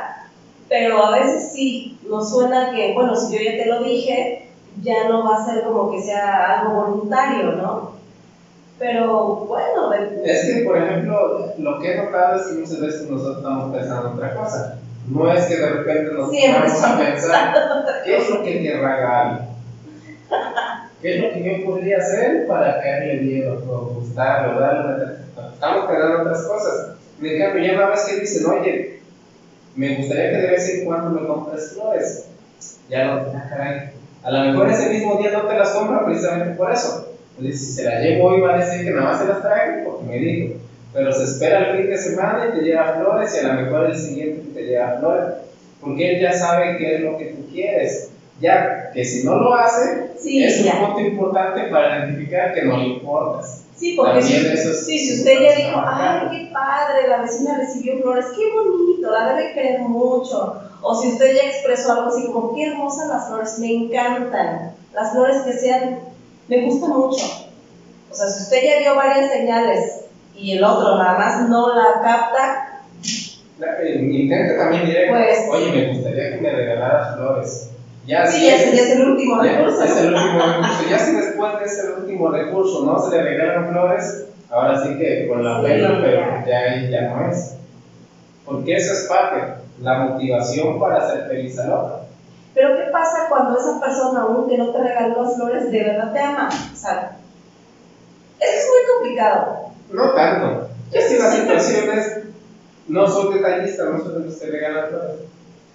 Pero 0.68 1.04
a 1.04 1.18
veces 1.18 1.52
sí 1.52 1.96
nos 2.08 2.28
suena 2.30 2.72
que, 2.72 2.92
bueno, 2.94 3.14
si 3.14 3.36
yo 3.36 3.42
ya 3.42 3.56
te 3.56 3.66
lo 3.66 3.84
dije, 3.84 4.48
ya 4.82 5.08
no 5.08 5.24
va 5.24 5.36
a 5.36 5.44
ser 5.44 5.62
como 5.62 5.90
que 5.90 6.02
sea 6.02 6.58
algo 6.58 6.74
voluntario, 6.74 7.52
¿no? 7.52 7.92
Pero 8.78 9.36
bueno. 9.46 9.92
Es 10.24 10.44
que, 10.44 10.64
por 10.64 10.76
ejemplo, 10.76 11.52
lo 11.58 11.78
que 11.78 11.92
he 11.92 11.96
notado 11.96 12.36
es 12.36 12.46
que 12.48 12.54
muchas 12.54 12.80
veces 12.80 13.08
nosotros 13.08 13.36
estamos 13.36 13.72
pensando 13.72 14.08
en 14.08 14.14
otra 14.14 14.34
cosa. 14.34 14.78
No 15.08 15.32
es 15.32 15.44
que 15.46 15.56
de 15.56 15.68
repente 15.68 16.12
nos 16.12 16.30
vamos 16.30 16.84
a 16.84 16.98
pensar, 16.98 17.54
¿qué 18.04 18.16
es 18.16 18.30
lo 18.30 18.42
que 18.42 18.62
querrá 18.62 18.96
Gaby? 19.00 19.40
¿Qué 21.02 21.16
es 21.16 21.22
lo 21.22 21.32
que 21.32 21.58
yo 21.58 21.64
podría 21.66 21.98
hacer 21.98 22.46
para 22.46 22.80
caerle 22.80 23.16
bien 23.16 23.50
o 23.68 23.76
gustarle 23.94 24.54
o 24.54 24.60
darle 24.60 25.16
Estamos 25.54 25.86
pensando 25.86 26.22
otras 26.22 26.42
cosas. 26.44 26.96
En 27.20 27.38
cambio, 27.38 27.64
ya 27.64 27.74
una 27.74 27.88
vez 27.88 28.04
que 28.04 28.20
dicen, 28.20 28.46
oye, 28.46 29.00
me 29.74 29.96
gustaría 29.96 30.30
que 30.30 30.36
de 30.38 30.50
vez 30.50 30.68
en 30.68 30.84
cuando 30.84 31.10
me 31.10 31.26
compres 31.26 31.72
flores, 31.72 32.28
ya 32.88 33.04
no, 33.06 33.12
ah, 33.34 33.46
caray. 33.48 33.90
A 34.22 34.30
lo 34.30 34.52
mejor 34.52 34.70
ese 34.70 34.90
mismo 34.90 35.16
día 35.16 35.32
no 35.32 35.42
te 35.42 35.54
las 35.54 35.70
compra 35.70 36.04
precisamente 36.04 36.54
por 36.54 36.70
eso. 36.70 37.08
Pues 37.36 37.58
si 37.58 37.72
se 37.72 37.84
las 37.84 38.00
llevo 38.00 38.28
hoy 38.28 38.40
va 38.40 38.54
a 38.54 38.58
decir 38.58 38.84
que 38.84 38.90
nada 38.90 39.10
más 39.10 39.18
se 39.18 39.26
las 39.26 39.42
trae 39.42 39.82
porque 39.84 40.04
me 40.04 40.18
dijo 40.18 40.54
pero 40.92 41.12
se 41.12 41.24
espera 41.24 41.70
el 41.70 41.78
fin 41.78 41.90
de 41.90 41.98
semana 41.98 42.48
y 42.48 42.58
te 42.58 42.64
lleva 42.64 42.94
flores 42.94 43.34
y 43.34 43.44
a 43.44 43.54
lo 43.54 43.62
mejor 43.62 43.86
el 43.86 43.98
siguiente 43.98 44.50
te 44.52 44.62
lleva 44.62 44.98
flores, 44.98 45.34
porque 45.80 46.14
él 46.14 46.20
ya 46.20 46.32
sabe 46.32 46.76
qué 46.76 46.96
es 46.96 47.00
lo 47.00 47.16
que 47.16 47.26
tú 47.26 47.46
quieres. 47.50 48.10
Ya 48.40 48.90
que 48.92 49.04
si 49.04 49.24
no 49.24 49.36
lo 49.36 49.54
hace, 49.54 50.10
es 50.24 50.64
un 50.64 50.86
punto 50.86 51.00
importante 51.00 51.62
para 51.70 51.98
identificar 51.98 52.52
que 52.52 52.62
no 52.62 52.76
le 52.76 52.86
importas. 52.86 53.64
Sí, 53.76 53.94
porque 53.96 54.22
si, 54.22 54.98
si 54.98 55.18
usted 55.18 55.40
ya 55.40 55.56
dijo, 55.56 55.82
ay, 55.84 56.28
qué 56.30 56.52
padre, 56.52 57.08
la 57.08 57.22
vecina 57.22 57.56
recibió 57.56 57.98
flores, 58.00 58.26
qué 58.36 58.42
bonito, 58.52 59.10
la 59.10 59.34
debe 59.34 59.54
querer 59.54 59.80
mucho. 59.80 60.60
O 60.80 60.94
si 60.94 61.08
usted 61.08 61.36
ya 61.36 61.48
expresó 61.48 61.92
algo 61.92 62.08
así 62.08 62.26
como, 62.32 62.54
qué 62.54 62.68
hermosas 62.68 63.08
las 63.08 63.28
flores, 63.28 63.58
me 63.58 63.72
encantan. 63.72 64.74
Las 64.92 65.12
flores 65.12 65.42
que 65.42 65.52
sean, 65.52 66.00
me 66.48 66.64
gustan 66.64 66.90
mucho. 66.90 67.24
O 68.10 68.14
sea, 68.14 68.26
si 68.26 68.42
usted 68.42 68.62
ya 68.62 68.78
dio 68.80 68.96
varias 68.96 69.30
señales 69.30 70.01
y 70.36 70.56
el 70.56 70.64
otro 70.64 70.98
nada 70.98 71.18
más 71.18 71.48
no 71.48 71.74
la 71.74 72.00
capta. 72.02 72.68
Intenta 73.84 74.56
también 74.56 74.86
directo. 74.86 75.14
Pues, 75.14 75.38
Oye, 75.50 75.72
me 75.72 75.92
gustaría 75.92 76.30
que 76.30 76.40
me 76.40 76.50
regalaras 76.50 77.16
flores. 77.16 77.68
Ya 78.06 78.26
sí, 78.26 78.44
ya, 78.44 78.56
es 78.56 78.90
el 78.90 79.10
último 79.10 79.40
recurso. 79.40 79.84
Es 79.84 79.96
el 79.96 80.14
último 80.14 80.38
recurso. 80.38 80.84
Ya 80.90 80.98
si 80.98 81.16
después 81.16 81.58
de 81.58 81.64
ese 81.64 81.92
último 81.92 82.30
recurso 82.30 82.84
no 82.84 82.98
se 82.98 83.16
le 83.16 83.22
regalan 83.22 83.68
flores, 83.68 84.24
ahora 84.50 84.82
sí 84.82 84.96
que 84.98 85.28
con 85.28 85.44
la 85.44 85.62
pena, 85.62 85.98
pero 86.00 86.20
ya 86.44 86.88
ya 86.90 87.02
no 87.02 87.30
es. 87.30 87.54
Porque 88.44 88.74
eso 88.74 88.92
es 88.92 89.06
parte, 89.08 89.54
la 89.80 89.98
motivación 89.98 90.80
para 90.80 90.98
hacer 90.98 91.28
feliz 91.28 91.56
al 91.60 91.72
otro. 91.72 92.00
Pero 92.54 92.74
¿qué 92.74 92.90
pasa 92.90 93.28
cuando 93.28 93.56
esa 93.56 93.80
persona, 93.80 94.22
aunque 94.22 94.58
no 94.58 94.70
te 94.72 94.82
regaló 94.82 95.22
las 95.22 95.36
flores, 95.36 95.70
de 95.70 95.82
verdad 95.84 96.12
te 96.12 96.18
ama? 96.18 96.48
O 96.48 96.76
sea, 96.76 97.16
eso 98.40 98.58
es 98.58 98.66
muy 98.66 98.92
complicado. 98.92 99.71
No 99.90 100.12
tanto. 100.14 100.68
Es 100.92 101.06
que 101.06 101.18
las 101.18 101.34
situaciones 101.34 102.18
no 102.88 103.08
son 103.08 103.34
detallistas, 103.34 103.86
no 103.86 104.18
los 104.18 104.36
que 104.36 104.46
regalan 104.46 104.88
flores. 104.88 105.20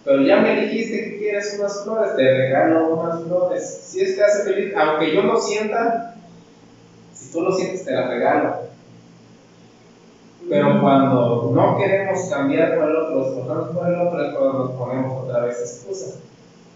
Pero 0.04 0.22
ya 0.22 0.38
me 0.38 0.62
dijiste 0.62 1.04
que 1.04 1.18
quieres 1.18 1.58
unas 1.60 1.84
flores, 1.84 2.16
te 2.16 2.24
regalo 2.24 2.96
unas 2.96 3.24
flores. 3.24 3.82
Si 3.84 4.02
es 4.02 4.16
que 4.16 4.24
hace 4.24 4.44
feliz, 4.44 4.74
aunque 4.76 5.14
yo 5.14 5.24
no 5.24 5.38
sienta, 5.38 6.16
si 7.14 7.32
tú 7.32 7.42
lo 7.42 7.52
sientes, 7.52 7.84
te 7.84 7.92
las 7.92 8.10
regalo. 8.10 8.68
Pero 10.50 10.82
cuando 10.82 11.52
no 11.54 11.78
queremos 11.78 12.30
cambiar 12.30 12.78
por 12.78 12.90
el 12.90 12.96
otro, 12.96 13.28
esforzarnos 13.28 13.76
por 13.76 13.88
el 13.88 13.96
otro, 13.96 14.26
es 14.26 14.36
cuando 14.36 14.60
nos 14.60 14.72
ponemos 14.78 15.24
otra 15.24 15.44
vez 15.44 15.60
excusas. 15.60 16.20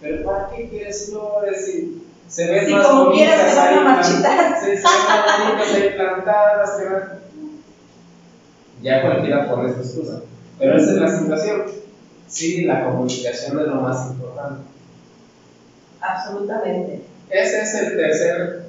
Pero 0.01 0.25
¿para 0.25 0.49
qué 0.49 0.67
quieres 0.67 1.09
flores? 1.09 1.65
Si 1.65 2.03
se 2.27 2.51
ven 2.51 2.71
más 2.71 2.87
como 2.87 3.11
quieras, 3.11 3.49
se 3.49 3.55
van 3.55 3.77
a 3.77 3.81
marchitar. 3.81 4.59
Se, 4.59 4.65
se 4.65 4.71
ven 4.75 4.81
más 4.83 5.57
bonitas 5.57 5.93
plantadas, 5.95 6.77
se 6.77 6.89
ven 6.89 7.20
ya 8.81 9.01
cualquiera 9.01 9.49
pone 9.49 9.73
su 9.73 9.79
excusa. 9.79 10.21
Pero 10.59 10.77
esa 10.77 10.91
es 10.91 10.97
la 10.97 11.17
situación. 11.19 11.63
Sí, 12.27 12.65
la 12.65 12.85
comunicación 12.85 13.59
es 13.59 13.67
lo 13.67 13.75
más 13.75 14.11
importante. 14.11 14.61
Absolutamente. 15.99 17.03
Ese 17.29 17.61
es 17.61 17.73
el 17.75 17.97
tercer 17.97 18.61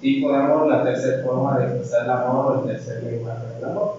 tipo 0.00 0.32
de 0.32 0.38
amor, 0.38 0.68
la 0.68 0.82
tercera 0.82 1.22
forma 1.22 1.58
de 1.58 1.66
expresar 1.66 2.04
el 2.04 2.10
amor 2.10 2.46
o 2.46 2.60
el 2.60 2.72
tercer 2.72 3.02
lenguaje 3.02 3.46
del 3.54 3.64
amor. 3.64 3.96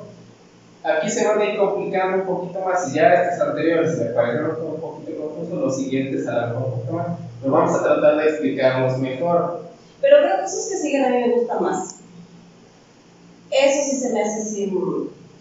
Aquí 0.83 1.09
se 1.09 1.27
van 1.27 1.39
a 1.39 1.45
ir 1.45 1.59
complicando 1.59 2.17
un 2.17 2.25
poquito 2.25 2.59
más, 2.65 2.89
y 2.89 2.95
ya 2.95 3.13
estos 3.13 3.49
anteriores 3.49 3.97
me 3.99 4.05
parecieron 4.05 4.57
un 4.59 4.81
poquito 4.81 5.11
confusos, 5.19 5.59
los 5.59 5.77
siguientes 5.77 6.27
a 6.27 6.47
mejor 6.47 6.63
un 6.63 6.71
poquito 6.71 6.93
más, 6.93 7.07
pero 7.39 7.53
vamos 7.53 7.75
a 7.75 7.83
tratar 7.83 8.17
de 8.17 8.29
explicarlos 8.29 8.97
mejor. 8.97 9.61
Pero 10.01 10.17
creo 10.17 10.37
que 10.39 10.45
esos 10.45 10.69
que 10.69 10.77
siguen 10.77 11.05
a 11.05 11.09
mí 11.09 11.17
me 11.17 11.33
gustan 11.35 11.61
más. 11.61 11.95
Eso 13.51 13.91
sí 13.91 13.99
se 13.99 14.13
me 14.13 14.23
hace 14.23 14.41
así. 14.41 14.73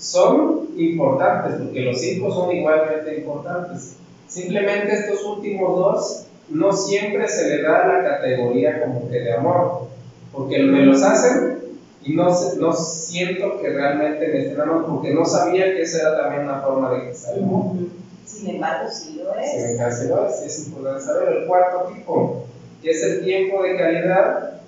Son 0.01 0.71
importantes, 0.77 1.61
porque 1.61 1.81
los 1.83 2.01
cinco 2.01 2.33
son 2.33 2.51
igualmente 2.57 3.19
importantes. 3.19 3.97
Simplemente 4.27 4.95
estos 4.95 5.25
últimos 5.25 5.77
dos 5.77 6.27
no 6.49 6.73
siempre 6.73 7.29
se 7.29 7.49
le 7.49 7.63
da 7.63 7.87
la 7.87 8.03
categoría 8.03 8.83
como 8.83 9.09
que 9.09 9.21
de 9.21 9.33
amor, 9.35 9.89
porque 10.33 10.59
me 10.59 10.87
los 10.87 11.03
hacen 11.03 11.59
y 12.03 12.15
no, 12.15 12.29
no 12.59 12.73
siento 12.73 13.61
que 13.61 13.69
realmente 13.71 14.27
me 14.29 14.39
estén 14.39 14.61
amando, 14.61 14.87
porque 14.87 15.13
no 15.13 15.25
sabía 15.25 15.65
que 15.67 15.83
esa 15.83 16.01
era 16.01 16.23
también 16.23 16.45
una 16.45 16.61
forma 16.61 16.93
de 16.93 17.09
que. 17.09 17.15
Sin 17.15 18.49
embargo, 18.49 18.89
sí 18.91 19.21
lo 19.23 19.35
es. 19.35 19.51
Sin 19.51 19.71
embargo, 19.73 19.97
sí 19.97 20.09
lo 20.09 20.27
es, 20.27 20.41
es 20.41 20.67
importante 20.67 21.05
saber. 21.05 21.29
El 21.29 21.47
cuarto 21.47 21.93
tipo, 21.93 22.47
que 22.83 22.91
es 22.91 23.03
el 23.03 23.25
tiempo 23.25 23.63
de 23.63 23.77
calidad 23.77 24.61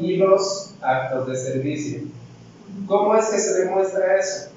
y 0.00 0.16
los 0.16 0.74
actos 0.80 1.26
de 1.26 1.36
servicio. 1.36 2.00
¿Cómo 2.86 3.14
es 3.16 3.26
que 3.26 3.38
se 3.38 3.64
demuestra 3.64 4.16
eso? 4.16 4.50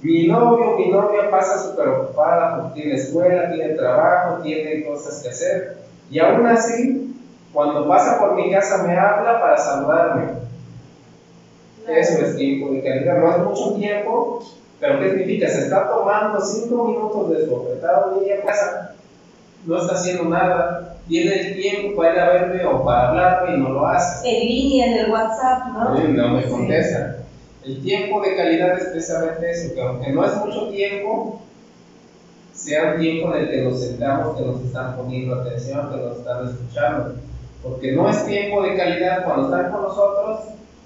Mi 0.00 0.26
novio, 0.26 0.76
mi 0.76 0.90
novia 0.90 1.30
pasa 1.30 1.58
súper 1.58 1.88
ocupada 1.88 2.56
porque 2.56 2.82
tiene 2.82 2.96
escuela, 2.96 3.50
tiene 3.50 3.74
trabajo, 3.74 4.42
tiene 4.42 4.84
cosas 4.84 5.22
que 5.22 5.30
hacer. 5.30 5.78
Y 6.10 6.18
aún 6.18 6.46
así, 6.46 7.16
cuando 7.52 7.88
pasa 7.88 8.18
por 8.18 8.34
mi 8.34 8.52
casa 8.52 8.82
me 8.82 8.96
habla 8.96 9.40
para 9.40 9.56
saludarme. 9.56 10.44
Eso 11.88 12.24
es 12.24 12.36
tiempo 12.36 12.72
de 12.72 12.82
calidad. 12.82 13.18
No 13.18 13.30
es 13.30 13.38
mucho 13.38 13.74
tiempo, 13.76 14.42
pero 14.80 15.00
¿qué 15.00 15.10
significa? 15.10 15.48
Se 15.48 15.60
está 15.60 15.88
tomando 15.88 16.40
cinco 16.40 16.84
minutos 16.84 17.30
de 17.30 17.46
su 17.46 17.56
apretado 17.56 18.20
día 18.20 18.36
en 18.36 18.42
casa, 18.42 18.94
no 19.66 19.78
está 19.78 19.94
haciendo 19.94 20.24
nada, 20.24 20.96
tiene 21.08 21.40
el 21.40 21.56
tiempo 21.60 21.96
para 21.96 22.14
ir 22.14 22.20
a 22.20 22.28
verme 22.30 22.64
o 22.64 22.84
para 22.84 23.08
hablarme 23.08 23.56
y 23.56 23.60
no 23.60 23.70
lo 23.70 23.86
hace. 23.86 24.28
En 24.28 24.48
línea, 24.48 24.86
en 24.86 24.98
el 24.98 25.10
WhatsApp, 25.10 25.66
¿no? 25.72 25.94
No 25.94 26.28
me 26.30 26.48
contesta. 26.48 27.16
El 27.64 27.82
tiempo 27.82 28.20
de 28.20 28.36
calidad 28.36 28.78
es 28.78 28.88
precisamente 28.88 29.50
eso, 29.50 29.74
que 29.74 29.80
aunque 29.80 30.12
no 30.12 30.24
es 30.24 30.36
mucho 30.36 30.68
tiempo, 30.68 31.40
sea 32.52 32.92
un 32.94 33.00
tiempo 33.00 33.34
en 33.34 33.42
el 33.42 33.50
que 33.50 33.62
nos 33.62 33.80
sentamos, 33.80 34.36
que 34.36 34.44
nos 34.44 34.60
están 34.60 34.96
poniendo 34.96 35.40
atención, 35.40 35.90
que 35.90 35.96
nos 35.96 36.18
están 36.18 36.46
escuchando. 36.46 37.14
Porque 37.62 37.92
no 37.92 38.08
es 38.08 38.26
tiempo 38.26 38.62
de 38.62 38.76
calidad 38.76 39.24
cuando 39.24 39.44
están 39.44 39.72
con 39.72 39.82
nosotros, 39.82 40.40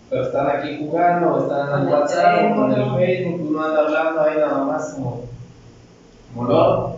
pero 0.08 0.22
están 0.22 0.46
aquí 0.48 0.78
jugando, 0.78 1.34
o 1.34 1.42
están 1.42 1.68
en 1.68 1.88
el 1.88 1.92
WhatsApp, 1.92 2.58
o 2.58 2.64
en 2.64 2.72
el 2.72 2.94
Facebook, 2.94 3.48
uno 3.50 3.64
anda 3.64 3.80
hablando 3.80 4.20
ahí 4.20 4.36
nada 4.38 4.64
más 4.64 4.94
como, 4.94 5.22
como 6.34 6.97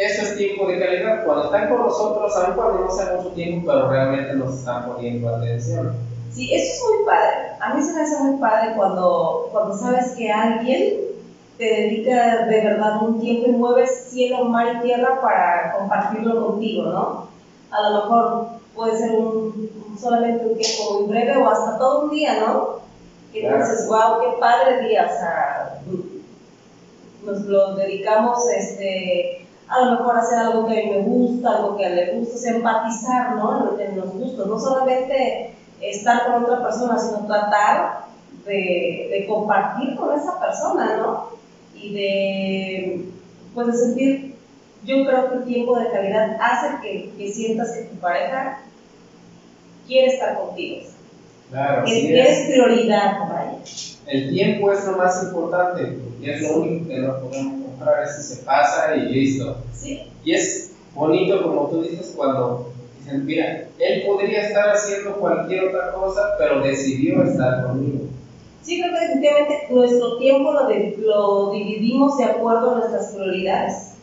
Eso 0.00 0.22
es 0.22 0.36
tiempo 0.38 0.66
de 0.66 0.78
calidad. 0.78 1.24
Cuando 1.26 1.44
están 1.44 1.68
con 1.68 1.80
nosotros, 1.80 2.32
saben 2.32 2.54
cuando 2.54 2.84
no 2.84 2.90
sea 2.90 3.12
mucho 3.16 3.32
tiempo, 3.32 3.70
pero 3.70 3.90
realmente 3.90 4.34
nos 4.34 4.60
están 4.60 4.86
poniendo 4.86 5.28
atención. 5.28 5.94
Sí, 6.32 6.54
eso 6.54 6.72
es 6.72 6.96
muy 6.96 7.04
padre. 7.04 7.36
A 7.60 7.74
mí 7.74 7.82
se 7.82 7.92
me 7.92 8.00
hace 8.00 8.18
muy 8.22 8.40
padre 8.40 8.72
cuando, 8.76 9.48
cuando 9.52 9.74
sabes 9.76 10.12
que 10.16 10.30
alguien 10.30 11.00
te 11.58 11.64
dedica 11.64 12.46
de 12.46 12.62
verdad 12.62 13.02
un 13.02 13.20
tiempo 13.20 13.48
y 13.48 13.52
mueves 13.52 14.06
cielo, 14.08 14.46
mar 14.46 14.76
y 14.76 14.86
tierra 14.86 15.20
para 15.20 15.76
compartirlo 15.78 16.46
contigo, 16.46 16.84
¿no? 16.84 17.28
A 17.70 17.90
lo 17.90 17.96
mejor 17.96 18.46
puede 18.74 18.96
ser 18.96 19.10
un, 19.12 19.96
solamente 20.00 20.46
un 20.46 20.56
tiempo 20.56 20.94
muy 20.94 21.08
breve 21.08 21.36
o 21.36 21.46
hasta 21.46 21.78
todo 21.78 22.04
un 22.04 22.10
día, 22.10 22.40
¿no? 22.40 22.80
Entonces, 23.34 23.86
wow, 23.86 24.20
qué 24.22 24.40
padre 24.40 24.88
día, 24.88 25.10
o 25.12 25.18
sea, 25.18 25.82
nos 27.22 27.40
lo 27.40 27.74
dedicamos 27.74 28.48
este, 28.48 29.46
a 29.70 29.84
lo 29.84 29.90
mejor 29.92 30.18
hacer 30.18 30.38
algo 30.38 30.66
que 30.66 30.80
a 30.80 30.84
mí 30.84 30.90
me 30.90 30.98
gusta, 31.02 31.56
algo 31.56 31.76
que 31.76 31.88
le 31.88 32.14
gusta, 32.14 32.34
o 32.34 32.38
sea, 32.38 32.56
empatizar, 32.56 33.36
¿no? 33.36 33.78
En, 33.78 33.96
los 33.96 34.12
gustos, 34.12 34.48
no 34.48 34.58
solamente 34.58 35.54
estar 35.80 36.26
con 36.26 36.42
otra 36.42 36.60
persona, 36.60 36.98
sino 36.98 37.26
tratar 37.26 38.06
de, 38.44 39.08
de 39.10 39.26
compartir 39.28 39.94
con 39.94 40.18
esa 40.18 40.40
persona, 40.40 40.96
¿no? 40.96 41.30
Y 41.74 41.94
de, 41.94 43.04
pues 43.54 43.68
de 43.68 43.72
sentir, 43.74 44.34
yo 44.84 45.04
creo 45.04 45.30
que 45.30 45.36
el 45.36 45.44
tiempo 45.44 45.78
de 45.78 45.90
calidad 45.90 46.36
hace 46.40 46.82
que, 46.82 47.12
que 47.16 47.32
sientas 47.32 47.70
que 47.70 47.84
tu 47.84 47.96
pareja 47.96 48.62
quiere 49.86 50.08
estar 50.08 50.36
contigo. 50.36 50.88
Claro, 51.48 51.84
que, 51.84 52.20
es. 52.20 52.46
prioridad 52.46 53.18
para 53.18 53.52
El 54.06 54.30
tiempo 54.30 54.72
es 54.72 54.84
lo 54.84 54.96
más 54.96 55.22
importante, 55.22 55.96
y 56.20 56.28
es 56.28 56.42
lo 56.42 56.56
único 56.58 56.88
que 56.88 56.98
no 56.98 57.20
podemos 57.20 57.59
comprar, 57.80 58.04
es 58.04 58.28
se 58.28 58.42
pasa 58.44 58.94
y 58.96 59.00
listo. 59.00 59.56
Sí. 59.74 60.02
Y 60.24 60.34
es 60.34 60.72
bonito, 60.94 61.42
como 61.42 61.68
tú 61.68 61.82
dices, 61.82 62.12
cuando 62.16 62.72
dicen, 62.98 63.24
mira, 63.24 63.68
él 63.78 64.02
podría 64.06 64.46
estar 64.46 64.70
haciendo 64.70 65.16
cualquier 65.16 65.68
otra 65.68 65.92
cosa, 65.92 66.36
pero 66.38 66.60
decidió 66.60 67.22
estar 67.22 67.66
conmigo. 67.66 68.06
Sí, 68.62 68.80
creo 68.80 68.92
que 68.92 69.00
definitivamente 69.00 69.66
nuestro 69.70 70.18
tiempo 70.18 70.52
lo, 70.52 70.68
lo 70.68 71.52
dividimos 71.52 72.18
de 72.18 72.24
acuerdo 72.24 72.72
a 72.72 72.78
nuestras 72.78 73.12
prioridades. 73.12 73.94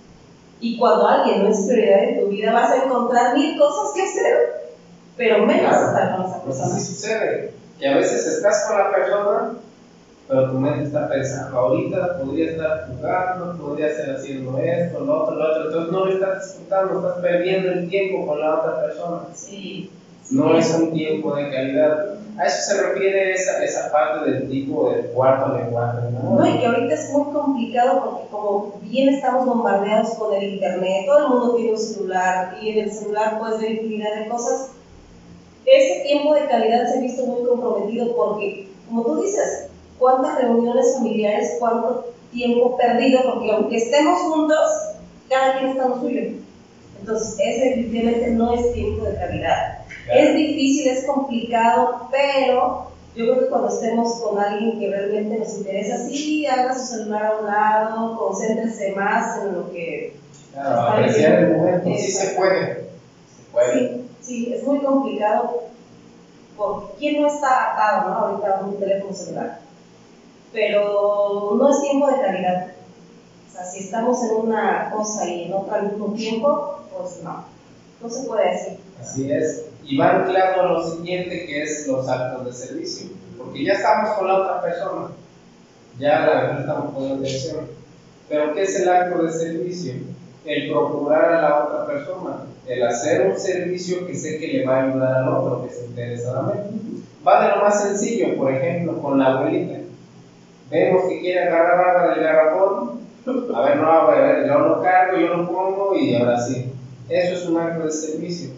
Y 0.59 0.79
cuando 0.79 1.07
alguien 1.07 1.43
no 1.43 1.49
es 1.49 1.67
prioridad 1.67 2.03
en 2.03 2.19
tu 2.19 2.27
vida, 2.27 2.51
vas 2.51 2.71
a 2.71 2.83
encontrar 2.83 3.37
mil 3.37 3.57
cosas 3.57 3.93
que 3.93 4.01
hacer 4.01 4.57
pero 5.17 5.45
menos 5.45 5.75
estar 5.75 6.15
con 6.15 6.25
esa 6.25 6.43
persona. 6.43 6.75
Así 6.75 6.93
sucede, 6.93 7.51
que 7.79 7.87
a 7.87 7.97
veces 7.97 8.25
estás 8.27 8.65
con 8.67 8.77
la 8.77 8.91
persona, 8.91 9.53
pero 10.27 10.51
tu 10.51 10.59
mente 10.59 10.83
está 10.83 11.07
pensando, 11.07 11.57
ahorita 11.57 12.17
podría 12.19 12.51
estar 12.51 12.87
jugando, 12.87 13.57
podría 13.57 13.87
estar 13.87 14.15
haciendo 14.15 14.57
esto, 14.57 14.99
lo 14.99 15.23
otro, 15.23 15.35
lo 15.35 15.51
otro, 15.51 15.65
entonces 15.65 15.91
no 15.91 16.05
lo 16.05 16.11
estás 16.11 16.43
disfrutando, 16.43 16.99
estás 16.99 17.21
perdiendo 17.21 17.71
el 17.71 17.89
tiempo 17.89 18.27
con 18.27 18.39
la 18.41 18.59
otra 18.59 18.81
persona. 18.81 19.21
Sí. 19.33 19.89
No 20.31 20.57
es 20.57 20.73
un 20.75 20.93
tiempo 20.93 21.35
de 21.35 21.49
calidad. 21.49 22.15
A 22.37 22.45
eso 22.45 22.71
se 22.71 22.83
refiere 22.83 23.31
esa, 23.31 23.63
esa 23.63 23.89
parte 23.89 24.29
del 24.29 24.49
tipo 24.49 24.91
del 24.91 25.05
cuarto 25.07 25.57
lenguaje. 25.57 25.99
¿no? 26.11 26.35
no, 26.35 26.45
y 26.45 26.59
que 26.59 26.65
ahorita 26.65 26.93
es 26.93 27.11
muy 27.11 27.33
complicado 27.33 28.03
porque 28.03 28.27
como 28.29 28.73
bien 28.81 29.09
estamos 29.09 29.45
bombardeados 29.45 30.15
con 30.15 30.35
el 30.35 30.43
internet, 30.55 31.05
todo 31.05 31.19
el 31.19 31.29
mundo 31.29 31.55
tiene 31.55 31.71
un 31.71 31.79
celular 31.79 32.57
y 32.61 32.69
en 32.71 32.79
el 32.79 32.91
celular 32.91 33.39
puedes 33.39 33.61
ver 33.61 33.71
infinidad 33.71 34.15
de 34.19 34.27
cosas 34.27 34.71
ese 35.67 36.03
tiempo 36.05 36.33
de 36.33 36.47
calidad 36.47 36.87
se 36.87 36.97
ha 36.97 37.01
visto 37.01 37.25
muy 37.25 37.45
comprometido 37.45 38.15
porque, 38.15 38.69
como 38.87 39.03
tú 39.03 39.21
dices, 39.21 39.66
cuántas 39.99 40.39
reuniones 40.39 40.95
familiares, 40.95 41.55
cuánto 41.59 42.13
tiempo 42.31 42.77
perdido, 42.77 43.21
porque 43.33 43.51
aunque 43.51 43.77
estemos 43.77 44.19
juntos, 44.21 44.59
cada 45.29 45.57
quien 45.57 45.71
está 45.71 45.83
en 45.83 45.89
lo 45.89 45.99
suyo. 45.99 46.21
Entonces, 46.99 47.37
ese 47.39 47.65
definitivamente 47.69 48.31
no 48.31 48.53
es 48.53 48.73
tiempo 48.73 49.05
de 49.05 49.15
calidad. 49.15 49.79
Es 50.11 50.35
difícil, 50.35 50.87
es 50.87 51.05
complicado, 51.05 52.07
pero 52.11 52.87
yo 53.15 53.25
creo 53.25 53.39
que 53.39 53.47
cuando 53.47 53.69
estemos 53.69 54.21
con 54.21 54.39
alguien 54.39 54.79
que 54.79 54.89
realmente 54.89 55.39
nos 55.39 55.57
interesa, 55.57 55.97
sí, 55.97 56.45
haga 56.45 56.73
su 56.73 56.85
celular 56.85 57.25
a 57.25 57.39
un 57.39 57.45
lado, 57.45 58.17
concéntrese 58.17 58.93
más 58.93 59.41
en 59.41 59.53
lo 59.55 59.71
que... 59.71 60.15
Claro, 60.53 60.81
apreciar 60.81 61.39
el 61.39 61.57
momento, 61.57 61.89
sí 61.97 62.11
se 62.11 62.35
puede. 62.35 62.75
Se 62.75 63.51
puede. 63.51 64.01
Sí, 64.21 64.53
es 64.53 64.63
muy 64.63 64.79
complicado 64.79 65.63
porque 66.55 66.93
quién 66.97 67.21
no 67.21 67.27
está 67.27 67.73
atado, 67.73 68.09
¿no? 68.09 68.15
Ahorita 68.15 68.59
a 68.59 68.65
un 68.65 68.79
teléfono 68.79 69.13
celular. 69.13 69.59
Pero 70.53 71.55
no 71.57 71.69
es 71.69 71.81
tiempo 71.81 72.07
de 72.07 72.21
calidad. 72.21 72.67
O 73.47 73.53
sea, 73.53 73.65
si 73.65 73.79
estamos 73.79 74.23
en 74.23 74.35
una 74.35 74.91
cosa 74.91 75.27
y 75.27 75.43
en 75.43 75.53
otra 75.53 75.77
al 75.77 75.91
mismo 75.91 76.13
tiempo, 76.13 76.79
pues 76.95 77.21
no, 77.23 77.45
no 78.01 78.09
se 78.09 78.27
puede 78.27 78.51
decir. 78.51 78.79
Así 78.99 79.31
es. 79.31 79.65
Y 79.83 79.97
va 79.97 80.17
anclado 80.17 80.61
a 80.61 80.65
lo 80.73 80.83
siguiente 80.83 81.45
que 81.45 81.63
es 81.63 81.87
los 81.87 82.07
actos 82.07 82.45
de 82.45 82.53
servicio. 82.53 83.07
Porque 83.37 83.63
ya 83.63 83.73
estamos 83.73 84.17
con 84.17 84.27
la 84.27 84.39
otra 84.39 84.61
persona. 84.61 85.07
Ya 85.99 86.19
la 86.19 86.41
verdad 86.41 86.59
estamos 86.61 86.93
poniendo 86.93 87.23
atención. 87.23 87.67
Pero 88.29 88.53
¿qué 88.53 88.63
es 88.63 88.79
el 88.79 88.89
acto 88.89 89.23
de 89.23 89.31
servicio? 89.31 89.93
El 90.45 90.71
procurar 90.71 91.33
a 91.33 91.41
la 91.41 91.63
otra 91.63 91.85
persona 91.85 92.47
el 92.67 92.83
hacer 92.83 93.27
un 93.27 93.39
servicio 93.39 94.05
que 94.05 94.15
sé 94.15 94.39
que 94.39 94.47
le 94.47 94.65
va 94.65 94.81
a 94.81 94.83
ayudar 94.83 95.23
al 95.23 95.29
otro, 95.29 95.65
que 95.65 95.73
se 95.73 95.85
interesa 95.85 96.53
Va 97.25 97.43
de 97.43 97.55
lo 97.55 97.63
más 97.63 97.83
sencillo, 97.83 98.37
por 98.37 98.53
ejemplo, 98.53 99.01
con 99.01 99.19
la 99.19 99.27
abuelita. 99.27 99.79
Vemos 100.69 101.03
que 101.07 101.19
quiere 101.19 101.43
agarrar 101.43 101.97
agua 101.97 102.13
del 102.13 102.23
garrafón. 102.23 102.99
A 103.53 103.61
ver, 103.61 103.77
no, 103.77 103.91
a 103.91 104.11
ver, 104.11 104.47
yo 104.47 104.59
lo 104.59 104.81
cargo, 104.81 105.17
yo 105.17 105.27
lo 105.27 105.47
pongo 105.47 105.95
y 105.95 106.15
ahora 106.15 106.39
sí. 106.39 106.71
Eso 107.09 107.33
es 107.33 107.45
un 107.45 107.57
acto 107.57 107.85
de 107.85 107.91
servicio. 107.91 108.51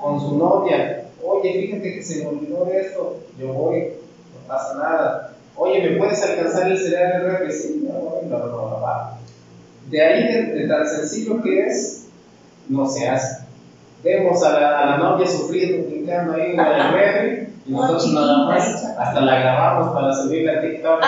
Con 0.00 0.20
su 0.20 0.36
novia, 0.36 1.04
oye, 1.22 1.52
fíjate 1.52 1.94
que 1.94 2.02
se 2.02 2.22
me 2.22 2.28
olvidó 2.28 2.66
esto, 2.70 3.20
yo 3.38 3.52
voy, 3.52 3.80
no 3.80 4.48
pasa 4.48 4.74
nada. 4.74 5.34
Oye, 5.56 5.88
¿me 5.88 5.96
puedes 5.96 6.22
alcanzar 6.22 6.70
el 6.70 6.78
cereal 6.78 7.22
de 7.22 7.28
refri? 7.28 7.52
Sí, 7.52 7.88
no, 7.88 8.28
no, 8.28 8.38
no, 8.38 8.46
no, 8.46 9.18
De 9.86 10.02
ahí, 10.02 10.48
de 10.48 10.68
tan 10.68 10.86
sencillo 10.86 11.40
que 11.42 11.66
es, 11.66 12.08
no 12.68 12.86
se 12.86 13.08
hace 13.08 13.44
vemos 14.04 14.44
a 14.44 14.52
la, 14.52 14.78
a 14.78 14.86
la 14.86 14.96
novia 14.98 15.26
sufriendo, 15.26 15.88
brincando 15.88 16.34
ahí 16.34 16.52
en 16.52 16.60
el 16.60 16.92
refri, 16.92 17.48
y 17.66 17.72
nosotros 17.72 18.12
nada 18.12 18.46
más 18.46 18.84
hasta 18.84 19.20
la 19.22 19.40
grabamos 19.40 19.94
para 19.94 20.14
subirla 20.14 20.58
a 20.58 20.60
TikTok. 20.60 21.00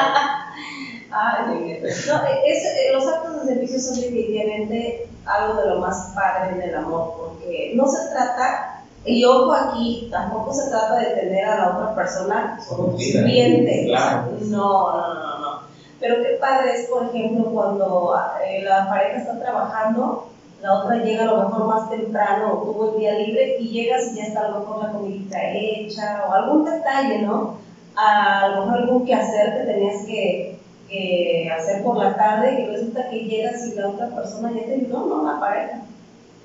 Ah, 1.18 1.46
no, 1.46 1.54
es, 1.54 2.06
eh, 2.06 2.92
los 2.92 3.06
actos 3.06 3.40
de 3.40 3.54
servicio 3.54 3.80
son 3.80 3.94
definitivamente 3.94 5.08
algo 5.24 5.60
de 5.62 5.68
lo 5.70 5.80
más 5.80 6.12
padre 6.14 6.58
del 6.58 6.74
amor, 6.74 7.14
porque 7.16 7.72
no 7.74 7.86
se 7.88 8.10
trata, 8.10 8.82
y 9.02 9.24
ojo 9.24 9.50
aquí, 9.50 10.08
tampoco 10.10 10.52
se 10.52 10.68
trata 10.68 10.98
de 10.98 11.06
tener 11.14 11.46
a 11.46 11.56
la 11.56 11.76
otra 11.76 11.94
persona 11.94 12.60
como 12.68 12.98
sirviente. 12.98 13.86
Claro. 13.86 14.32
No, 14.42 14.96
no, 14.96 15.14
no, 15.14 15.38
no. 15.38 15.60
Pero 16.00 16.22
qué 16.22 16.36
padre 16.38 16.72
es, 16.74 16.88
por 16.90 17.06
ejemplo, 17.06 17.50
cuando 17.50 18.14
eh, 18.46 18.62
la 18.62 18.86
pareja 18.86 19.16
está 19.16 19.40
trabajando, 19.40 20.28
la 20.60 20.74
otra 20.74 20.96
llega 20.96 21.22
a 21.22 21.26
lo 21.26 21.48
mejor 21.48 21.66
más 21.66 21.88
temprano 21.88 22.52
o 22.52 22.62
tuvo 22.62 22.90
el 22.92 23.00
día 23.00 23.14
libre 23.14 23.56
y 23.58 23.68
llegas 23.68 24.12
y 24.12 24.16
ya 24.16 24.24
está 24.24 24.40
a 24.40 24.48
lo 24.50 24.60
mejor 24.60 24.84
la 24.84 24.92
comidita 24.92 25.38
hecha 25.50 26.26
o 26.28 26.32
algún 26.34 26.64
detalle, 26.66 27.22
¿no? 27.22 27.56
A 27.94 28.48
lo 28.48 28.66
mejor 28.66 28.80
algún 28.80 29.06
quehacer 29.06 29.56
que 29.56 29.72
tenías 29.72 30.04
que 30.04 30.55
eh, 30.89 31.49
hacer 31.51 31.82
por 31.82 31.97
la 31.97 32.16
tarde 32.16 32.61
y 32.61 32.66
resulta 32.66 33.09
que 33.09 33.24
llegas 33.24 33.66
y 33.66 33.74
la 33.74 33.89
otra 33.89 34.09
persona 34.09 34.53
ya 34.55 34.66
te 34.66 34.74
ayudó, 34.74 35.07
no, 35.07 35.32
la 35.32 35.41
pareja. 35.41 35.82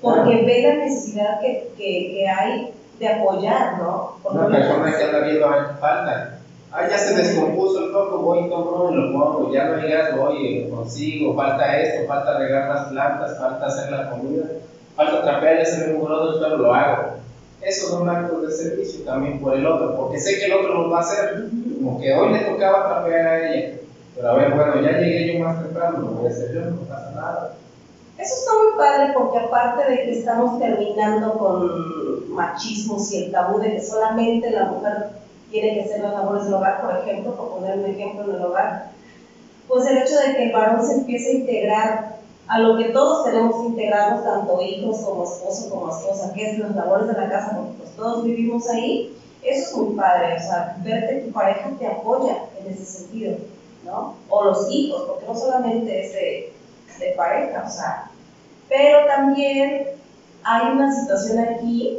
Porque 0.00 0.44
ve 0.44 0.62
la 0.62 0.84
necesidad 0.84 1.40
que, 1.40 1.70
que, 1.76 2.12
que, 2.12 2.28
hay 2.28 2.72
de 2.98 3.08
apoyar, 3.08 3.78
¿no? 3.78 4.16
Una 4.24 4.48
persona 4.48 4.96
que 4.96 5.04
anda 5.04 5.20
viendo 5.20 5.46
a 5.46 5.50
ver 5.50 5.66
falta. 5.78 6.38
Ah, 6.72 6.88
ya 6.88 6.98
se 6.98 7.14
descompuso 7.14 7.84
el 7.84 7.92
foco, 7.92 8.18
voy 8.18 8.46
y 8.46 8.48
compro 8.48 8.90
y 8.90 8.94
lo 8.94 9.12
pongo, 9.12 9.52
ya 9.52 9.66
no 9.66 9.76
digas, 9.76 10.16
voy, 10.16 10.68
consigo, 10.70 11.36
falta 11.36 11.78
esto, 11.78 12.08
falta 12.08 12.38
regar 12.38 12.68
las 12.68 12.88
plantas, 12.88 13.38
falta 13.38 13.66
hacer 13.66 13.92
la 13.92 14.10
comida, 14.10 14.44
falta 14.96 15.22
trapear 15.22 15.58
y 15.58 15.62
hacer 15.62 15.94
un 15.94 16.00
gordo, 16.00 16.40
pero 16.40 16.56
lo 16.56 16.74
hago. 16.74 17.16
Eso 17.60 17.90
son 17.90 18.08
actos 18.08 18.42
de 18.42 18.50
servicio 18.50 19.04
también 19.04 19.38
por 19.38 19.54
el 19.54 19.66
otro, 19.66 19.94
porque 19.96 20.18
sé 20.18 20.38
que 20.38 20.46
el 20.46 20.54
otro 20.54 20.74
lo 20.74 20.90
va 20.90 20.98
a 20.98 21.00
hacer, 21.02 21.44
como 21.76 22.00
que 22.00 22.12
hoy 22.14 22.32
le 22.32 22.40
tocaba 22.40 22.88
trapear 22.88 23.26
a 23.26 23.52
ella, 23.52 23.76
pero 24.14 24.30
a 24.30 24.34
ver, 24.34 24.54
bueno, 24.54 24.80
ya 24.80 24.98
llegué 24.98 25.32
yo 25.32 25.44
más 25.44 25.62
temprano, 25.62 25.98
lo 25.98 26.10
voy 26.12 26.26
a 26.26 26.30
hacer 26.30 26.52
yo, 26.52 26.60
no 26.70 26.82
pasa 26.82 27.12
nada. 27.14 27.54
Eso 28.18 28.34
está 28.34 28.50
muy 28.62 28.76
padre 28.76 29.14
porque 29.14 29.38
aparte 29.38 29.90
de 29.90 29.96
que 29.96 30.18
estamos 30.18 30.58
terminando 30.58 31.32
con 31.38 32.32
machismos 32.34 33.10
y 33.12 33.24
el 33.24 33.32
tabú 33.32 33.58
de 33.58 33.72
que 33.72 33.80
solamente 33.80 34.50
la 34.50 34.66
mujer 34.66 35.08
tiene 35.50 35.74
que 35.74 35.82
hacer 35.82 36.00
las 36.02 36.12
labores 36.12 36.44
del 36.44 36.54
hogar, 36.54 36.80
por 36.80 36.96
ejemplo, 36.96 37.34
por 37.34 37.50
poner 37.50 37.78
un 37.78 37.86
ejemplo 37.86 38.24
en 38.24 38.36
el 38.36 38.42
hogar, 38.42 38.90
pues 39.68 39.86
el 39.86 39.98
hecho 39.98 40.18
de 40.18 40.34
que 40.34 40.44
el 40.46 40.52
varón 40.52 40.84
se 40.84 40.94
empiece 40.94 41.28
a 41.28 41.34
integrar 41.34 42.16
a 42.48 42.58
lo 42.58 42.76
que 42.76 42.86
todos 42.86 43.24
tenemos 43.24 43.56
que 43.56 43.68
integrarnos, 43.68 44.24
tanto 44.24 44.60
hijos 44.60 45.00
como 45.00 45.24
esposo 45.24 45.70
como 45.70 45.90
esposa, 45.90 46.32
que 46.34 46.50
es 46.50 46.58
las 46.58 46.74
labores 46.74 47.06
de 47.06 47.14
la 47.14 47.28
casa, 47.28 47.56
porque 47.56 47.72
pues 47.78 47.96
todos 47.96 48.24
vivimos 48.24 48.68
ahí, 48.68 49.16
eso 49.42 49.70
es 49.70 49.76
muy 49.76 49.96
padre, 49.96 50.36
o 50.36 50.40
sea, 50.40 50.76
ver 50.84 51.08
que 51.08 51.26
tu 51.26 51.32
pareja 51.32 51.70
te 51.78 51.86
apoya 51.86 52.44
en 52.60 52.72
ese 52.72 52.84
sentido. 52.84 53.36
¿No? 53.84 54.14
O 54.28 54.44
los 54.44 54.70
hijos, 54.70 55.04
porque 55.06 55.26
no 55.26 55.34
solamente 55.34 56.06
es 56.06 56.12
de, 56.12 56.52
de 56.98 57.12
pareja, 57.12 57.64
o 57.66 57.70
sea, 57.70 58.10
pero 58.68 59.06
también 59.06 59.88
hay 60.44 60.72
una 60.72 60.92
situación 60.92 61.38
aquí 61.40 61.98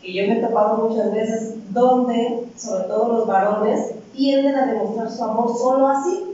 que 0.00 0.12
yo 0.12 0.26
me 0.26 0.38
he 0.38 0.42
topado 0.42 0.88
muchas 0.88 1.12
veces 1.12 1.54
donde, 1.72 2.46
sobre 2.56 2.84
todo 2.84 3.12
los 3.12 3.26
varones, 3.26 3.92
tienden 4.12 4.54
a 4.54 4.66
demostrar 4.66 5.10
su 5.10 5.24
amor 5.24 5.56
solo 5.56 5.88
así, 5.88 6.24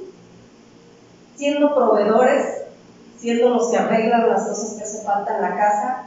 siendo 1.36 1.74
proveedores, 1.74 2.62
siendo 3.16 3.50
los 3.50 3.70
que 3.70 3.76
arreglan 3.76 4.28
las 4.28 4.46
cosas 4.46 4.74
que 4.76 4.82
hace 4.82 5.04
falta 5.04 5.36
en 5.36 5.42
la 5.42 5.56
casa, 5.56 6.02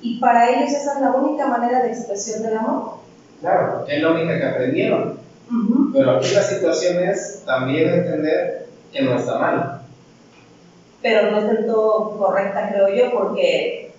y 0.00 0.18
para 0.20 0.50
ellos 0.50 0.70
esa 0.70 0.94
es 0.94 1.00
la 1.00 1.12
única 1.12 1.46
manera 1.46 1.82
de 1.82 1.88
expresión 1.88 2.42
del 2.42 2.56
amor. 2.56 2.98
Claro, 3.40 3.84
es 3.86 4.02
la 4.02 4.10
única 4.10 4.38
que 4.38 4.46
aprendieron. 4.46 5.18
Pero 5.92 6.10
aquí 6.12 6.34
la 6.34 6.42
situación 6.42 7.02
es 7.02 7.42
también 7.46 7.88
entender 7.88 8.66
que 8.92 9.02
no 9.02 9.16
está 9.16 9.38
mal. 9.38 9.80
Pero 11.00 11.30
no 11.30 11.38
es 11.38 11.46
del 11.46 11.66
todo 11.66 12.18
correcta, 12.18 12.68
creo 12.70 12.88
yo, 12.88 13.12
porque, 13.12 13.92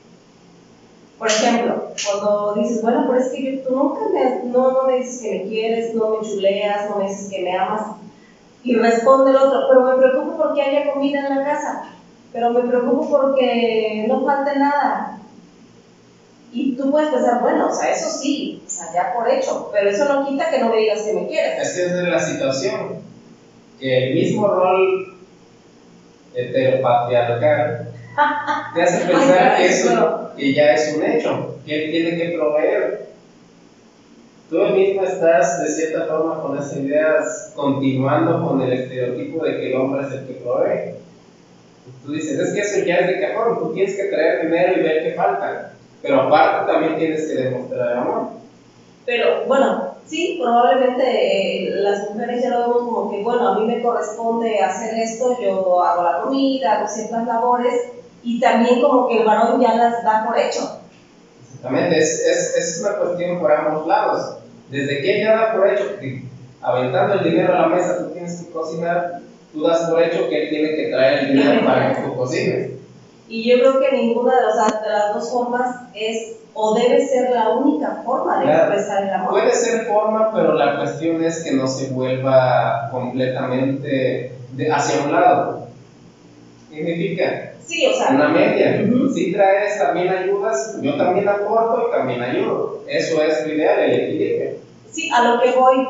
por 1.17 1.27
ejemplo, 1.27 1.85
cuando 2.05 2.53
dices, 2.55 2.81
bueno, 2.81 3.05
pero 3.07 3.19
es 3.19 3.29
que 3.29 3.63
tú 3.65 3.75
nunca 3.75 4.01
me, 4.13 4.49
no, 4.49 4.71
no 4.71 4.83
me 4.83 4.97
dices 4.97 5.21
que 5.21 5.31
me 5.31 5.43
quieres, 5.43 5.95
no 5.95 6.09
me 6.09 6.27
chuleas, 6.27 6.89
no 6.89 6.97
me 6.97 7.07
dices 7.07 7.29
que 7.31 7.43
me 7.43 7.55
amas, 7.55 7.95
y 8.63 8.75
responde 8.75 9.31
el 9.31 9.37
otro, 9.37 9.61
pero 9.69 9.81
me 9.85 9.97
preocupo 9.97 10.37
porque 10.37 10.61
haya 10.61 10.91
comida 10.91 11.25
en 11.25 11.37
la 11.37 11.43
casa, 11.45 11.93
pero 12.33 12.51
me 12.51 12.61
preocupo 12.61 13.09
porque 13.09 14.05
no 14.07 14.25
falte 14.25 14.59
nada, 14.59 15.18
y 16.51 16.75
tú 16.75 16.91
puedes 16.91 17.09
pensar, 17.09 17.41
bueno, 17.41 17.67
o 17.69 17.73
sea, 17.73 17.91
eso 17.91 18.09
sí, 18.09 18.63
o 18.65 18.69
sea, 18.69 18.91
ya 18.93 19.13
por 19.13 19.29
hecho, 19.29 19.69
pero 19.71 19.89
eso 19.89 20.05
no 20.05 20.27
quita 20.27 20.49
que 20.49 20.59
no 20.59 20.69
me 20.69 20.77
digas 20.77 21.03
que 21.03 21.13
me 21.13 21.27
quieres. 21.27 21.59
Es 21.61 21.73
que 21.73 21.85
es 21.85 21.93
de 21.93 22.03
la 22.03 22.19
situación, 22.19 23.01
que 23.79 24.07
el 24.07 24.13
mismo 24.15 24.47
rol 24.47 25.15
heteropatriarcal 26.33 27.91
te 28.73 28.81
hace 28.81 29.05
pensar 29.05 29.57
que 29.57 29.65
eso 29.67 30.31
que 30.35 30.53
ya 30.53 30.73
es 30.73 30.95
un 30.95 31.03
hecho, 31.03 31.55
que 31.65 31.85
él 31.85 31.91
tiene 31.91 32.17
que 32.17 32.37
proveer. 32.37 33.09
Tú 34.49 34.57
mismo 34.57 35.03
estás 35.03 35.61
de 35.61 35.67
cierta 35.67 36.07
forma 36.07 36.41
con 36.41 36.57
esas 36.57 36.77
ideas 36.77 37.53
continuando 37.55 38.47
con 38.47 38.59
el 38.61 38.73
estereotipo 38.73 39.45
de 39.45 39.57
que 39.57 39.69
el 39.69 39.75
hombre 39.75 40.07
es 40.07 40.13
el 40.13 40.25
que 40.25 40.33
provee. 40.33 40.95
Tú 42.03 42.11
dices, 42.11 42.39
es 42.39 42.53
que 42.53 42.61
eso 42.61 42.83
ya 42.83 42.95
es 42.95 43.07
de 43.07 43.19
cajón, 43.19 43.59
tú 43.59 43.73
tienes 43.73 43.95
que 43.95 44.05
traer 44.05 44.47
dinero 44.47 44.79
y 44.79 44.81
ver 44.81 45.03
qué 45.03 45.11
falta 45.11 45.73
pero 46.01 46.21
aparte 46.21 46.71
también 46.71 46.97
tienes 46.97 47.27
que 47.27 47.33
demostrar 47.35 47.97
amor. 47.97 48.29
Pero 49.05 49.45
bueno, 49.47 49.95
sí, 50.05 50.37
probablemente 50.41 51.03
eh, 51.03 51.69
las 51.81 52.09
mujeres 52.09 52.43
ya 52.43 52.49
lo 52.49 52.59
vemos 52.59 52.77
como 52.77 53.11
que, 53.11 53.23
bueno, 53.23 53.47
a 53.47 53.59
mí 53.59 53.65
me 53.65 53.81
corresponde 53.81 54.59
hacer 54.59 54.93
esto, 54.95 55.37
yo 55.41 55.81
hago 55.81 56.03
la 56.03 56.21
comida, 56.21 56.77
hago 56.77 56.87
ciertas 56.87 57.25
labores, 57.25 57.89
y 58.23 58.39
también 58.39 58.81
como 58.81 59.07
que 59.07 59.19
el 59.19 59.25
varón 59.25 59.59
ya 59.61 59.75
las 59.75 60.03
da 60.03 60.25
por 60.25 60.37
hecho. 60.37 60.81
Exactamente, 61.41 61.97
es, 61.97 62.19
es, 62.19 62.55
es 62.55 62.81
una 62.81 62.97
cuestión 62.97 63.39
por 63.39 63.51
ambos 63.51 63.87
lados. 63.87 64.35
Desde 64.69 65.01
que 65.01 65.19
ella 65.19 65.35
da 65.35 65.53
por 65.53 65.67
hecho 65.67 65.97
que 65.99 66.23
aventando 66.61 67.15
el 67.15 67.23
dinero 67.23 67.53
a 67.53 67.61
la 67.61 67.67
mesa 67.67 67.97
tú 67.97 68.13
tienes 68.13 68.41
que 68.41 68.51
cocinar, 68.51 69.21
tú 69.51 69.63
das 69.63 69.89
por 69.89 70.01
hecho 70.01 70.27
que 70.29 70.43
él 70.43 70.49
tiene 70.49 70.75
que 70.75 70.89
traer 70.89 71.19
el 71.19 71.33
dinero 71.33 71.65
para 71.65 71.93
que 71.93 72.01
tú 72.01 72.15
cocines. 72.15 72.78
Y 73.29 73.47
yo 73.47 73.59
creo 73.59 73.79
que 73.79 73.95
ninguna 73.95 74.33
de, 74.35 74.41
de, 74.41 74.89
las 74.89 75.13
dos 75.13 75.31
formas 75.31 75.75
es 75.93 76.37
o 76.53 76.73
debe 76.73 77.07
ser 77.07 77.29
la 77.29 77.49
única 77.51 78.01
forma 78.03 78.39
de 78.39 78.51
expresar 78.51 79.03
el 79.03 79.13
amor. 79.13 79.29
Puede 79.29 79.51
ser 79.51 79.85
forma, 79.85 80.33
pero 80.33 80.53
la 80.55 80.77
cuestión 80.77 81.23
es 81.23 81.43
que 81.43 81.51
no 81.51 81.67
se 81.67 81.91
vuelva 81.91 82.89
completamente 82.91 84.33
de, 84.53 84.71
hacia 84.71 85.03
un 85.03 85.11
lado. 85.13 85.67
Significa 86.69 87.53
sí, 87.69 87.85
o 87.85 87.93
sea, 87.93 88.09
una 88.15 88.29
media. 88.29 88.83
Si 89.13 89.31
traes, 89.31 89.77
también 89.77 90.09
ayudas, 90.09 90.77
yo 90.81 90.97
también 90.97 91.29
aporto 91.29 91.87
y 91.87 91.91
también 91.91 92.21
ayudo. 92.21 92.83
Eso 92.87 93.21
es 93.21 93.45
lo 93.45 93.53
ideal, 93.53 93.79
el 93.79 93.99
equilibrio. 93.99 94.51
Sí, 94.91 95.09
a 95.13 95.23
lo 95.23 95.39
que 95.39 95.51
voy, 95.51 95.87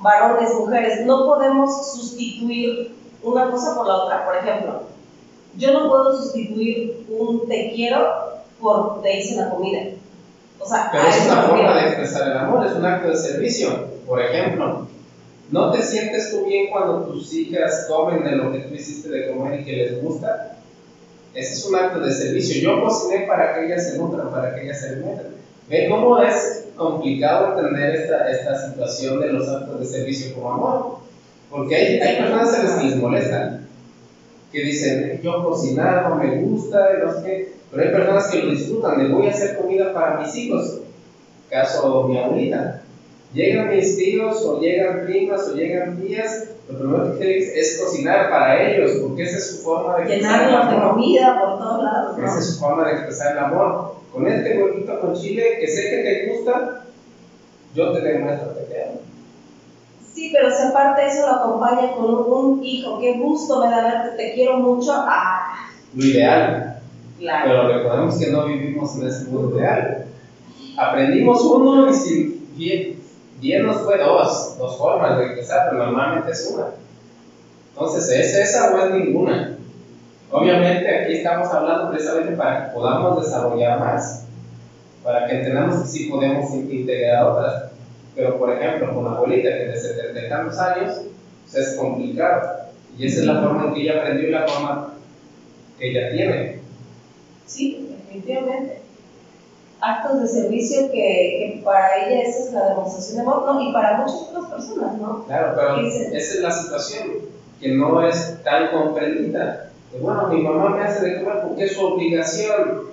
varones, 0.00 0.54
mujeres, 0.54 1.04
no 1.04 1.26
podemos 1.26 1.92
sustituir 1.92 2.94
una 3.22 3.50
cosa 3.50 3.76
por 3.76 3.86
la 3.86 3.94
otra. 3.96 4.24
Por 4.24 4.36
ejemplo, 4.36 4.82
yo 5.56 5.72
no 5.72 5.88
puedo 5.88 6.16
sustituir 6.16 7.06
un 7.08 7.48
te 7.48 7.72
quiero 7.74 8.30
por 8.60 9.02
te 9.02 9.18
hice 9.18 9.36
la 9.36 9.50
comida. 9.50 9.80
O 10.58 10.68
sea, 10.68 10.90
Pero 10.92 11.08
es 11.08 11.26
una 11.26 11.42
forma 11.42 11.74
de 11.74 11.88
expresar 11.88 12.30
el 12.30 12.38
amor, 12.38 12.66
es 12.66 12.72
un 12.72 12.84
acto 12.84 13.08
de 13.08 13.16
servicio. 13.16 13.88
Por 14.06 14.20
ejemplo, 14.20 14.86
¿no 15.50 15.70
te 15.70 15.82
sientes 15.82 16.30
tú 16.30 16.44
bien 16.44 16.70
cuando 16.70 17.04
tus 17.04 17.32
hijas 17.32 17.86
comen 17.88 18.22
de 18.22 18.32
lo 18.32 18.52
que 18.52 18.60
tú 18.60 18.74
hiciste 18.74 19.08
de 19.08 19.30
comer 19.30 19.60
y 19.60 19.64
que 19.64 19.72
les 19.72 20.02
gusta? 20.02 20.58
Ese 21.32 21.52
es 21.54 21.64
un 21.66 21.76
acto 21.76 22.00
de 22.00 22.12
servicio. 22.12 22.60
Yo 22.60 22.84
cociné 22.84 23.26
para 23.26 23.54
que 23.54 23.66
ellas 23.66 23.88
se 23.88 23.98
nutran, 23.98 24.30
para 24.30 24.54
que 24.54 24.64
ellas 24.64 24.80
se 24.80 24.88
alimenten. 24.88 25.40
¿Ven 25.68 25.90
cómo 25.90 26.20
es 26.20 26.66
complicado 26.76 27.56
entender 27.56 27.94
esta, 27.94 28.28
esta 28.28 28.68
situación 28.68 29.20
de 29.20 29.32
los 29.32 29.48
actos 29.48 29.80
de 29.80 29.86
servicio 29.86 30.34
como 30.34 30.52
amor? 30.52 30.98
Porque 31.48 31.76
hay, 31.76 32.00
hay 32.00 32.16
personas 32.16 32.74
que 32.76 32.86
les 32.86 32.96
molestan 32.96 33.69
que 34.52 34.62
dicen, 34.62 35.20
yo 35.22 35.44
cocinar 35.44 36.08
no 36.08 36.16
me 36.16 36.42
gusta, 36.42 36.98
no 37.04 37.12
sé 37.12 37.22
qué, 37.24 37.52
pero 37.70 37.82
hay 37.82 37.90
personas 37.90 38.30
que 38.30 38.42
lo 38.42 38.50
disfrutan, 38.50 38.98
de 38.98 39.14
voy 39.14 39.26
a 39.26 39.30
hacer 39.30 39.56
comida 39.56 39.92
para 39.92 40.20
mis 40.20 40.34
hijos, 40.34 40.80
caso 41.48 42.08
mi 42.08 42.18
abuelita. 42.18 42.82
Llegan 43.32 43.70
mis 43.70 43.96
tíos 43.96 44.44
o 44.44 44.58
llegan 44.60 45.06
primas 45.06 45.48
o 45.48 45.54
llegan 45.54 46.00
tías, 46.00 46.48
lo 46.68 46.78
primero 46.78 47.12
que 47.12 47.18
quieren 47.18 47.48
es 47.54 47.80
cocinar 47.80 48.28
para 48.28 48.60
ellos, 48.60 48.98
porque 49.02 49.22
esa 49.22 49.36
es 49.36 49.50
su 49.50 49.62
forma 49.62 49.98
de 49.98 50.02
expresar 50.02 50.48
el 50.48 50.54
amor. 50.54 50.74
de 50.74 50.88
comida 50.88 51.40
por 51.40 51.58
todos 51.58 51.84
lados. 51.84 52.18
Esa 52.18 52.38
es 52.40 52.46
su 52.46 52.58
forma 52.58 52.88
de 52.88 52.92
expresar 52.92 53.32
el 53.32 53.38
amor. 53.38 53.94
Con 54.12 54.26
este 54.26 54.60
huevito 54.60 55.00
con 55.00 55.14
chile 55.14 55.58
que 55.60 55.68
sé 55.68 55.90
que 55.90 56.02
te 56.02 56.26
gusta, 56.26 56.86
yo 57.72 57.92
te 57.92 58.00
demuestro 58.00 58.52
que 58.54 58.62
te 58.62 58.82
amo. 58.82 59.09
Sí, 60.14 60.30
pero 60.32 60.50
si 60.50 60.62
aparte 60.66 61.06
eso 61.06 61.26
lo 61.26 61.34
acompaña 61.34 61.92
con 61.94 62.32
un, 62.32 62.64
hijo, 62.64 62.98
qué 62.98 63.18
gusto 63.18 63.60
me 63.60 63.70
da 63.70 63.82
verte, 63.82 64.16
te 64.16 64.34
quiero 64.34 64.58
mucho. 64.58 64.92
Ah. 64.94 65.68
Lo 65.94 66.04
ideal. 66.04 66.80
Claro. 67.18 67.44
Pero 67.44 67.68
recordemos 67.68 68.18
que 68.18 68.30
no 68.30 68.46
vivimos 68.46 68.96
en 68.96 69.06
ese 69.06 69.24
mundo 69.26 69.58
real. 69.58 70.06
Aprendimos 70.76 71.42
uno 71.42 71.90
y 71.90 71.94
si 71.94 72.48
bien, 72.56 73.00
bien 73.40 73.66
nos 73.66 73.82
fue 73.82 73.98
dos, 73.98 74.56
dos 74.58 74.78
formas 74.78 75.18
de 75.18 75.26
empezar, 75.26 75.68
pero 75.70 75.84
normalmente 75.84 76.30
es 76.30 76.50
una. 76.54 76.66
Entonces, 77.72 78.10
¿es 78.10 78.36
esa 78.36 78.74
o 78.74 78.78
es 78.78 78.90
ninguna? 78.90 79.56
Obviamente 80.30 80.88
aquí 80.96 81.14
estamos 81.14 81.48
hablando 81.48 81.90
precisamente 81.90 82.36
para 82.36 82.66
que 82.66 82.74
podamos 82.74 83.22
desarrollar 83.22 83.80
más, 83.80 84.26
para 85.02 85.26
que 85.26 85.38
entendamos 85.38 85.82
que 85.82 85.88
sí 85.88 86.08
podemos 86.08 86.54
integrar 86.54 87.26
otras. 87.26 87.69
Pero 88.14 88.38
por 88.38 88.52
ejemplo, 88.52 88.94
con 88.94 89.04
la 89.04 89.12
abuelita 89.12 89.48
que 89.50 89.66
de 89.66 89.76
70 89.76 90.26
y 90.26 90.28
tantos 90.28 90.58
años, 90.58 91.00
pues 91.44 91.54
es 91.54 91.76
complicado. 91.76 92.60
Y 92.98 93.06
esa 93.06 93.20
es 93.20 93.26
la 93.26 93.40
forma 93.40 93.66
en 93.66 93.74
que 93.74 93.82
ella 93.82 94.00
aprendió 94.00 94.28
y 94.28 94.32
la 94.32 94.46
forma 94.46 94.94
que 95.78 95.90
ella 95.90 96.10
tiene. 96.10 96.60
Sí, 97.46 97.88
definitivamente. 97.90 98.80
Actos 99.80 100.20
de 100.20 100.28
servicio 100.28 100.90
que, 100.90 100.92
que 100.92 101.60
para 101.64 101.96
ella 101.96 102.22
esa 102.22 102.44
es 102.44 102.52
la 102.52 102.68
demostración 102.70 103.16
de 103.16 103.22
amor, 103.22 103.46
¿no? 103.46 103.62
Y 103.62 103.72
para 103.72 103.98
muchas 103.98 104.28
otras 104.28 104.52
personas, 104.52 104.98
¿no? 104.98 105.24
Claro, 105.24 105.54
pero 105.56 105.86
esa 105.86 106.34
es 106.34 106.40
la 106.40 106.50
situación, 106.50 107.08
que 107.60 107.68
no 107.70 108.06
es 108.06 108.42
tan 108.44 108.70
comprendida. 108.70 109.70
Que 109.90 109.98
bueno, 109.98 110.28
mi 110.28 110.42
mamá 110.42 110.76
me 110.76 110.82
hace 110.82 111.04
de 111.04 111.22
comer 111.22 111.42
porque 111.42 111.64
es 111.64 111.72
su 111.72 111.84
obligación. 111.84 112.89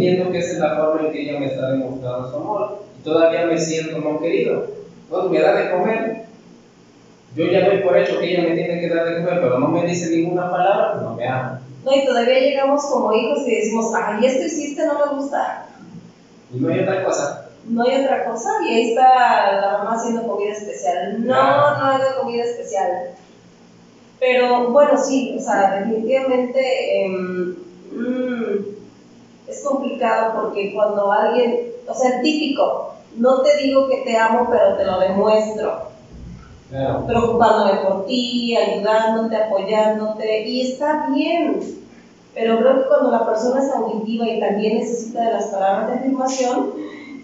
Entiendo 0.00 0.32
que 0.32 0.38
esa 0.38 0.52
es 0.52 0.58
la 0.58 0.76
forma 0.76 1.06
en 1.06 1.12
que 1.12 1.22
ella 1.22 1.38
me 1.38 1.46
está 1.46 1.72
demostrando 1.72 2.30
su 2.30 2.36
amor. 2.36 2.82
Y 2.98 3.04
todavía 3.04 3.44
me 3.44 3.58
siento 3.58 3.98
no 3.98 4.18
querido. 4.18 4.64
Bueno, 5.10 5.28
me 5.28 5.40
da 5.40 5.54
de 5.54 5.70
comer. 5.70 6.24
Yo 7.36 7.44
ya 7.44 7.66
doy 7.66 7.78
por 7.82 7.98
hecho 7.98 8.18
que 8.18 8.32
ella 8.32 8.48
me 8.48 8.54
tiene 8.54 8.80
que 8.80 8.88
dar 8.88 9.04
de 9.04 9.16
comer, 9.16 9.40
pero 9.42 9.58
no 9.58 9.68
me 9.68 9.84
dice 9.84 10.16
ninguna 10.16 10.50
palabra, 10.50 10.92
pues 10.92 11.04
no 11.04 11.14
me 11.16 11.28
ama. 11.28 11.60
No, 11.84 11.94
y 11.94 12.06
todavía 12.06 12.40
llegamos 12.40 12.82
como 12.86 13.12
hijos 13.12 13.46
y 13.46 13.56
decimos, 13.56 13.92
ay, 13.94 14.24
esto 14.24 14.46
hiciste, 14.46 14.86
no 14.86 14.98
me 14.98 15.18
gusta. 15.18 15.66
Y 16.52 16.60
no 16.60 16.72
hay 16.72 16.80
otra 16.80 17.04
cosa. 17.04 17.46
No 17.68 17.82
hay 17.82 18.02
otra 18.02 18.24
cosa, 18.24 18.48
y 18.66 18.72
ahí 18.72 18.90
está 18.90 19.60
la 19.60 19.78
mamá 19.78 19.96
haciendo 19.96 20.26
comida 20.26 20.52
especial. 20.52 21.26
No, 21.26 21.34
no 21.34 21.84
hago 21.84 22.22
comida 22.22 22.44
especial. 22.44 23.10
Pero 24.18 24.70
bueno, 24.70 24.96
sí, 24.96 25.36
o 25.38 25.40
sea, 25.40 25.78
definitivamente 25.78 27.06
mm, 27.06 27.69
es 29.50 29.62
complicado 29.64 30.40
porque 30.40 30.72
cuando 30.72 31.10
alguien, 31.10 31.72
o 31.86 31.94
sea, 31.94 32.20
típico, 32.22 32.94
no 33.16 33.42
te 33.42 33.56
digo 33.56 33.88
que 33.88 33.98
te 33.98 34.16
amo, 34.16 34.48
pero 34.50 34.76
te 34.76 34.84
lo 34.84 34.98
demuestro. 35.00 35.90
Claro. 36.70 37.04
preocupándome 37.04 37.80
por 37.80 38.06
ti, 38.06 38.54
ayudándote, 38.56 39.34
apoyándote, 39.36 40.46
y 40.46 40.70
está 40.70 41.08
bien. 41.08 41.60
Pero 42.32 42.58
creo 42.58 42.76
que 42.76 42.86
cuando 42.86 43.10
la 43.10 43.26
persona 43.26 43.60
es 43.60 43.72
auditiva 43.72 44.28
y 44.28 44.38
también 44.38 44.78
necesita 44.78 45.20
de 45.20 45.32
las 45.32 45.46
palabras 45.46 45.88
de 45.88 45.94
afirmación, 45.94 46.74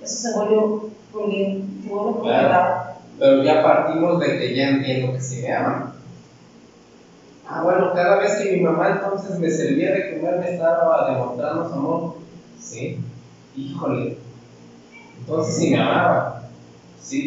eso 0.03 0.17
se 0.17 0.37
vuelve 0.37 0.57
lío, 0.57 1.63
se 1.81 1.89
vuelve 1.89 2.13
complicado. 2.13 2.75
Pero 3.21 3.43
ya 3.45 3.63
partimos 3.63 4.19
de 4.19 4.39
que 4.39 4.57
ya 4.57 4.69
entiendo 4.69 5.13
que 5.13 5.21
sí 5.21 5.43
me 5.43 5.53
aman. 5.55 5.93
Ah, 7.49 7.63
bueno, 7.63 7.93
cada 7.95 8.19
vez 8.19 8.37
que 8.37 8.57
mi 8.57 8.61
mamá 8.61 8.99
entonces 9.01 9.39
me 9.39 9.49
servía 9.49 9.93
de 9.93 10.19
comer 10.19 10.39
me 10.39 10.51
estaba 10.53 11.09
demostrando 11.11 11.69
su 11.69 11.75
amor. 11.75 12.15
Sí, 12.61 12.97
híjole. 13.55 14.17
Entonces 15.19 15.57
sí 15.57 15.71
me 15.71 15.79
amaba. 15.79 16.43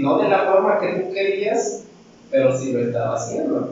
No 0.01 0.17
de 0.17 0.27
la 0.27 0.45
forma 0.45 0.77
que 0.77 0.99
tú 0.99 1.13
querías, 1.13 1.85
pero 2.29 2.53
sí 2.53 2.71
lo 2.73 2.81
estaba 2.81 3.15
haciendo. 3.15 3.69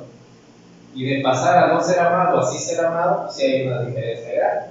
Y 0.95 1.03
de 1.03 1.21
pasar 1.21 1.57
a 1.57 1.67
no 1.73 1.81
ser 1.81 1.99
amado 1.99 2.39
a 2.39 2.43
sí 2.49 2.57
ser 2.57 2.79
amado, 2.79 3.23
pues 3.23 3.35
sí 3.35 3.43
hay 3.43 3.67
una 3.67 3.81
diferencia 3.81 4.33
grande. 4.33 4.65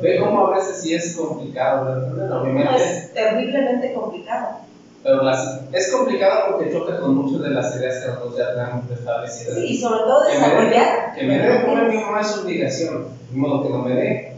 Ve 0.00 0.18
cómo 0.18 0.46
a 0.46 0.54
veces 0.54 0.80
sí 0.80 0.94
es 0.94 1.14
complicado 1.14 1.84
de. 1.84 2.06
No, 2.06 2.74
es 2.74 3.12
terriblemente 3.12 3.92
complicado. 3.92 4.67
Pero 5.02 5.22
las- 5.22 5.60
es 5.72 5.92
complicado 5.92 6.56
porque 6.56 6.72
choca 6.72 6.98
con 7.00 7.14
muchas 7.14 7.42
de 7.42 7.50
las 7.50 7.76
ideas 7.76 7.98
que 8.02 8.08
nosotros 8.08 8.36
ya 8.36 8.54
tenemos 8.54 8.90
establecidas. 8.90 9.54
Sí, 9.54 9.64
y 9.66 9.78
sobre 9.80 10.00
todo 10.00 10.26
que 10.28 10.38
me 10.38 10.40
dé, 10.40 10.50
desarrollar. 10.50 11.14
que 11.14 11.22
me 11.24 11.38
dé 11.38 11.64
comer 11.64 11.88
mi 11.88 11.96
mamá 11.96 12.20
es 12.20 12.36
obligación, 12.38 13.06
de 13.30 13.36
modo 13.38 13.62
que 13.62 13.68
no 13.70 13.78
me 13.82 13.94
dé. 13.94 14.32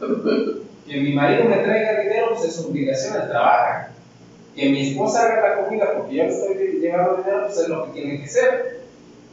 Que 0.86 1.00
mi 1.00 1.12
marido 1.12 1.44
me 1.44 1.58
traiga 1.58 2.00
dinero, 2.00 2.30
pues 2.30 2.46
es 2.48 2.58
obligación, 2.64 3.14
él 3.14 3.28
trabaja. 3.28 3.90
Que 4.56 4.70
mi 4.70 4.90
esposa 4.90 5.22
haga 5.22 5.48
la 5.50 5.62
comida 5.62 5.92
porque 5.96 6.16
yo 6.16 6.24
le 6.24 6.30
estoy 6.30 6.80
llevando 6.80 7.18
dinero, 7.18 7.42
pues 7.44 7.58
es 7.60 7.68
lo 7.68 7.84
que 7.84 7.92
tiene 8.00 8.20
que 8.20 8.26
ser. 8.26 8.80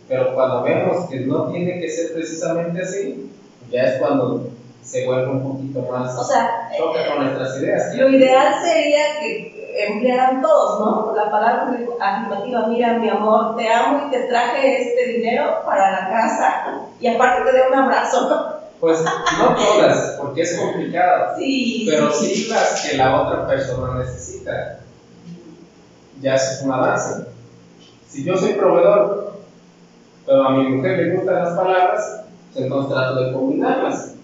Pero 0.07 0.36
cuando 0.36 0.61
vemos 0.61 1.09
que 1.09 1.21
no 1.21 1.47
tiene 1.51 1.80
que 1.80 1.89
ser 1.89 2.13
precisamente 2.13 2.80
así, 2.80 3.32
ya 3.71 3.86
es 3.86 3.97
cuando 3.99 4.49
se 4.88 5.05
vuelve 5.05 5.31
un 5.31 5.43
poquito 5.43 5.81
más. 5.91 6.17
O 6.17 6.23
sea, 6.23 6.69
choca 6.77 7.07
con 7.07 7.25
nuestras 7.25 7.57
ideas. 7.59 7.93
Lo 7.95 8.09
ideal 8.09 8.55
sería 8.61 9.19
que 9.19 9.85
emplearan 9.85 10.41
todos, 10.41 10.79
¿no? 10.79 11.13
La 11.15 11.29
palabra 11.29 11.69
afirmativa, 11.99 12.67
mira, 12.67 12.93
mi 12.93 13.09
amor, 13.09 13.57
te 13.57 13.71
amo 13.71 14.07
y 14.07 14.11
te 14.11 14.23
traje 14.23 14.81
este 14.81 15.05
dinero 15.13 15.61
para 15.65 15.91
la 15.91 16.09
casa. 16.09 16.63
Y 16.99 17.07
aparte 17.07 17.51
te 17.51 17.57
doy 17.57 17.67
un 17.67 17.79
abrazo, 17.79 18.29
¿no? 18.29 18.57
Pues 18.79 19.03
no 19.03 19.55
todas, 19.55 20.17
porque 20.21 20.43
es 20.43 20.57
complicado. 20.57 21.35
Sí, 21.38 21.85
Pero 21.89 22.11
sí 22.11 22.47
las 22.49 22.81
que 22.81 22.97
la 22.97 23.21
otra 23.21 23.47
persona 23.47 23.99
necesita. 23.99 24.79
Ya 26.21 26.35
eso 26.35 26.51
es 26.51 26.61
un 26.61 26.71
avance. 26.71 27.25
Si 28.07 28.23
yo 28.23 28.38
soy 28.38 28.53
proveedor, 28.53 29.33
pero 30.25 30.43
a 30.43 30.51
mi 30.51 30.69
mujer 30.69 30.97
le 30.97 31.15
gustan 31.15 31.43
las 31.43 31.57
palabras, 31.57 32.21
pues 32.53 32.65
entonces 32.65 32.93
trato 32.93 33.15
de 33.15 33.33
combinarlas. 33.33 34.16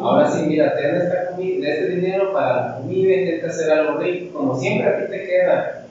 Ahora 0.00 0.30
sí, 0.30 0.42
mira, 0.46 0.74
ten 0.74 0.94
esta 0.96 1.30
comi- 1.30 1.64
este 1.64 1.88
dinero 1.88 2.32
para 2.32 2.54
la 2.66 2.76
comida, 2.76 3.14
intenta 3.14 3.48
hacer 3.48 3.70
algo 3.70 3.98
rico, 3.98 4.38
como 4.38 4.54
siempre 4.54 4.88
a 4.88 4.96
ti 4.96 5.10
te 5.10 5.24
queda. 5.24 5.84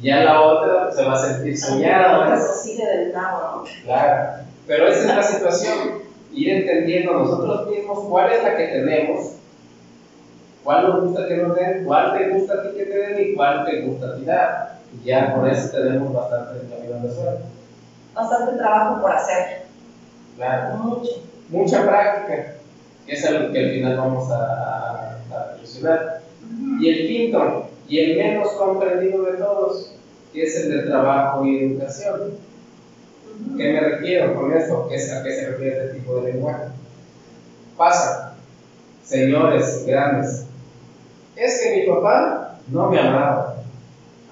Ya 0.00 0.20
la 0.24 0.40
otra 0.40 0.92
se 0.92 1.04
va 1.04 1.12
a 1.14 1.16
sentir 1.16 1.58
soñada. 1.58 2.28
¿no? 2.28 2.36
se 2.36 2.68
sigue 2.68 2.86
del 2.86 3.12
¿no? 3.12 3.64
Claro, 3.84 4.28
pero 4.66 4.86
esa 4.86 5.08
es 5.10 5.16
la 5.16 5.22
situación, 5.22 6.02
ir 6.32 6.50
entendiendo 6.50 7.14
nosotros 7.14 7.66
mismos 7.68 8.04
cuál 8.08 8.30
es 8.30 8.42
la 8.42 8.56
que 8.56 8.66
tenemos, 8.66 9.32
cuál 10.62 10.82
nos 10.86 11.00
gusta 11.02 11.26
que 11.26 11.36
nos 11.36 11.54
den, 11.54 11.84
cuál 11.84 12.12
te 12.12 12.28
gusta 12.28 12.54
a 12.54 12.62
ti 12.62 12.68
que 12.76 12.84
te 12.84 12.96
den 12.96 13.20
y 13.30 13.34
cuál 13.34 13.64
te 13.64 13.82
gusta 13.82 14.06
a 14.06 14.16
ti 14.16 14.24
dar. 14.24 14.78
Y 14.92 15.06
ya 15.06 15.34
por 15.34 15.48
eso 15.48 15.68
tenemos 15.70 16.12
bastante 16.12 16.60
camino 16.68 17.00
de 17.00 17.10
suerte. 17.10 17.42
Bastante 18.14 18.56
trabajo 18.56 19.00
por 19.00 19.12
hacer. 19.12 19.58
Claro, 20.36 20.76
Mucho. 20.76 21.10
mucha 21.48 21.82
práctica, 21.82 22.52
que 23.08 23.14
es 23.14 23.24
algo 23.24 23.52
que 23.52 23.58
al 23.58 23.70
final 23.70 23.96
vamos 23.96 24.30
a, 24.30 25.16
a. 25.32 26.20
Y 26.78 26.88
el 26.90 27.08
quinto, 27.08 27.70
y 27.88 28.00
el 28.00 28.18
menos 28.18 28.52
comprendido 28.52 29.22
de 29.22 29.38
todos, 29.38 29.94
que 30.30 30.42
es 30.42 30.56
el 30.56 30.70
de 30.70 30.82
trabajo 30.90 31.46
y 31.46 31.64
educación. 31.64 32.34
¿Qué 33.56 33.72
me 33.72 33.80
refiero 33.80 34.34
con 34.34 34.52
esto? 34.52 34.86
¿Qué 34.88 34.96
es, 34.96 35.10
¿A 35.10 35.22
qué 35.22 35.32
se 35.32 35.50
refiere 35.50 35.86
este 35.86 35.98
tipo 36.00 36.20
de 36.20 36.32
lenguaje? 36.32 36.64
Pasa, 37.78 38.34
señores 39.04 39.86
grandes, 39.86 40.44
es 41.34 41.62
que 41.62 41.76
mi 41.76 41.86
papá 41.86 42.58
no 42.68 42.90
me 42.90 43.00
amaba. 43.00 43.56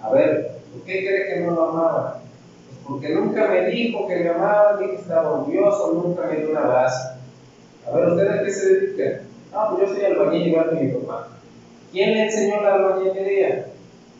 A 0.02 0.10
ver, 0.10 0.58
¿por 0.70 0.82
qué 0.82 0.98
cree 0.98 1.34
que 1.34 1.40
no 1.40 1.52
lo 1.52 1.70
amaba? 1.70 2.20
Pues 2.66 2.78
porque 2.86 3.14
nunca 3.14 3.48
me 3.48 3.70
dijo 3.70 4.06
que 4.06 4.16
me 4.16 4.28
amaba, 4.28 4.78
ni 4.78 4.88
que 4.88 4.96
estaba 4.96 5.32
orgulloso, 5.32 5.92
nunca 5.94 6.26
me 6.26 6.36
dio 6.36 6.50
un 6.50 6.58
abrazo. 6.58 7.15
A 7.86 7.94
ver, 7.94 8.08
¿usted 8.08 8.28
a 8.28 8.42
qué 8.42 8.50
se 8.50 8.74
dedica? 8.74 9.20
Ah, 9.52 9.68
pues 9.70 9.88
yo 9.88 9.94
soy 9.94 10.04
albañil 10.04 10.48
igual 10.48 10.70
que 10.70 10.84
mi 10.84 10.92
papá. 10.92 11.28
¿Quién 11.92 12.14
le 12.14 12.24
enseñó 12.24 12.60
la 12.60 12.74
albañilería? 12.74 13.66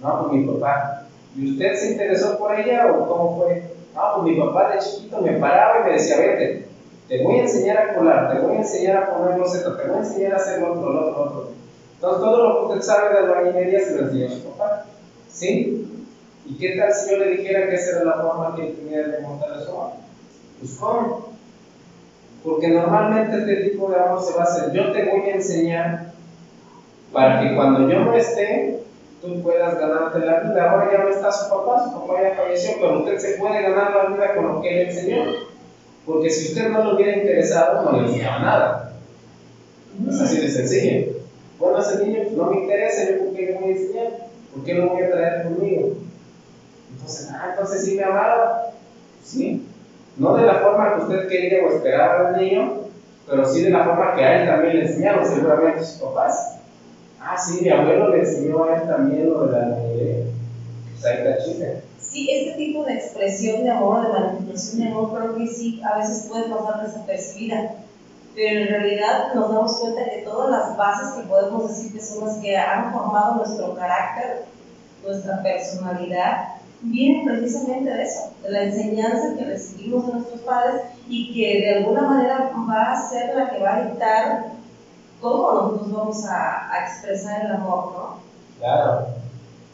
No, 0.01 0.23
pues 0.23 0.41
mi 0.41 0.47
papá. 0.47 1.07
¿Y 1.37 1.53
usted 1.53 1.75
se 1.75 1.91
interesó 1.93 2.39
por 2.39 2.59
ella 2.59 2.93
o 2.93 3.07
cómo 3.07 3.37
fue? 3.37 3.62
No, 3.95 4.03
pues 4.14 4.25
mi 4.25 4.41
papá 4.41 4.73
de 4.73 4.79
chiquito 4.79 5.21
me 5.21 5.33
paraba 5.33 5.81
y 5.81 5.85
me 5.85 5.93
decía, 5.95 6.19
vete, 6.19 6.67
te 7.09 7.23
voy 7.23 7.39
a 7.39 7.43
enseñar 7.43 7.79
a 7.79 7.95
colar, 7.95 8.33
te 8.33 8.41
voy 8.41 8.57
a 8.57 8.61
enseñar 8.61 8.97
a 8.97 9.14
poner 9.14 9.39
losetas, 9.39 9.77
te 9.77 9.89
voy 9.89 9.97
a 9.97 10.01
enseñar 10.01 10.33
a 10.35 10.37
hacer 10.37 10.62
otro, 10.62 10.93
lo 10.93 11.09
otro, 11.09 11.23
otro. 11.25 11.49
Entonces 11.95 12.21
todo 12.21 12.49
lo 12.49 12.59
que 12.59 12.67
usted 12.67 12.83
sabe 12.83 13.12
de 13.12 13.19
albañilería 13.19 13.81
se 13.81 13.97
lo 13.97 14.07
enseñó 14.07 14.31
su 14.31 14.45
papá. 14.51 14.85
¿Sí? 15.29 16.05
¿Y 16.47 16.57
qué 16.57 16.77
tal 16.79 16.93
si 16.93 17.11
yo 17.11 17.17
le 17.19 17.31
dijera 17.33 17.69
que 17.69 17.75
esa 17.75 17.97
era 17.97 18.05
la 18.05 18.23
forma 18.23 18.55
que 18.55 18.69
él 18.69 18.77
tenía 18.77 19.09
de 19.09 19.21
montar 19.21 19.61
su 19.64 19.71
amor? 19.71 19.91
Pues 20.61 20.77
¿cómo? 20.79 21.36
Porque 22.47 22.68
normalmente 22.68 23.38
este 23.38 23.70
tipo 23.70 23.90
de 23.90 23.97
amor 23.97 24.22
se 24.22 24.32
va 24.34 24.42
a 24.42 24.44
hacer, 24.44 24.70
yo 24.70 24.92
te 24.92 25.05
voy 25.07 25.28
a 25.28 25.34
enseñar 25.34 26.12
para 27.12 27.40
que 27.40 27.57
cuando 27.57 27.90
yo 27.90 27.99
no 27.99 28.14
esté, 28.14 28.82
tú 29.20 29.42
puedas 29.42 29.76
ganarte 29.76 30.20
la 30.20 30.40
vida. 30.42 30.70
Ahora 30.70 30.92
ya 30.92 30.99
no 30.99 31.09
está 31.09 31.32
su 31.32 31.51
papá, 31.51 31.82
su 31.82 31.92
papá 32.01 32.22
ya 32.22 32.36
falleció, 32.36 32.76
pero 32.78 33.01
usted 33.01 33.18
se 33.18 33.38
puede 33.38 33.62
ganar 33.62 33.92
la 33.92 34.14
vida 34.14 34.36
con 34.36 34.47
lo 34.47 34.61
que 34.61 34.80
él 34.80 34.88
enseñó. 34.88 35.24
Porque 36.07 36.30
si 36.30 36.53
usted 36.53 36.68
no 36.68 36.84
lo 36.84 36.94
hubiera 36.94 37.16
interesado, 37.16 37.82
no 37.82 37.99
le 37.99 38.07
enseñaba 38.07 38.38
nada. 38.38 38.92
Es 40.09 40.20
así 40.20 40.38
de 40.38 40.49
sencillo. 40.49 41.14
Bueno, 41.59 41.78
ese 41.80 42.05
niño 42.05 42.22
no 42.36 42.44
me 42.44 42.61
interesa, 42.61 43.11
yo 43.11 43.24
por 43.24 43.34
qué 43.34 43.47
le 43.47 43.55
voy 43.55 43.64
a 43.64 43.72
enseñar, 43.72 44.09
¿por 44.55 44.62
qué 44.62 44.74
lo 44.74 44.90
voy 44.90 45.03
a 45.03 45.11
traer 45.11 45.42
conmigo? 45.42 45.94
Entonces, 46.92 47.28
ah, 47.32 47.49
entonces 47.51 47.84
sí 47.84 47.97
me 47.97 48.05
amaba. 48.05 48.70
Sí, 49.24 49.66
No 50.17 50.35
de 50.35 50.47
la 50.47 50.61
forma 50.61 50.95
que 50.95 51.03
usted 51.03 51.29
quería 51.29 51.64
o 51.64 51.71
esperaba 51.71 52.31
del 52.31 52.43
niño, 52.43 52.73
pero 53.27 53.45
sí 53.45 53.62
de 53.62 53.71
la 53.71 53.85
forma 53.85 54.14
que 54.14 54.25
a 54.25 54.41
él 54.41 54.49
también 54.49 54.77
le 54.77 54.87
enseñaron, 54.87 55.27
seguramente 55.27 55.85
sus 55.85 56.01
papás. 56.01 56.59
Ah, 57.21 57.37
sí, 57.37 57.61
mi 57.61 57.69
abuelo 57.69 58.09
le 58.09 58.21
enseñó 58.21 58.64
a 58.64 58.77
él 58.77 58.87
también 58.87 59.29
lo 59.29 59.47
de 59.47 59.53
la 59.53 59.77
ahí 61.05 61.19
está 61.19 61.45
chiste. 61.45 61.83
Sí, 61.99 62.31
este 62.31 62.57
tipo 62.57 62.85
de 62.85 62.95
expresión 62.95 63.62
de 63.62 63.71
amor, 63.71 64.07
de 64.07 64.12
manifestación 64.12 64.79
de 64.81 64.89
amor, 64.89 65.12
creo 65.12 65.37
que 65.37 65.47
sí, 65.47 65.83
a 65.85 65.99
veces 65.99 66.27
puede 66.29 66.49
pasar 66.49 66.87
desapercibida. 66.87 67.73
Pero 68.35 68.61
en 68.61 68.69
realidad 68.69 69.35
nos 69.35 69.51
damos 69.51 69.79
cuenta 69.79 70.11
que 70.11 70.19
todas 70.19 70.51
las 70.51 70.77
bases 70.77 71.14
que 71.14 71.27
podemos 71.27 71.69
decir 71.69 71.93
que 71.93 72.01
son 72.01 72.27
las 72.27 72.37
que 72.37 72.57
han 72.57 72.93
formado 72.93 73.37
nuestro 73.37 73.75
carácter, 73.75 74.45
nuestra 75.03 75.43
personalidad, 75.43 76.56
vienen 76.83 77.27
precisamente 77.27 77.91
de 77.91 78.03
eso, 78.03 78.33
de 78.43 78.51
la 78.51 78.62
enseñanza 78.64 79.37
que 79.37 79.45
recibimos 79.45 80.07
de 80.07 80.12
nuestros 80.14 80.41
padres 80.43 80.83
y 81.09 81.35
que 81.35 81.61
de 81.61 81.74
alguna 81.77 82.03
manera 82.03 82.53
va 82.68 82.93
a 82.93 83.09
ser 83.09 83.35
la 83.35 83.51
que 83.51 83.62
va 83.62 83.74
a 83.74 83.85
dictar 83.85 84.47
cómo 85.20 85.53
nosotros 85.53 85.93
vamos 85.93 86.24
a, 86.27 86.72
a 86.72 86.87
expresar 86.87 87.47
el 87.47 87.53
amor, 87.53 87.93
¿no? 87.93 88.16
Claro. 88.59 89.07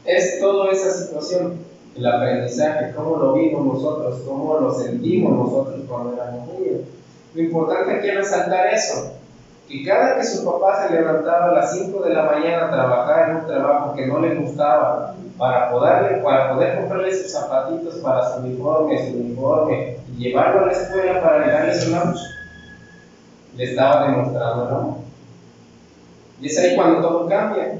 Es 0.05 0.40
toda 0.40 0.72
esa 0.72 0.92
situación, 0.92 1.59
el 1.96 2.07
aprendizaje, 2.07 2.92
cómo 2.94 3.16
lo 3.16 3.34
vimos 3.34 3.64
nosotros, 3.74 4.22
cómo 4.26 4.59
lo 4.59 4.74
sentimos 4.74 5.32
nosotros 5.32 5.80
cuando 5.88 6.14
éramos 6.14 6.48
niños. 6.48 6.80
Lo 7.34 7.42
importante 7.42 7.94
aquí 7.94 8.09
es 8.09 8.16
resaltar 8.16 8.66
eso, 8.74 9.12
que 9.72 9.82
cada 9.84 10.16
que 10.16 10.24
su 10.24 10.44
papá 10.44 10.86
se 10.86 10.94
levantaba 10.94 11.46
a 11.46 11.52
las 11.52 11.72
5 11.72 12.02
de 12.02 12.12
la 12.12 12.24
mañana 12.24 12.66
a 12.66 12.70
trabajar 12.70 13.30
en 13.30 13.36
un 13.36 13.46
trabajo 13.46 13.94
que 13.94 14.06
no 14.06 14.20
le 14.20 14.34
gustaba, 14.34 15.14
para 15.38 15.70
poder, 15.70 16.22
para 16.22 16.52
poder 16.52 16.78
comprarle 16.78 17.14
sus 17.16 17.32
zapatitos 17.32 17.94
para 17.96 18.34
su 18.34 18.40
uniforme, 18.40 19.10
su 19.10 19.16
uniforme, 19.16 19.96
y 20.12 20.24
llevarlo 20.24 20.60
a 20.60 20.66
la 20.66 20.72
escuela 20.72 21.22
para 21.22 21.50
darle 21.50 21.74
su 21.74 21.90
lunch, 21.90 22.18
le 23.56 23.64
estaba 23.64 24.08
demostrando 24.08 24.62
el 24.62 24.74
amor. 24.74 24.94
Y 26.38 26.46
es 26.48 26.58
ahí 26.58 26.76
cuando 26.76 27.00
todo 27.00 27.26
cambia. 27.26 27.78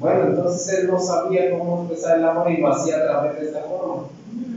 Bueno, 0.00 0.28
entonces 0.28 0.78
él 0.78 0.90
no 0.90 0.98
sabía 0.98 1.50
cómo 1.50 1.82
expresar 1.82 2.16
el 2.16 2.24
amor 2.24 2.50
y 2.50 2.56
lo 2.62 2.72
hacía 2.72 2.96
a 2.96 3.04
través 3.04 3.38
de 3.38 3.46
esta 3.46 3.60
forma. 3.60 4.04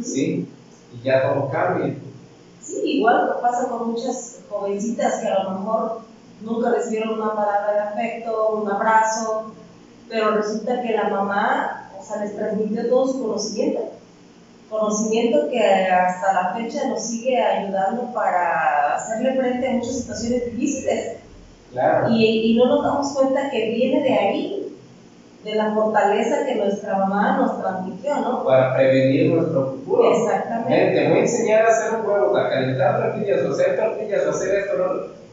¿Sí? 0.02 0.48
Y 0.94 1.04
ya 1.04 1.34
todo 1.34 1.50
cambia. 1.50 1.94
Sí, 2.62 2.82
igual 2.84 3.36
pasa 3.42 3.68
con 3.68 3.92
muchas 3.92 4.40
jovencitas 4.50 5.20
que 5.20 5.28
a 5.28 5.44
lo 5.44 5.52
mejor 5.52 6.05
nunca 6.42 6.72
recibieron 6.72 7.20
una 7.20 7.36
palabra 7.36 7.74
de 7.74 7.80
afecto, 7.80 8.50
un 8.62 8.72
abrazo, 8.72 9.52
pero 10.10 10.36
resulta 10.36 10.82
que 10.82 10.94
la 10.94 11.10
mamá, 11.10 11.90
o 11.98 12.04
sea, 12.04 12.24
les 12.24 12.36
transmitió 12.36 12.88
todo 12.90 13.08
su 13.08 13.22
conocimiento. 13.24 13.92
Conocimiento 14.70 15.48
que 15.50 15.64
hasta 15.64 16.34
la 16.34 16.56
fecha 16.56 16.88
nos 16.88 17.02
sigue 17.02 17.42
ayudando 17.42 18.12
para 18.14 18.96
hacerle 18.96 19.36
frente 19.36 19.68
a 19.68 19.74
muchas 19.74 20.00
situaciones 20.00 20.46
difíciles. 20.46 21.18
Claro. 21.72 22.10
Y, 22.10 22.52
y 22.52 22.58
no 22.58 22.68
nos 22.68 22.84
damos 22.84 23.14
cuenta 23.14 23.50
que 23.50 23.70
viene 23.70 24.02
de 24.02 24.14
ahí, 24.14 24.78
de 25.44 25.56
la 25.56 25.74
fortaleza 25.74 26.46
que 26.46 26.56
nuestra 26.56 26.98
mamá 26.98 27.38
nos 27.38 27.62
transmitió, 27.62 28.16
¿no? 28.16 28.44
Para 28.44 28.74
prevenir 28.76 29.34
nuestro 29.34 29.72
futuro. 29.72 30.12
Exactamente. 30.12 31.00
Te 31.00 31.10
voy 31.10 31.18
a 31.20 31.22
enseñar 31.22 31.66
a 31.66 31.70
hacer 31.70 32.00
un 32.00 32.08
huevo, 32.08 32.36
a 32.36 32.50
calentar 32.50 32.98
tortillas, 33.00 33.46
o 33.46 33.52
hacer 33.52 33.78
tortillas, 33.78 34.26
o 34.26 34.30
hacer 34.32 34.56
esto, 34.56 34.78
¿no? 34.78 34.86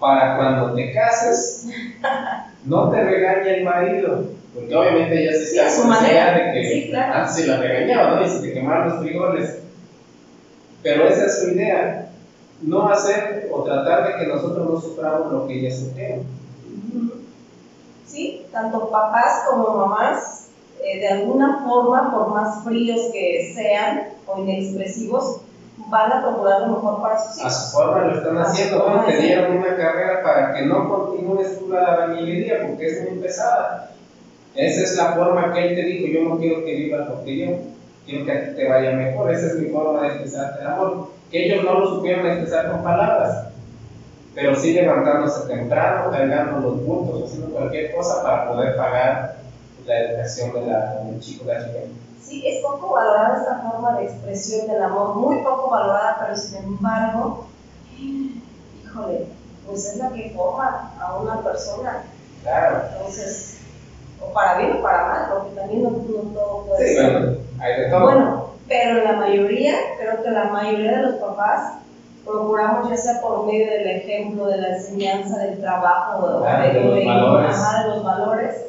Para 0.02 0.36
cuando 0.36 0.74
te 0.74 0.92
cases, 0.92 1.68
no 2.64 2.90
te 2.90 3.02
regañe 3.04 3.58
el 3.58 3.64
marido. 3.64 4.24
Porque 4.52 4.74
obviamente 4.74 5.22
ella 5.22 5.32
se 5.32 5.46
Sí, 5.46 5.88
manera. 5.88 6.34
de 6.34 6.52
que 6.52 6.68
Sí, 6.68 6.88
claro. 6.90 7.14
antes 7.14 7.34
se 7.36 7.46
la 7.46 7.56
regañaba, 7.56 8.16
¿no? 8.16 8.26
Y 8.26 8.28
se 8.28 8.40
te 8.40 8.52
quemaban 8.52 8.88
los 8.90 8.98
frijoles. 9.00 9.58
Pero 10.82 11.08
esa 11.08 11.26
es 11.26 11.40
su 11.40 11.48
idea. 11.50 12.10
No 12.60 12.88
hacer 12.88 13.48
o 13.50 13.62
tratar 13.62 14.06
de 14.08 14.18
que 14.18 14.30
nosotros 14.30 14.68
no 14.68 14.80
suframos 14.80 15.32
lo 15.32 15.46
que 15.46 15.58
ella 15.60 15.74
sufrió. 15.74 16.16
Sí, 18.06 18.44
tanto 18.52 18.90
papás 18.90 19.44
como 19.48 19.74
mamás, 19.86 20.48
eh, 20.84 20.98
de 20.98 21.08
alguna 21.08 21.64
forma, 21.64 22.12
por 22.12 22.28
más 22.34 22.62
fríos 22.64 23.00
que 23.12 23.52
sean 23.54 24.08
o 24.26 24.38
inexpresivos, 24.40 25.40
van 25.88 26.12
a 26.12 26.22
procurar 26.22 26.60
lo 26.62 26.68
mejor 26.68 27.02
para 27.02 27.18
sus 27.18 27.38
A 27.38 27.40
hijos. 27.42 27.54
su 27.54 27.76
forma 27.76 28.04
lo 28.04 28.16
están 28.18 28.38
A 28.38 28.42
haciendo. 28.42 28.82
Bueno, 28.84 29.04
te 29.06 29.16
dieron 29.18 29.56
una 29.56 29.76
carrera 29.76 30.22
para 30.22 30.54
que 30.54 30.62
no 30.66 30.88
continúes 30.88 31.58
tú 31.58 31.68
la 31.68 31.84
albañilería 31.86 32.66
porque 32.66 32.86
es 32.86 33.10
muy 33.10 33.18
pesada. 33.20 33.90
Esa 34.54 34.82
es 34.82 34.96
la 34.96 35.12
forma 35.12 35.52
que 35.52 35.68
él 35.68 35.74
te 35.74 35.82
dijo, 35.82 36.06
yo 36.12 36.28
no 36.28 36.38
quiero 36.38 36.64
que 36.64 36.74
vivas 36.74 37.08
porque 37.08 37.36
yo 37.38 37.56
quiero 38.06 38.24
que 38.26 38.32
a 38.32 38.54
te 38.54 38.68
vaya 38.68 38.92
mejor. 38.92 39.30
Esa 39.32 39.46
es 39.46 39.54
mi 39.56 39.68
forma 39.70 40.02
de 40.02 40.08
expresarte 40.08 40.60
el 40.60 40.66
amor. 40.66 41.08
Que 41.30 41.46
ellos 41.46 41.64
no 41.64 41.80
lo 41.80 41.86
supieron 41.88 42.26
expresar 42.26 42.70
con 42.70 42.82
palabras, 42.82 43.46
pero 44.34 44.54
sí 44.54 44.74
levantándose 44.74 45.48
temprano, 45.48 46.10
cargando 46.10 46.60
los 46.60 46.84
bultos, 46.84 47.24
haciendo 47.30 47.54
cualquier 47.54 47.94
cosa 47.94 48.22
para 48.22 48.48
poder 48.48 48.76
pagar 48.76 49.36
la 49.86 49.98
educación 49.98 50.52
de 50.52 50.66
la, 50.66 50.94
del 51.04 51.20
chico, 51.20 51.46
de 51.46 51.54
la 51.54 51.60
chica. 51.60 51.78
Sí, 52.22 52.46
es 52.46 52.62
poco 52.64 52.90
valorada 52.94 53.36
esta 53.38 53.58
forma 53.68 53.96
de 53.98 54.04
expresión 54.04 54.66
del 54.68 54.82
amor, 54.82 55.16
muy 55.16 55.38
poco 55.42 55.70
valorada, 55.70 56.18
pero 56.20 56.36
sin 56.36 56.58
embargo, 56.58 57.46
híjole, 57.98 59.26
pues 59.66 59.86
es 59.86 59.96
la 59.96 60.10
que 60.12 60.30
forma 60.34 60.92
a 61.00 61.16
una 61.16 61.40
persona. 61.42 62.04
Claro. 62.42 62.82
Entonces, 62.92 63.58
o 64.20 64.32
para 64.32 64.58
bien 64.58 64.76
o 64.78 64.82
para 64.82 65.06
mal, 65.06 65.28
porque 65.32 65.56
también 65.56 65.82
no, 65.82 65.90
no 65.90 66.30
todo 66.32 66.64
puede 66.66 66.88
Sí, 66.88 66.94
ser. 66.94 67.12
bueno, 67.12 67.36
hay 67.60 67.80
de 67.80 67.90
todo. 67.90 68.00
Bueno, 68.02 68.44
pero 68.68 69.04
la 69.04 69.12
mayoría, 69.14 69.74
creo 69.98 70.22
que 70.22 70.30
la 70.30 70.44
mayoría 70.44 70.92
de 70.92 71.02
los 71.02 71.14
papás 71.16 71.74
procuramos, 72.24 72.88
ya 72.88 72.96
sea 72.96 73.20
por 73.20 73.46
medio 73.46 73.66
del 73.70 73.86
ejemplo, 73.88 74.46
de 74.46 74.58
la 74.58 74.68
enseñanza, 74.76 75.38
del 75.38 75.60
trabajo, 75.60 76.40
Claro, 76.40 76.62
de 76.72 76.80
los 76.80 76.94
de 76.94 77.04
los 77.88 78.04
valores, 78.04 78.66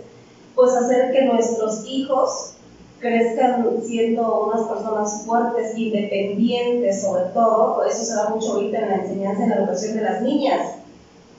pues 0.56 0.74
hacer 0.76 1.12
que 1.12 1.26
nuestros 1.26 1.86
hijos 1.86 2.56
crezcan 3.04 3.68
siendo 3.86 4.45
unas 4.45 4.66
personas 4.66 5.24
fuertes, 5.26 5.78
independientes 5.78 7.01
sobre 7.01 7.24
todo, 7.34 7.84
eso 7.84 8.01
se 8.01 8.16
da 8.16 8.30
mucho 8.30 8.54
ahorita 8.54 8.78
en 8.80 8.89
la 8.89 8.95
enseñanza, 8.95 9.43
en 9.43 9.49
la 9.49 9.56
educación 9.58 9.95
de 9.95 10.01
las 10.01 10.22
niñas. 10.22 10.62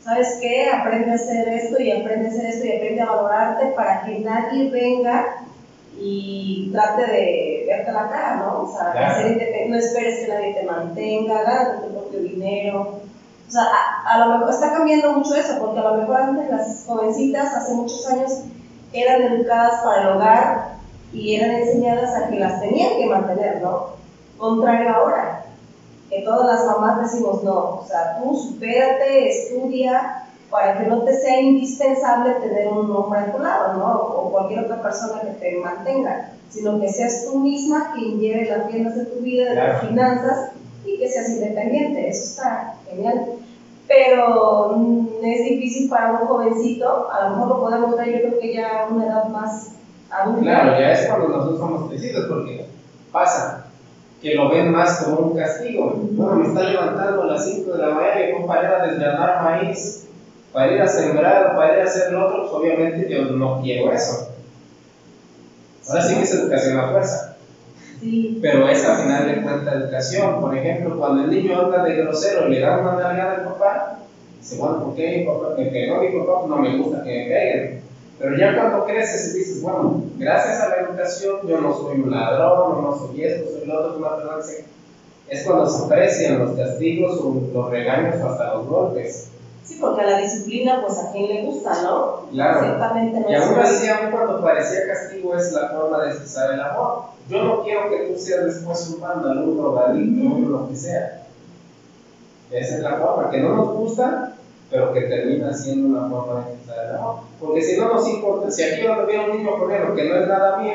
¿Sabes 0.04 0.36
qué? 0.38 0.68
Aprende 0.68 1.12
a 1.12 1.14
hacer 1.14 1.48
esto 1.48 1.80
y 1.80 1.90
aprende 1.90 2.26
a 2.26 2.28
hacer 2.28 2.44
esto 2.44 2.66
y 2.66 2.76
aprende 2.76 3.00
a 3.00 3.06
valorarte 3.06 3.66
para 3.74 4.02
que 4.02 4.18
nadie 4.18 4.68
venga 4.68 5.38
y 5.98 6.68
trate 6.70 7.06
de 7.06 7.64
verte 7.66 7.92
la 7.92 8.08
cara, 8.10 8.36
¿no? 8.36 8.64
O 8.64 8.70
sea, 8.70 8.92
Claro. 8.92 9.26
no 9.68 9.76
esperes 9.76 10.18
que 10.18 10.28
nadie 10.28 10.52
te 10.52 10.64
mantenga, 10.64 11.42
gánate 11.44 11.86
tu 11.86 11.94
propio 11.94 12.20
dinero. 12.20 12.98
O 13.48 13.50
sea, 13.50 13.62
a, 13.62 14.12
a 14.14 14.18
lo 14.18 14.34
mejor 14.34 14.50
está 14.50 14.70
cambiando 14.70 15.12
mucho 15.14 15.34
eso, 15.34 15.56
porque 15.58 15.80
a 15.80 15.84
lo 15.84 15.94
mejor 15.94 16.16
antes 16.16 16.50
las 16.50 16.84
jovencitas, 16.86 17.54
hace 17.54 17.72
muchos 17.72 18.06
años, 18.06 18.32
eran 18.92 19.22
educadas 19.22 19.82
para 19.82 20.02
el 20.02 20.08
hogar 20.08 20.73
y 21.14 21.36
eran 21.36 21.52
enseñadas 21.52 22.14
a 22.14 22.28
que 22.28 22.38
las 22.38 22.60
tenían 22.60 22.96
que 22.96 23.06
mantener, 23.06 23.62
¿no? 23.62 23.94
Contrario 24.36 24.90
ahora, 24.90 25.44
que 26.10 26.22
todas 26.22 26.46
las 26.46 26.66
mamás 26.66 27.02
decimos, 27.10 27.42
no, 27.44 27.80
o 27.80 27.84
sea, 27.86 28.18
tú 28.18 28.36
supérate, 28.36 29.28
estudia, 29.30 30.24
para 30.50 30.78
que 30.78 30.86
no 30.86 31.02
te 31.02 31.14
sea 31.14 31.40
indispensable 31.40 32.34
tener 32.34 32.68
un 32.68 32.90
hombre 32.90 33.20
a 33.20 33.32
tu 33.32 33.38
lado, 33.42 33.74
¿no? 33.74 33.92
O 34.00 34.30
cualquier 34.30 34.60
otra 34.64 34.82
persona 34.82 35.20
que 35.22 35.30
te 35.40 35.56
mantenga, 35.56 36.32
sino 36.50 36.78
que 36.80 36.88
seas 36.88 37.24
tú 37.24 37.38
misma 37.38 37.92
quien 37.92 38.18
lleve 38.20 38.48
las 38.48 38.66
riendas 38.66 38.96
de 38.96 39.04
tu 39.06 39.20
vida, 39.20 39.48
de 39.50 39.54
Claro. 39.54 39.80
tus 39.80 39.88
finanzas 39.88 40.50
y 40.84 40.98
que 40.98 41.08
seas 41.08 41.30
independiente. 41.30 42.08
Eso 42.08 42.24
está 42.24 42.74
genial. 42.88 43.26
Pero 43.88 44.74
mm, 44.76 45.06
es 45.24 45.44
difícil 45.44 45.88
para 45.90 46.12
un 46.12 46.26
jovencito, 46.26 47.10
a 47.10 47.28
lo 47.28 47.30
mejor 47.30 47.48
lo 47.48 47.60
podemos 47.60 47.96
ver, 47.96 48.12
yo 48.12 48.28
creo 48.28 48.38
que 48.40 48.54
ya 48.54 48.82
a 48.82 48.88
una 48.88 49.06
edad 49.06 49.28
más 49.28 49.70
adulta. 50.22 50.42
Claro, 50.42 50.80
ya 50.80 50.92
es 50.92 51.06
cuando 51.06 51.28
nosotros 51.28 51.58
somos 51.58 51.88
crecidos, 51.90 52.26
porque 52.28 52.66
pasa 53.12 53.66
que 54.20 54.34
lo 54.34 54.48
ven 54.50 54.70
más 54.72 55.02
como 55.02 55.18
un 55.18 55.36
castigo. 55.36 55.92
Bueno, 56.12 56.36
me 56.36 56.46
está 56.48 56.62
levantando 56.62 57.22
a 57.22 57.26
las 57.26 57.44
5 57.44 57.72
de 57.72 57.78
la 57.78 57.94
mañana 57.94 58.20
y 58.28 58.32
fue 58.32 58.46
para 58.46 58.62
ir 58.62 58.68
a 58.74 58.86
desgranar 58.86 59.42
maíz, 59.42 60.08
para 60.52 60.72
ir 60.72 60.80
a 60.80 60.86
sembrar, 60.86 61.54
para 61.56 61.74
ir 61.74 61.80
a 61.80 61.84
hacer 61.84 62.12
lo 62.12 62.26
otro, 62.26 62.42
pues 62.42 62.52
obviamente 62.54 63.08
yo 63.10 63.24
no 63.24 63.60
quiero 63.60 63.92
eso. 63.92 64.28
Ahora 65.88 66.02
sí 66.02 66.14
que 66.14 66.22
es 66.22 66.34
educación 66.34 66.78
a 66.78 66.88
fuerza, 66.88 67.36
Sí. 68.00 68.38
pero 68.42 68.66
es 68.68 68.84
al 68.84 68.96
final 69.02 69.26
de 69.26 69.42
cuentas 69.42 69.74
educación. 69.74 70.40
Por 70.40 70.56
ejemplo, 70.56 70.98
cuando 70.98 71.24
el 71.24 71.30
niño 71.30 71.58
anda 71.60 71.82
de 71.82 71.96
grosero 71.96 72.48
y 72.48 72.52
le 72.52 72.60
da 72.60 72.78
una 72.78 72.92
nalgada 72.94 73.32
al 73.36 73.44
papá, 73.44 73.98
dice, 74.40 74.56
bueno, 74.58 74.84
¿por 74.84 74.94
qué 74.94 75.18
mi 75.18 75.24
papá 75.26 75.54
me 75.56 75.66
pegó? 75.66 76.00
Mi 76.00 76.08
papá 76.18 76.46
no 76.48 76.56
me 76.56 76.76
gusta 76.78 77.02
que 77.02 77.10
me 77.10 77.24
peguen. 77.26 77.83
Pero 78.18 78.36
ya 78.36 78.54
cuando 78.54 78.84
creces 78.84 79.34
y 79.34 79.38
dices, 79.38 79.60
bueno, 79.62 80.02
gracias 80.16 80.60
a 80.60 80.68
la 80.68 80.76
educación 80.76 81.38
yo 81.46 81.60
no 81.60 81.74
soy 81.74 82.00
un 82.00 82.10
ladrón, 82.10 82.82
no 82.82 82.96
soy 82.96 83.24
esto, 83.24 83.50
soy 83.50 83.66
lo 83.66 83.80
otro, 83.80 84.42
se- 84.42 84.64
Es 85.28 85.44
cuando 85.44 85.66
se 85.66 85.84
aprecian 85.84 86.38
los 86.38 86.52
castigos 86.52 87.18
o 87.20 87.40
los 87.52 87.70
regaños 87.70 88.20
o 88.22 88.26
hasta 88.28 88.54
los 88.54 88.66
golpes. 88.66 89.28
Sí, 89.64 89.78
porque 89.80 90.04
la 90.04 90.18
disciplina, 90.18 90.82
pues 90.82 90.98
a 90.98 91.10
quien 91.10 91.26
le 91.28 91.42
gusta, 91.42 91.82
¿no? 91.82 92.26
Claro. 92.30 92.60
Ciertamente 92.60 93.20
no 93.20 93.30
Y 93.30 93.34
aún 93.34 93.58
así, 93.58 93.88
aún 93.88 94.10
cuando 94.10 94.42
parecía 94.42 94.86
castigo, 94.86 95.34
es 95.34 95.50
la 95.52 95.68
forma 95.68 96.02
de 96.02 96.10
expresar 96.10 96.52
el 96.52 96.60
amor. 96.60 97.04
Yo 97.28 97.42
no 97.42 97.62
quiero 97.62 97.88
que 97.88 98.00
tú 98.12 98.18
seas 98.18 98.44
después 98.44 98.86
un 98.94 99.00
vandal, 99.00 99.38
un 99.38 99.56
drogadicto, 99.56 100.38
lo 100.50 100.68
que 100.68 100.76
sea. 100.76 101.22
Esa 102.50 102.76
es 102.76 102.82
la 102.82 102.96
forma, 102.96 103.30
que 103.30 103.40
no 103.40 103.54
nos 103.54 103.68
gusta, 103.72 104.33
pero 104.74 104.92
que 104.92 105.02
termina 105.02 105.54
siendo 105.54 105.96
una 105.96 106.08
forma 106.08 106.46
de 106.46 106.54
expresar 106.54 106.86
el 106.86 106.96
amor. 106.96 107.16
Porque 107.38 107.62
si 107.62 107.78
no 107.78 107.94
nos 107.94 108.08
importa, 108.08 108.50
si 108.50 108.64
aquí 108.64 108.82
yo 108.82 109.06
veo 109.06 109.30
un 109.30 109.38
niño 109.38 109.56
corriendo 109.56 109.94
que 109.94 110.08
no 110.08 110.16
es 110.16 110.26
nada 110.26 110.58
mío, 110.58 110.74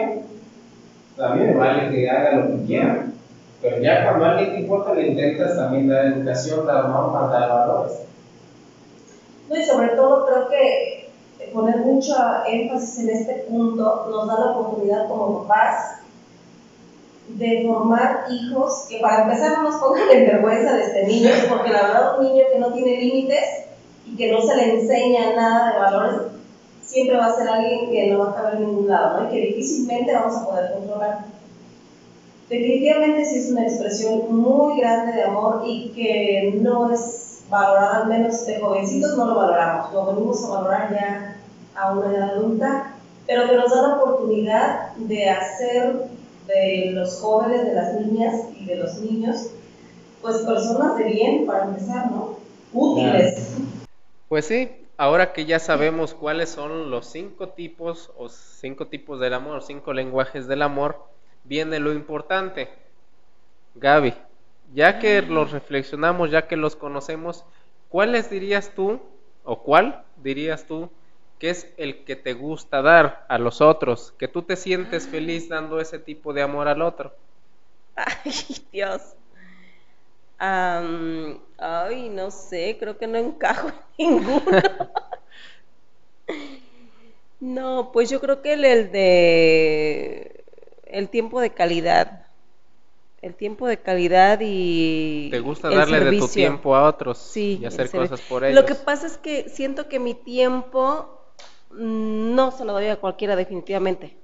mí 1.17 1.39
me 1.41 1.53
vale 1.53 1.91
que 1.91 2.09
haga 2.09 2.37
lo 2.37 2.47
que 2.47 2.63
quiera. 2.65 3.07
Pero 3.61 3.81
ya 3.81 4.05
cuando 4.05 4.23
a 4.23 4.29
alguien 4.29 4.51
te 4.51 4.59
importa, 4.61 4.93
le 4.93 5.07
intentas 5.07 5.57
también 5.57 5.89
dar 5.89 6.05
educación, 6.05 6.65
dar 6.65 6.87
normas, 6.87 7.29
dar 7.29 7.49
valores. 7.49 7.99
No, 9.49 9.57
y 9.57 9.63
sobre 9.65 9.89
todo 9.89 10.25
creo 10.27 10.47
que 10.47 11.09
poner 11.51 11.79
mucho 11.79 12.13
énfasis 12.47 12.99
en 12.99 13.09
este 13.09 13.33
punto 13.49 14.07
nos 14.09 14.27
da 14.27 14.39
la 14.39 14.51
oportunidad 14.51 15.09
como 15.09 15.41
papás 15.41 15.97
de 17.27 17.65
formar 17.67 18.27
hijos 18.31 18.85
que 18.89 18.99
para 18.99 19.23
empezar 19.23 19.57
no 19.57 19.63
nos 19.63 19.81
pongan 19.81 20.09
en 20.09 20.25
vergüenza 20.25 20.77
de 20.77 20.83
este 20.83 21.05
niño, 21.05 21.31
porque 21.49 21.71
la 21.71 21.81
verdad 21.81 22.17
un 22.17 22.27
niño 22.27 22.45
que 22.49 22.59
no 22.59 22.71
tiene 22.71 22.97
límites 22.97 23.68
y 24.11 24.15
que 24.15 24.31
no 24.31 24.41
se 24.41 24.55
le 24.55 24.79
enseña 24.79 25.35
nada 25.35 25.71
de 25.71 25.79
valores, 25.79 26.21
siempre 26.81 27.17
va 27.17 27.27
a 27.27 27.35
ser 27.35 27.47
alguien 27.47 27.91
que 27.91 28.07
no 28.07 28.19
va 28.19 28.31
a 28.31 28.35
caber 28.35 28.55
en 28.55 28.65
ningún 28.67 28.87
lado, 28.87 29.21
¿no? 29.21 29.27
Y 29.27 29.31
que 29.31 29.47
difícilmente 29.47 30.13
vamos 30.13 30.37
a 30.37 30.45
poder 30.45 30.73
controlar. 30.73 31.25
Definitivamente 32.49 33.25
sí 33.25 33.39
es 33.39 33.51
una 33.51 33.63
expresión 33.63 34.35
muy 34.35 34.79
grande 34.79 35.13
de 35.13 35.23
amor 35.23 35.61
y 35.67 35.89
que 35.89 36.59
no 36.61 36.91
es 36.91 37.43
valorada, 37.47 38.01
al 38.01 38.07
menos 38.07 38.45
de 38.45 38.59
jovencitos 38.59 39.17
no 39.17 39.25
lo 39.27 39.35
valoramos, 39.35 39.93
lo 39.93 40.05
venimos 40.07 40.43
a 40.43 40.49
valorar 40.49 40.91
ya 40.91 41.35
a 41.75 41.93
una 41.93 42.11
edad 42.11 42.31
adulta, 42.31 42.95
pero 43.27 43.47
que 43.47 43.55
nos 43.55 43.69
da 43.69 43.87
la 43.87 43.95
oportunidad 43.97 44.95
de 44.95 45.29
hacer 45.29 46.09
de 46.47 46.91
los 46.93 47.19
jóvenes, 47.21 47.65
de 47.65 47.73
las 47.75 47.93
niñas 47.93 48.35
y 48.59 48.65
de 48.65 48.75
los 48.77 48.99
niños, 48.99 49.51
pues 50.21 50.37
personas 50.37 50.97
de 50.97 51.03
bien 51.03 51.45
para 51.45 51.65
empezar, 51.65 52.09
¿no? 52.11 52.37
Útiles. 52.73 53.37
Pues 54.29 54.45
sí, 54.45 54.87
ahora 54.97 55.33
que 55.33 55.45
ya 55.45 55.59
sabemos 55.59 56.13
cuáles 56.13 56.49
son 56.49 56.89
los 56.89 57.07
cinco 57.07 57.49
tipos 57.49 58.13
o 58.15 58.29
cinco 58.29 58.87
tipos 58.87 59.19
del 59.19 59.33
amor, 59.33 59.61
cinco 59.61 59.91
lenguajes 59.91 60.47
del 60.47 60.61
amor, 60.61 61.03
viene 61.43 61.79
lo 61.79 61.91
importante. 61.91 62.69
Gaby, 63.75 64.13
ya 64.73 64.99
que 64.99 65.21
los 65.23 65.51
reflexionamos, 65.51 66.31
ya 66.31 66.47
que 66.47 66.57
los 66.57 66.75
conocemos, 66.75 67.45
¿cuáles 67.87 68.29
dirías 68.29 68.75
tú 68.75 69.01
o 69.43 69.63
cuál 69.63 70.05
dirías 70.17 70.67
tú 70.67 70.91
que 71.39 71.49
es 71.49 71.73
el 71.77 72.05
que 72.05 72.15
te 72.15 72.33
gusta 72.33 72.81
dar 72.83 73.25
a 73.29 73.39
los 73.39 73.61
otros? 73.61 74.13
Que 74.19 74.27
tú 74.27 74.43
te 74.43 74.55
sientes 74.55 75.07
feliz 75.07 75.49
dando 75.49 75.79
ese 75.79 75.99
tipo 75.99 76.33
de 76.33 76.43
amor 76.43 76.67
al 76.67 76.81
otro. 76.83 77.15
Ay, 77.95 78.31
Dios. 78.71 79.15
Ay, 80.39 82.09
no 82.09 82.31
sé, 82.31 82.77
creo 82.79 82.97
que 82.97 83.07
no 83.07 83.17
encajo 83.17 83.71
en 83.97 84.09
ninguno. 84.15 84.61
no, 87.39 87.91
pues 87.91 88.09
yo 88.09 88.19
creo 88.19 88.41
que 88.41 88.53
el, 88.53 88.65
el 88.65 88.91
de 88.91 90.45
el 90.85 91.09
tiempo 91.09 91.39
de 91.39 91.51
calidad. 91.51 92.25
El 93.21 93.35
tiempo 93.35 93.67
de 93.67 93.77
calidad 93.77 94.39
y. 94.41 95.27
¿Te 95.29 95.41
gusta 95.41 95.69
darle 95.69 95.99
de 95.99 96.17
tu 96.17 96.27
tiempo 96.29 96.75
a 96.75 96.87
otros 96.87 97.17
sí, 97.17 97.59
y 97.61 97.65
hacer 97.65 97.91
cosas 97.91 98.21
por 98.21 98.45
ellos? 98.45 98.61
Lo 98.61 98.65
que 98.65 98.75
pasa 98.75 99.07
es 99.07 99.17
que 99.17 99.49
siento 99.49 99.89
que 99.89 99.99
mi 99.99 100.13
tiempo 100.13 101.21
mm, 101.71 102.33
no 102.33 102.51
se 102.51 102.63
lo 102.63 102.71
doy 102.71 102.87
a 102.87 102.95
cualquiera, 102.95 103.35
definitivamente. 103.35 104.17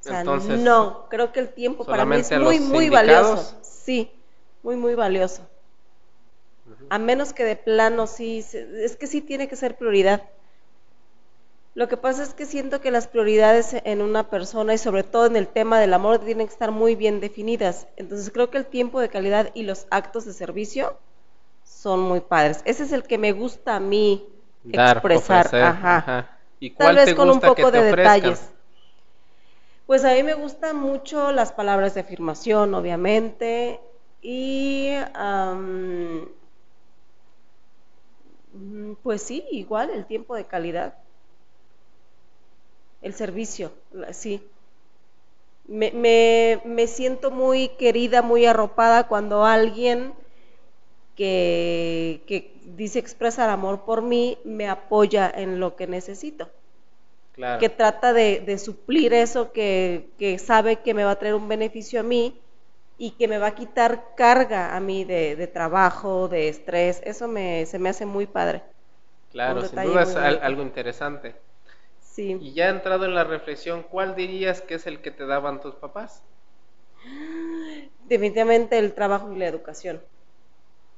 O 0.00 0.02
sea, 0.02 0.22
no, 0.24 1.06
creo 1.08 1.32
que 1.32 1.40
el 1.40 1.48
tiempo 1.48 1.84
para 1.84 2.04
mí 2.04 2.16
es 2.16 2.30
muy, 2.38 2.60
muy 2.60 2.88
valioso. 2.90 3.58
Sí, 3.62 4.12
muy, 4.62 4.76
muy 4.76 4.94
valioso. 4.94 5.48
A 6.90 6.98
menos 6.98 7.32
que 7.32 7.44
de 7.44 7.56
plano 7.56 8.06
sí, 8.06 8.44
es 8.52 8.96
que 8.96 9.06
sí 9.06 9.20
tiene 9.20 9.48
que 9.48 9.56
ser 9.56 9.76
prioridad. 9.76 10.22
Lo 11.74 11.88
que 11.88 11.96
pasa 11.96 12.22
es 12.22 12.34
que 12.34 12.44
siento 12.44 12.80
que 12.80 12.90
las 12.90 13.06
prioridades 13.06 13.76
en 13.84 14.02
una 14.02 14.30
persona 14.30 14.74
y 14.74 14.78
sobre 14.78 15.04
todo 15.04 15.26
en 15.26 15.36
el 15.36 15.46
tema 15.46 15.78
del 15.78 15.94
amor 15.94 16.18
tienen 16.18 16.46
que 16.46 16.52
estar 16.52 16.72
muy 16.72 16.96
bien 16.96 17.20
definidas. 17.20 17.86
Entonces 17.96 18.30
creo 18.32 18.50
que 18.50 18.58
el 18.58 18.66
tiempo 18.66 19.00
de 19.00 19.08
calidad 19.08 19.50
y 19.54 19.62
los 19.62 19.86
actos 19.90 20.24
de 20.24 20.32
servicio 20.32 20.98
son 21.64 22.00
muy 22.00 22.20
padres. 22.20 22.62
Ese 22.64 22.82
es 22.82 22.92
el 22.92 23.04
que 23.04 23.16
me 23.18 23.32
gusta 23.32 23.76
a 23.76 23.80
mí 23.80 24.26
expresar. 24.72 25.54
ajá. 25.54 26.38
¿Y 26.60 26.70
cuál 26.70 26.96
Tal 26.96 27.06
vez 27.06 27.14
con 27.14 27.30
un 27.30 27.40
poco 27.40 27.70
de 27.70 27.82
detalles. 27.84 28.50
Pues 29.86 30.04
a 30.04 30.12
mí 30.14 30.22
me 30.22 30.34
gustan 30.34 30.76
mucho 30.76 31.32
las 31.32 31.52
palabras 31.52 31.94
de 31.94 32.00
afirmación, 32.00 32.74
obviamente, 32.74 33.80
y 34.20 34.90
pues 39.02 39.22
sí, 39.22 39.44
igual 39.50 39.90
el 39.90 40.06
tiempo 40.06 40.34
de 40.34 40.44
calidad 40.44 40.94
el 43.02 43.14
servicio, 43.14 43.72
sí. 44.12 44.42
Me, 45.66 45.92
me, 45.92 46.60
me, 46.64 46.86
siento 46.86 47.30
muy 47.30 47.68
querida, 47.68 48.22
muy 48.22 48.46
arropada 48.46 49.06
cuando 49.06 49.44
alguien 49.44 50.14
que, 51.14 52.22
que 52.26 52.54
dice 52.64 52.98
expresar 52.98 53.50
amor 53.50 53.84
por 53.84 54.00
mí 54.00 54.38
me 54.44 54.66
apoya 54.68 55.30
en 55.30 55.60
lo 55.60 55.76
que 55.76 55.86
necesito. 55.86 56.48
Claro. 57.32 57.60
Que 57.60 57.68
trata 57.68 58.12
de, 58.12 58.40
de 58.40 58.58
suplir 58.58 59.12
eso 59.12 59.52
que, 59.52 60.08
que, 60.18 60.38
sabe 60.38 60.76
que 60.76 60.94
me 60.94 61.04
va 61.04 61.12
a 61.12 61.18
traer 61.18 61.34
un 61.34 61.48
beneficio 61.48 62.00
a 62.00 62.02
mí 62.02 62.40
y 62.98 63.12
que 63.12 63.28
me 63.28 63.38
va 63.38 63.48
a 63.48 63.54
quitar 63.54 64.14
carga 64.16 64.76
a 64.76 64.80
mí 64.80 65.04
de, 65.04 65.36
de 65.36 65.46
trabajo, 65.46 66.28
de 66.28 66.48
estrés. 66.48 67.00
Eso 67.04 67.28
me, 67.28 67.64
se 67.66 67.78
me 67.78 67.88
hace 67.88 68.06
muy 68.06 68.26
padre. 68.26 68.62
Claro, 69.30 69.62
sin 69.64 69.82
duda 69.82 70.02
es 70.02 70.16
algo 70.16 70.62
interesante. 70.62 71.34
Y 72.16 72.52
ya 72.52 72.68
entrado 72.70 73.04
en 73.04 73.14
la 73.14 73.24
reflexión, 73.24 73.84
¿cuál 73.84 74.16
dirías 74.16 74.60
que 74.60 74.74
es 74.74 74.86
el 74.86 75.00
que 75.00 75.10
te 75.12 75.24
daban 75.26 75.60
tus 75.60 75.76
papás? 75.76 76.22
Definitivamente 78.08 78.78
el 78.78 78.94
trabajo 78.94 79.32
y 79.32 79.36
la 79.36 79.46
educación. 79.46 80.00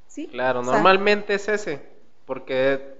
¿Sí? 0.09 0.28
Claro, 0.30 0.62
normalmente 0.62 1.34
es 1.34 1.48
ese, 1.48 1.82
porque 2.24 2.94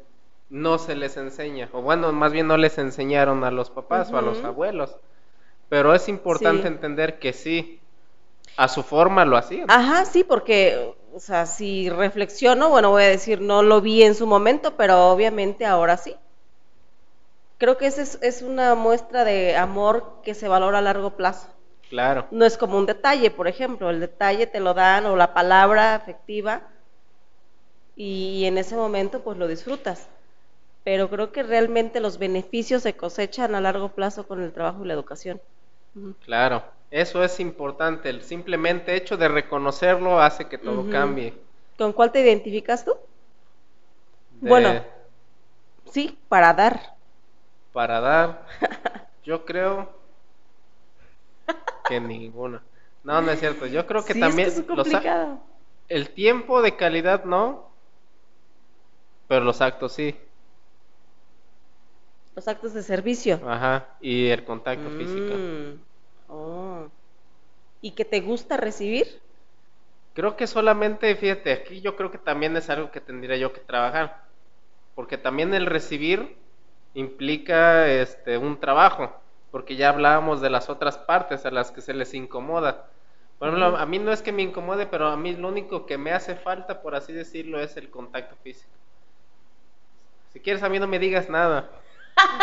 no 0.48 0.78
se 0.78 0.96
les 0.96 1.16
enseña, 1.16 1.68
o 1.72 1.80
bueno, 1.80 2.12
más 2.12 2.32
bien 2.32 2.48
no 2.48 2.57
les 2.57 2.76
enseñaron 2.78 3.44
a 3.44 3.51
los 3.51 3.70
papás 3.70 4.12
o 4.12 4.18
a 4.18 4.22
los 4.22 4.42
abuelos. 4.44 4.96
Pero 5.68 5.94
es 5.94 6.09
importante 6.09 6.68
entender 6.68 7.18
que 7.18 7.32
sí, 7.32 7.80
a 8.57 8.68
su 8.68 8.82
forma 8.82 9.24
lo 9.24 9.36
hacían. 9.36 9.70
Ajá, 9.70 10.05
sí, 10.05 10.24
porque, 10.24 10.94
o 11.12 11.20
sea, 11.20 11.46
si 11.46 11.88
reflexiono, 11.88 12.70
bueno, 12.70 12.90
voy 12.90 13.05
a 13.05 13.09
decir, 13.09 13.40
no 13.40 13.62
lo 13.62 13.80
vi 13.80 14.03
en 14.03 14.14
su 14.14 14.26
momento, 14.26 14.76
pero 14.76 15.11
obviamente 15.11 15.66
ahora 15.66 15.96
sí 15.96 16.16
creo 17.61 17.76
que 17.76 17.86
esa 17.86 18.03
es, 18.03 18.42
una 18.42 18.74
muestra 18.74 19.22
de 19.22 19.55
amor 19.55 20.22
que 20.24 20.34
se 20.34 20.48
valora 20.48 20.78
a 20.78 20.82
largo 20.82 21.11
plazo. 21.11 21.46
Claro. 21.90 22.26
No 22.30 22.46
es 22.46 22.57
como 22.57 22.78
un 22.78 22.86
detalle, 22.86 23.30
por 23.30 23.48
ejemplo, 23.48 23.90
el 23.90 24.01
detalle 24.01 24.46
te 24.46 24.61
lo 24.61 24.72
dan 24.72 25.05
o 25.05 25.14
la 25.14 25.34
palabra 25.34 25.94
afectiva 25.94 26.62
y 27.94 28.46
en 28.46 28.57
ese 28.57 28.76
momento 28.76 29.20
pues 29.20 29.36
lo 29.36 29.46
disfrutas. 29.46 30.09
Pero 30.84 31.11
creo 31.11 31.32
que 31.32 31.42
realmente 31.42 32.01
los 32.01 32.16
beneficios 32.16 32.82
se 32.82 32.96
cosechan 32.96 33.55
a 33.55 33.61
largo 33.61 33.90
plazo 33.90 34.26
con 34.26 34.42
el 34.42 34.55
trabajo 34.55 34.82
y 34.82 34.88
la 34.88 34.94
educación. 34.94 35.38
Claro, 36.24 36.62
eso 36.91 37.22
es 37.24 37.41
importante. 37.41 38.11
El 38.11 38.22
simplemente 38.22 38.95
hecho 38.95 39.16
de 39.16 39.28
reconocerlo 39.28 40.20
hace 40.20 40.47
que 40.47 40.59
todo 40.59 40.91
cambie. 40.91 41.34
¿Con 41.76 41.93
cuál 41.93 42.12
te 42.12 42.20
identificas 42.20 42.84
tú? 42.84 42.97
Bueno, 44.41 44.84
sí, 45.86 46.18
para 46.28 46.55
dar 46.55 47.01
para 47.72 48.01
dar, 48.01 48.47
yo 49.24 49.45
creo 49.45 49.88
que 51.88 52.01
ninguna. 52.01 52.62
No, 53.05 53.20
no 53.22 53.30
es 53.30 53.41
cierto. 53.41 53.66
Yo 53.66 53.86
creo 53.86 54.05
que 54.05 54.14
también 54.14 54.49
es 54.49 54.62
el 55.88 56.11
tiempo 56.11 56.62
de 56.62 56.76
calidad 56.76 57.24
no, 57.24 57.70
pero 59.28 59.45
los 59.45 59.61
actos 59.61 59.93
sí. 59.93 60.16
Los 62.41 62.49
actos 62.49 62.72
de 62.72 62.82
servicio. 62.82 63.38
Ajá, 63.47 63.86
y 64.01 64.28
el 64.28 64.45
contacto 64.45 64.88
físico. 64.97 65.34
Mm, 65.36 65.78
oh. 66.30 66.88
¿Y 67.82 67.91
que 67.91 68.07
te 68.07 68.20
gusta 68.20 68.57
recibir? 68.57 69.20
Creo 70.14 70.38
que 70.38 70.47
solamente, 70.47 71.14
fíjate, 71.16 71.53
aquí 71.53 71.82
yo 71.82 71.97
creo 71.97 72.11
que 72.11 72.16
también 72.16 72.57
es 72.57 72.70
algo 72.70 72.91
que 72.91 73.03
tendría 73.03 73.36
yo 73.36 73.53
que 73.53 73.61
trabajar. 73.61 74.24
Porque 74.95 75.18
también 75.18 75.53
el 75.53 75.66
recibir 75.66 76.34
implica 76.95 77.86
este, 77.88 78.38
un 78.38 78.59
trabajo, 78.59 79.14
porque 79.51 79.76
ya 79.76 79.91
hablábamos 79.91 80.41
de 80.41 80.49
las 80.49 80.70
otras 80.70 80.97
partes 80.97 81.45
a 81.45 81.51
las 81.51 81.70
que 81.70 81.82
se 81.82 81.93
les 81.93 82.14
incomoda. 82.14 82.86
Por 83.38 83.49
ejemplo, 83.49 83.76
a 83.76 83.84
mí 83.84 83.99
no 83.99 84.12
es 84.12 84.22
que 84.22 84.32
me 84.32 84.41
incomode, 84.41 84.86
pero 84.86 85.09
a 85.09 85.16
mí 85.18 85.36
lo 85.36 85.49
único 85.49 85.84
que 85.84 85.99
me 85.99 86.12
hace 86.12 86.36
falta, 86.36 86.80
por 86.80 86.95
así 86.95 87.12
decirlo, 87.12 87.61
es 87.61 87.76
el 87.76 87.91
contacto 87.91 88.34
físico. 88.36 88.72
Si 90.32 90.41
quieres, 90.41 90.62
a 90.62 90.70
mí 90.70 90.78
no 90.78 90.86
me 90.86 90.99
digas 90.99 91.28
nada. 91.28 91.68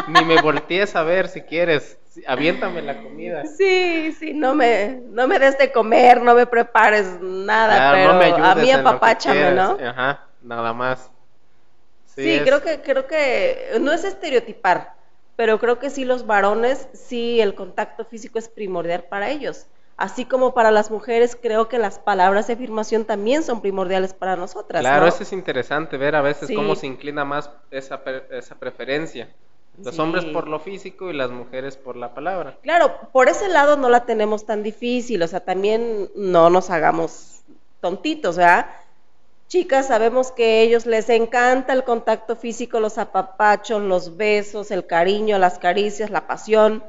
Ni 0.08 0.24
me 0.26 0.42
voltees 0.42 0.96
a 0.96 1.04
ver 1.04 1.28
si 1.28 1.42
quieres. 1.42 1.98
Aviéntame 2.26 2.82
la 2.82 3.02
comida. 3.02 3.46
Sí, 3.46 4.12
sí, 4.18 4.34
no 4.34 4.56
me, 4.56 5.02
no 5.10 5.28
me 5.28 5.38
des 5.38 5.58
de 5.58 5.72
comer, 5.72 6.22
no 6.22 6.34
me 6.34 6.48
prepares 6.48 7.20
nada, 7.22 7.92
pero 7.94 8.12
a 8.44 8.56
mí 8.56 8.72
apapáchame, 8.72 9.52
¿no? 9.52 9.78
Ajá. 9.86 10.28
nada 10.42 10.74
más. 10.74 11.12
Sí, 12.06 12.32
es- 12.34 12.44
creo 12.44 12.62
que 12.62 12.82
creo 12.82 13.06
que 13.08 13.78
no 13.80 13.92
es 13.94 14.04
estereotipar, 14.04 14.94
pero 15.36 15.60
creo 15.60 15.78
que 15.78 15.90
sí 15.92 16.06
los 16.06 16.26
varones 16.26 16.88
sí 16.94 17.40
el 17.42 17.54
contacto 17.54 18.06
físico 18.06 18.40
es 18.40 18.48
primordial 18.50 19.04
para 19.04 19.30
ellos. 19.30 19.68
Así 19.98 20.26
como 20.26 20.54
para 20.54 20.70
las 20.72 20.92
mujeres, 20.92 21.36
creo 21.40 21.68
que 21.70 21.80
las 21.80 21.98
palabras 22.00 22.48
de 22.48 22.54
afirmación 22.54 23.06
también 23.06 23.42
son 23.44 23.62
primordiales 23.62 24.14
para 24.14 24.36
nosotras. 24.36 24.82
Claro, 24.82 25.02
¿no? 25.02 25.08
eso 25.08 25.24
es 25.24 25.34
interesante 25.34 25.98
ver 25.98 26.16
a 26.16 26.22
veces 26.22 26.48
Sí. 26.48 26.56
cómo 26.56 26.76
se 26.76 26.86
inclina 26.86 27.26
más 27.26 27.50
esa, 27.72 28.02
esa 28.32 28.56
preferencia. 28.56 29.28
Los 29.84 29.96
Sí. 29.96 30.02
hombres 30.02 30.26
por 30.26 30.48
lo 30.48 30.60
físico 30.60 31.10
y 31.10 31.14
las 31.14 31.30
mujeres 31.30 31.78
por 31.78 31.96
la 31.98 32.14
palabra. 32.14 32.58
Claro, 32.64 32.92
por 33.12 33.30
ese 33.30 33.48
lado 33.48 33.78
no 33.78 33.90
la 33.90 34.06
tenemos 34.06 34.46
tan 34.46 34.64
difícil, 34.64 35.22
o 35.22 35.28
sea, 35.28 35.42
también 35.42 36.10
no 36.16 36.50
nos 36.50 36.70
hagamos 36.70 37.42
tontitos, 37.80 38.38
¿verdad? 38.38 38.68
Chicas, 39.48 39.88
sabemos 39.88 40.32
que 40.32 40.44
a 40.44 40.62
ellos 40.62 40.86
les 40.86 41.10
encanta 41.10 41.74
el 41.74 41.84
contacto 41.84 42.36
físico, 42.36 42.80
los 42.80 42.98
apapachos, 42.98 43.82
los 43.82 44.18
besos, 44.18 44.72
el 44.72 44.86
cariño, 44.86 45.38
las 45.38 45.58
caricias, 45.60 46.10
la 46.10 46.28
pasión. 46.28 46.84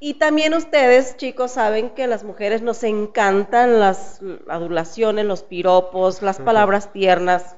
Y 0.00 0.14
también 0.14 0.52
ustedes, 0.54 1.16
chicos, 1.16 1.52
saben 1.52 1.90
que 1.90 2.04
a 2.04 2.06
las 2.08 2.24
mujeres 2.24 2.60
nos 2.60 2.82
encantan 2.82 3.78
las 3.78 4.20
adulaciones, 4.48 5.26
los 5.26 5.42
piropos, 5.42 6.22
las 6.22 6.38
palabras 6.38 6.92
tiernas. 6.92 7.54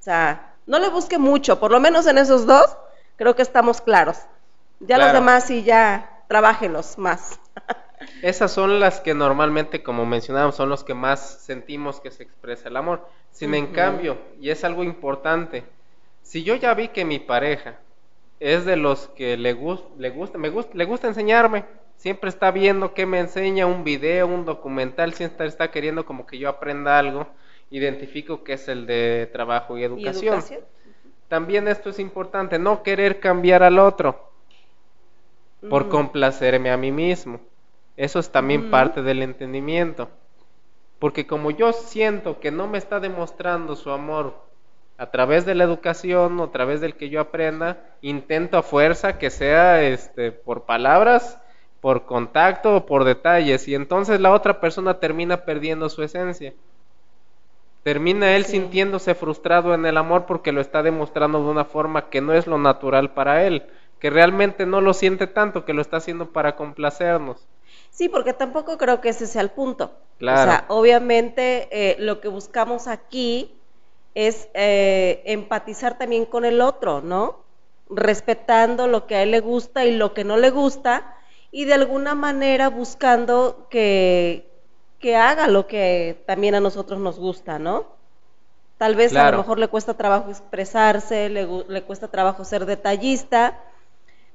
O 0.00 0.02
sea, 0.02 0.54
no 0.66 0.78
le 0.78 0.88
busque 0.90 1.18
mucho, 1.18 1.58
por 1.58 1.70
lo 1.70 1.80
menos 1.80 2.06
en 2.06 2.18
esos 2.18 2.46
dos, 2.46 2.76
creo 3.20 3.36
que 3.36 3.42
estamos 3.42 3.82
claros. 3.82 4.16
Ya 4.80 4.96
los 4.96 5.12
demás 5.12 5.44
sí 5.44 5.62
ya 5.62 6.24
trabajenlos 6.26 6.96
más. 6.96 7.38
Esas 8.22 8.50
son 8.50 8.80
las 8.80 9.00
que 9.00 9.12
normalmente, 9.12 9.82
como 9.82 10.06
mencionábamos, 10.06 10.56
son 10.56 10.70
los 10.70 10.84
que 10.84 10.94
más 10.94 11.42
sentimos 11.42 12.00
que 12.00 12.10
se 12.10 12.22
expresa 12.22 12.70
el 12.70 12.78
amor. 12.78 13.06
Sin 13.30 13.54
en 13.54 13.64
Ujú. 13.66 13.74
cambio, 13.74 14.18
y 14.40 14.48
es 14.48 14.64
algo 14.64 14.84
importante, 14.84 15.64
si 16.22 16.42
yo 16.42 16.54
ya 16.54 16.72
vi 16.72 16.88
que 16.88 17.04
mi 17.04 17.18
pareja 17.18 17.78
es 18.40 18.64
de 18.64 18.76
los 18.76 19.08
que 19.08 19.36
le, 19.36 19.54
le 19.98 20.10
gusta, 20.10 20.38
me 20.38 20.48
gusta, 20.48 20.72
le 20.74 20.84
gusta 20.86 21.08
enseñarme, 21.08 21.66
siempre 21.96 22.30
está 22.30 22.50
viendo 22.50 22.94
que 22.94 23.04
me 23.04 23.20
enseña 23.20 23.66
un 23.66 23.84
video, 23.84 24.26
un 24.26 24.46
documental, 24.46 25.12
siempre 25.12 25.46
está 25.46 25.70
queriendo 25.70 26.06
como 26.06 26.26
que 26.26 26.38
yo 26.38 26.48
aprenda 26.48 26.98
algo, 26.98 27.28
identifico 27.70 28.44
que 28.44 28.54
es 28.54 28.66
el 28.68 28.86
de 28.86 29.28
trabajo 29.30 29.76
y 29.76 29.82
¿Y 29.82 29.84
educación. 29.84 30.42
También 31.30 31.68
esto 31.68 31.90
es 31.90 32.00
importante, 32.00 32.58
no 32.58 32.82
querer 32.82 33.20
cambiar 33.20 33.62
al 33.62 33.78
otro 33.78 34.32
por 35.68 35.86
Mm. 35.86 35.88
complacerme 35.88 36.72
a 36.72 36.76
mí 36.76 36.90
mismo. 36.90 37.40
Eso 37.96 38.18
es 38.18 38.32
también 38.32 38.62
Ujú. 38.62 38.70
parte 38.70 39.02
del 39.02 39.22
entendimiento. 39.22 40.08
Porque 40.98 41.28
como 41.28 41.52
yo 41.52 41.72
siento 41.72 42.40
que 42.40 42.50
no 42.50 42.66
me 42.66 42.78
está 42.78 42.98
demostrando 42.98 43.76
su 43.76 43.92
amor 43.92 44.34
a 44.98 45.12
través 45.12 45.46
de 45.46 45.54
la 45.54 45.62
educación 45.62 46.40
o 46.40 46.44
a 46.44 46.50
través 46.50 46.80
del 46.80 46.96
que 46.96 47.08
yo 47.08 47.20
aprenda, 47.20 47.96
intento 48.00 48.58
a 48.58 48.64
fuerza 48.64 49.16
que 49.16 49.30
sea 49.30 49.82
este 49.84 50.32
por 50.32 50.66
palabras, 50.66 51.38
por 51.80 52.06
contacto 52.06 52.74
o 52.74 52.86
por 52.86 53.04
detalles 53.04 53.68
y 53.68 53.76
entonces 53.76 54.20
la 54.20 54.32
otra 54.32 54.60
persona 54.60 54.98
termina 54.98 55.44
perdiendo 55.44 55.88
su 55.88 56.02
esencia. 56.02 56.54
Termina 57.82 58.36
él 58.36 58.44
Sí. 58.44 58.52
sintiéndose 58.52 59.14
frustrado 59.14 59.74
en 59.74 59.86
el 59.86 59.96
amor 59.96 60.26
porque 60.26 60.52
lo 60.52 60.60
está 60.60 60.82
demostrando 60.82 61.42
de 61.42 61.50
una 61.50 61.64
forma 61.64 62.10
que 62.10 62.20
no 62.20 62.32
es 62.34 62.46
lo 62.46 62.58
natural 62.58 63.14
para 63.14 63.46
él, 63.46 63.66
que 63.98 64.10
realmente 64.10 64.66
no 64.66 64.80
lo 64.80 64.92
siente 64.94 65.26
tanto, 65.26 65.64
que 65.64 65.72
lo 65.74 65.80
está 65.80 65.96
haciendo 65.98 66.32
para 66.32 66.56
complacernos. 66.56 67.48
Sí, 67.90 68.08
porque 68.08 68.32
tampoco 68.32 68.78
creo 68.78 69.00
que 69.00 69.10
ese 69.10 69.26
sea 69.26 69.42
el 69.42 69.50
punto. 69.50 69.92
Claro. 70.18 70.40
O 70.40 70.44
sea, 70.44 70.64
obviamente 70.68 71.68
eh, 71.70 71.96
lo 71.98 72.20
que 72.20 72.28
buscamos 72.28 72.86
aquí 72.86 73.62
es 74.14 74.48
eh, 74.54 75.22
empatizar 75.26 75.98
también 75.98 76.26
con 76.26 76.44
el 76.44 76.60
otro, 76.60 77.00
¿no? 77.00 77.44
Respetando 77.88 78.86
lo 78.86 79.06
que 79.06 79.16
a 79.16 79.22
él 79.22 79.30
le 79.30 79.40
gusta 79.40 79.84
y 79.84 79.96
lo 79.96 80.14
que 80.14 80.24
no 80.24 80.36
le 80.36 80.50
gusta 80.50 81.16
y 81.50 81.64
de 81.64 81.74
alguna 81.74 82.14
manera 82.14 82.68
buscando 82.68 83.66
que, 83.70 84.49
que 85.00 85.16
haga 85.16 85.48
lo 85.48 85.66
que 85.66 86.22
también 86.26 86.54
a 86.56 86.60
nosotros 86.60 87.00
nos 87.00 87.18
gusta, 87.18 87.58
¿no? 87.58 87.86
Tal 88.78 88.96
vez 88.96 89.16
a 89.18 89.24
lo 89.24 89.32
mejor 89.34 89.58
le 89.58 89.68
cuesta 89.68 89.94
trabajo 89.94 90.30
expresarse, 90.30 91.28
le, 91.30 91.46
le 91.68 91.82
cuesta 91.84 92.08
trabajo 92.08 92.44
ser 92.44 92.66
detallista, 92.66 93.58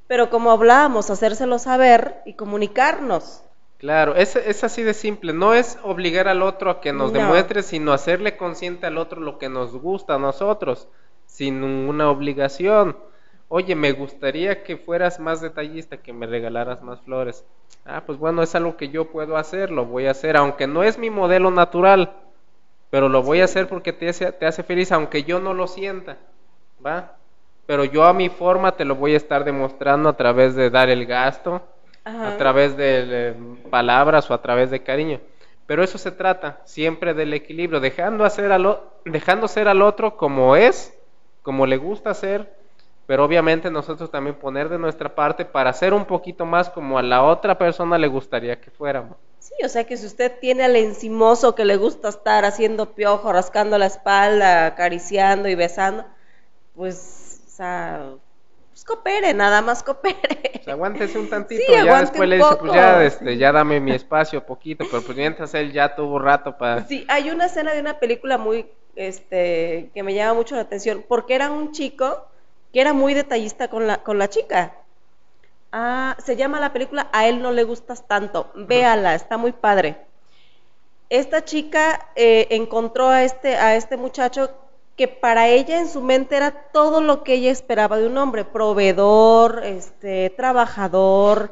pero 0.08 0.30
como 0.30 0.52
hablábamos, 0.52 1.10
hacérselo 1.12 1.60
saber 1.60 2.22
y 2.26 2.34
comunicarnos. 2.36 3.44
Claro, 3.78 4.16
es, 4.16 4.36
es 4.36 4.64
así 4.64 4.84
de 4.84 4.94
simple, 4.94 5.34
no 5.34 5.54
es 5.54 5.78
obligar 5.84 6.28
al 6.28 6.42
otro 6.42 6.70
a 6.72 6.82
que 6.82 6.94
nos 6.94 7.12
No. 7.14 7.20
demuestre, 7.20 7.62
sino 7.62 7.92
hacerle 7.94 8.38
consciente 8.38 8.88
al 8.88 8.98
otro 8.98 9.22
lo 9.22 9.38
que 9.38 9.50
nos 9.50 9.76
gusta 9.76 10.16
a 10.16 10.20
nosotros, 10.20 10.88
sin 11.26 11.64
una 11.64 12.10
obligación. 12.10 12.98
Oye, 13.48 13.76
me 13.76 13.92
gustaría 13.92 14.64
que 14.64 14.78
fueras 14.78 15.20
más 15.20 15.42
detallista, 15.42 15.98
que 15.98 16.14
me 16.14 16.26
regalaras 16.26 16.82
más 16.82 17.02
flores. 17.02 17.46
Ah, 17.86 18.04
pues 18.06 18.18
bueno, 18.18 18.42
es 18.42 18.56
algo 18.56 18.76
que 18.78 18.90
yo 18.90 19.06
puedo 19.12 19.38
hacer, 19.38 19.70
lo 19.70 19.86
voy 19.86 20.08
a 20.08 20.12
hacer, 20.12 20.36
aunque 20.36 20.66
no 20.66 20.84
es 20.84 20.98
mi 20.98 21.10
modelo 21.12 21.52
natural, 21.52 22.14
pero 22.90 23.10
lo 23.10 23.22
voy 23.22 23.42
a 23.42 23.46
hacer 23.46 23.68
porque 23.68 23.94
te 23.94 24.10
hace, 24.10 24.32
te 24.32 24.48
hace 24.48 24.64
feliz, 24.64 24.92
aunque 24.92 25.24
yo 25.24 25.40
no 25.40 25.54
lo 25.54 25.68
sienta, 25.68 26.18
¿va? 26.84 27.18
Pero 27.68 27.86
yo 27.86 28.04
a 28.06 28.14
mi 28.14 28.30
forma 28.30 28.72
te 28.72 28.86
lo 28.86 28.96
voy 28.96 29.14
a 29.14 29.18
estar 29.18 29.44
demostrando 29.44 30.10
a 30.10 30.18
través 30.18 30.56
de 30.56 30.70
dar 30.70 30.90
el 30.90 31.06
gasto, 31.06 31.62
Ajá. 32.04 32.30
a 32.30 32.38
través 32.38 32.76
de 32.78 33.04
eh, 33.08 33.36
palabras 33.70 34.30
o 34.32 34.34
a 34.34 34.42
través 34.42 34.72
de 34.72 34.82
cariño. 34.82 35.20
Pero 35.68 35.84
eso 35.84 35.98
se 35.98 36.12
trata, 36.12 36.62
siempre 36.66 37.14
del 37.14 37.34
equilibrio, 37.34 37.80
dejando, 37.80 38.24
hacer 38.24 38.52
al 38.52 38.80
dejando 39.04 39.48
ser 39.48 39.68
al 39.68 39.82
otro 39.82 40.18
como 40.18 40.56
es, 40.56 40.98
como 41.42 41.66
le 41.66 41.78
gusta 41.78 42.14
ser, 42.14 42.56
pero 43.08 43.24
obviamente 43.24 43.70
nosotros 43.70 44.10
también 44.10 44.36
poner 44.36 44.70
de 44.70 44.80
nuestra 44.80 45.14
parte 45.14 45.46
para 45.46 45.72
ser 45.74 45.94
un 45.94 46.06
poquito 46.06 46.46
más 46.46 46.70
como 46.70 46.98
a 46.98 47.04
la 47.04 47.24
otra 47.24 47.58
persona 47.58 47.98
le 47.98 48.08
gustaría 48.08 48.60
que 48.60 48.72
fuéramos. 48.72 49.18
Sí, 49.40 49.54
o 49.64 49.70
sea 49.70 49.84
que 49.84 49.96
si 49.96 50.08
usted 50.08 50.40
tiene 50.40 50.64
al 50.64 50.76
encimoso 50.76 51.54
que 51.54 51.66
le 51.66 51.76
gusta 51.76 52.10
estar 52.10 52.46
haciendo 52.46 52.96
piojo, 52.96 53.32
rascando 53.32 53.78
la 53.78 53.86
espalda, 53.86 54.66
acariciando 54.66 55.48
y 55.48 55.54
besando, 55.54 56.04
pues, 56.74 57.44
o 57.46 57.50
sea, 57.50 58.10
pues 58.72 58.84
coopere, 58.84 59.36
nada 59.36 59.62
más 59.62 59.84
coopere. 59.84 60.62
O 60.62 60.64
sea, 60.64 60.74
aguántese 60.74 61.20
un 61.20 61.30
tantito, 61.30 61.62
Sí, 61.68 61.74
ya 61.86 62.02
después 62.02 62.28
le 62.28 62.38
dice, 62.38 62.56
pues 62.60 62.74
ya, 62.74 63.04
este, 63.04 63.38
ya 63.38 63.52
dame 63.52 63.80
mi 63.80 63.92
espacio 63.92 64.44
poquito, 64.44 64.84
pero 64.90 65.04
pues 65.04 65.16
mientras 65.16 65.54
él 65.54 65.72
ya 65.72 65.94
tuvo 65.94 66.18
rato 66.18 66.58
para... 66.58 66.84
Sí, 66.86 67.06
hay 67.08 67.30
una 67.30 67.46
escena 67.46 67.72
de 67.76 67.82
una 67.82 68.00
película 68.00 68.40
muy, 68.40 68.66
este, 68.96 69.92
que 69.94 70.02
me 70.02 70.16
llama 70.16 70.34
mucho 70.34 70.56
la 70.56 70.62
atención, 70.62 71.06
porque 71.08 71.36
era 71.36 71.52
un 71.52 71.72
chico 71.72 72.26
que 72.76 72.82
era 72.82 72.92
muy 72.92 73.14
detallista 73.14 73.70
con 73.70 73.88
la, 73.88 74.04
con 74.04 74.20
la 74.20 74.28
chica. 74.28 74.74
Ah, 75.72 76.18
se 76.22 76.36
llama 76.36 76.60
la 76.60 76.74
película 76.74 77.08
A 77.14 77.26
él 77.26 77.42
no 77.42 77.54
le 77.54 77.64
gustas 77.64 78.06
tanto. 78.06 78.52
Véala, 78.54 79.16
está 79.16 79.38
muy 79.38 79.54
padre. 79.54 79.96
Esta 81.10 81.46
chica 81.46 82.10
eh, 82.18 82.48
encontró 82.50 83.08
a 83.08 83.24
este, 83.24 83.56
a 83.56 83.78
este 83.78 83.96
muchacho 83.96 84.50
que 84.98 85.08
para 85.08 85.48
ella 85.48 85.80
en 85.80 85.88
su 85.88 86.02
mente 86.02 86.36
era 86.36 86.52
todo 86.74 87.00
lo 87.00 87.24
que 87.24 87.36
ella 87.36 87.50
esperaba 87.50 87.96
de 87.96 88.08
un 88.08 88.18
hombre, 88.18 88.44
proveedor, 88.44 89.62
este, 89.64 90.30
trabajador, 90.32 91.52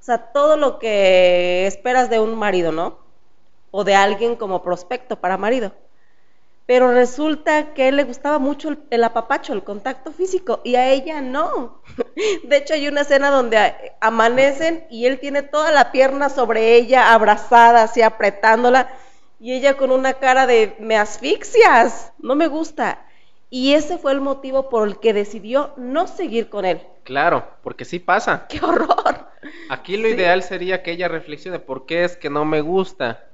o 0.00 0.02
sea, 0.02 0.32
todo 0.32 0.56
lo 0.56 0.80
que 0.80 1.68
esperas 1.68 2.10
de 2.10 2.18
un 2.18 2.34
marido, 2.36 2.72
¿no? 2.72 2.98
O 3.70 3.84
de 3.84 3.94
alguien 3.94 4.34
como 4.34 4.64
prospecto 4.64 5.20
para 5.20 5.36
marido. 5.36 5.70
Pero 6.68 6.92
resulta 6.92 7.72
que 7.72 7.84
a 7.84 7.88
él 7.88 7.96
le 7.96 8.04
gustaba 8.04 8.38
mucho 8.38 8.68
el, 8.68 8.78
el 8.90 9.02
apapacho, 9.02 9.54
el 9.54 9.64
contacto 9.64 10.12
físico, 10.12 10.60
y 10.64 10.74
a 10.76 10.90
ella 10.90 11.22
no. 11.22 11.82
De 12.44 12.58
hecho, 12.58 12.74
hay 12.74 12.86
una 12.88 13.00
escena 13.00 13.30
donde 13.30 13.72
amanecen 14.02 14.86
y 14.90 15.06
él 15.06 15.18
tiene 15.18 15.42
toda 15.42 15.72
la 15.72 15.92
pierna 15.92 16.28
sobre 16.28 16.74
ella, 16.74 17.14
abrazada, 17.14 17.84
así 17.84 18.02
apretándola, 18.02 18.90
y 19.40 19.54
ella 19.54 19.78
con 19.78 19.90
una 19.90 20.12
cara 20.14 20.46
de, 20.46 20.76
me 20.78 20.96
asfixias, 20.98 22.12
no 22.18 22.34
me 22.34 22.48
gusta. 22.48 23.02
Y 23.50 23.72
ese 23.72 23.96
fue 23.96 24.12
el 24.12 24.20
motivo 24.20 24.68
por 24.68 24.86
el 24.86 25.00
que 25.00 25.14
decidió 25.14 25.72
no 25.78 26.06
seguir 26.06 26.50
con 26.50 26.66
él. 26.66 26.82
Claro, 27.04 27.48
porque 27.62 27.86
sí 27.86 27.98
pasa. 27.98 28.46
¡Qué 28.50 28.60
horror! 28.62 29.26
Aquí 29.70 29.96
lo 29.96 30.08
Sí. 30.08 30.14
ideal 30.14 30.42
sería 30.42 30.82
que 30.82 30.90
ella 30.92 31.08
reflexione 31.08 31.60
por 31.60 31.86
qué 31.86 32.04
es 32.04 32.16
que 32.16 32.28
no 32.30 32.44
me 32.44 32.60
gusta. 32.60 33.27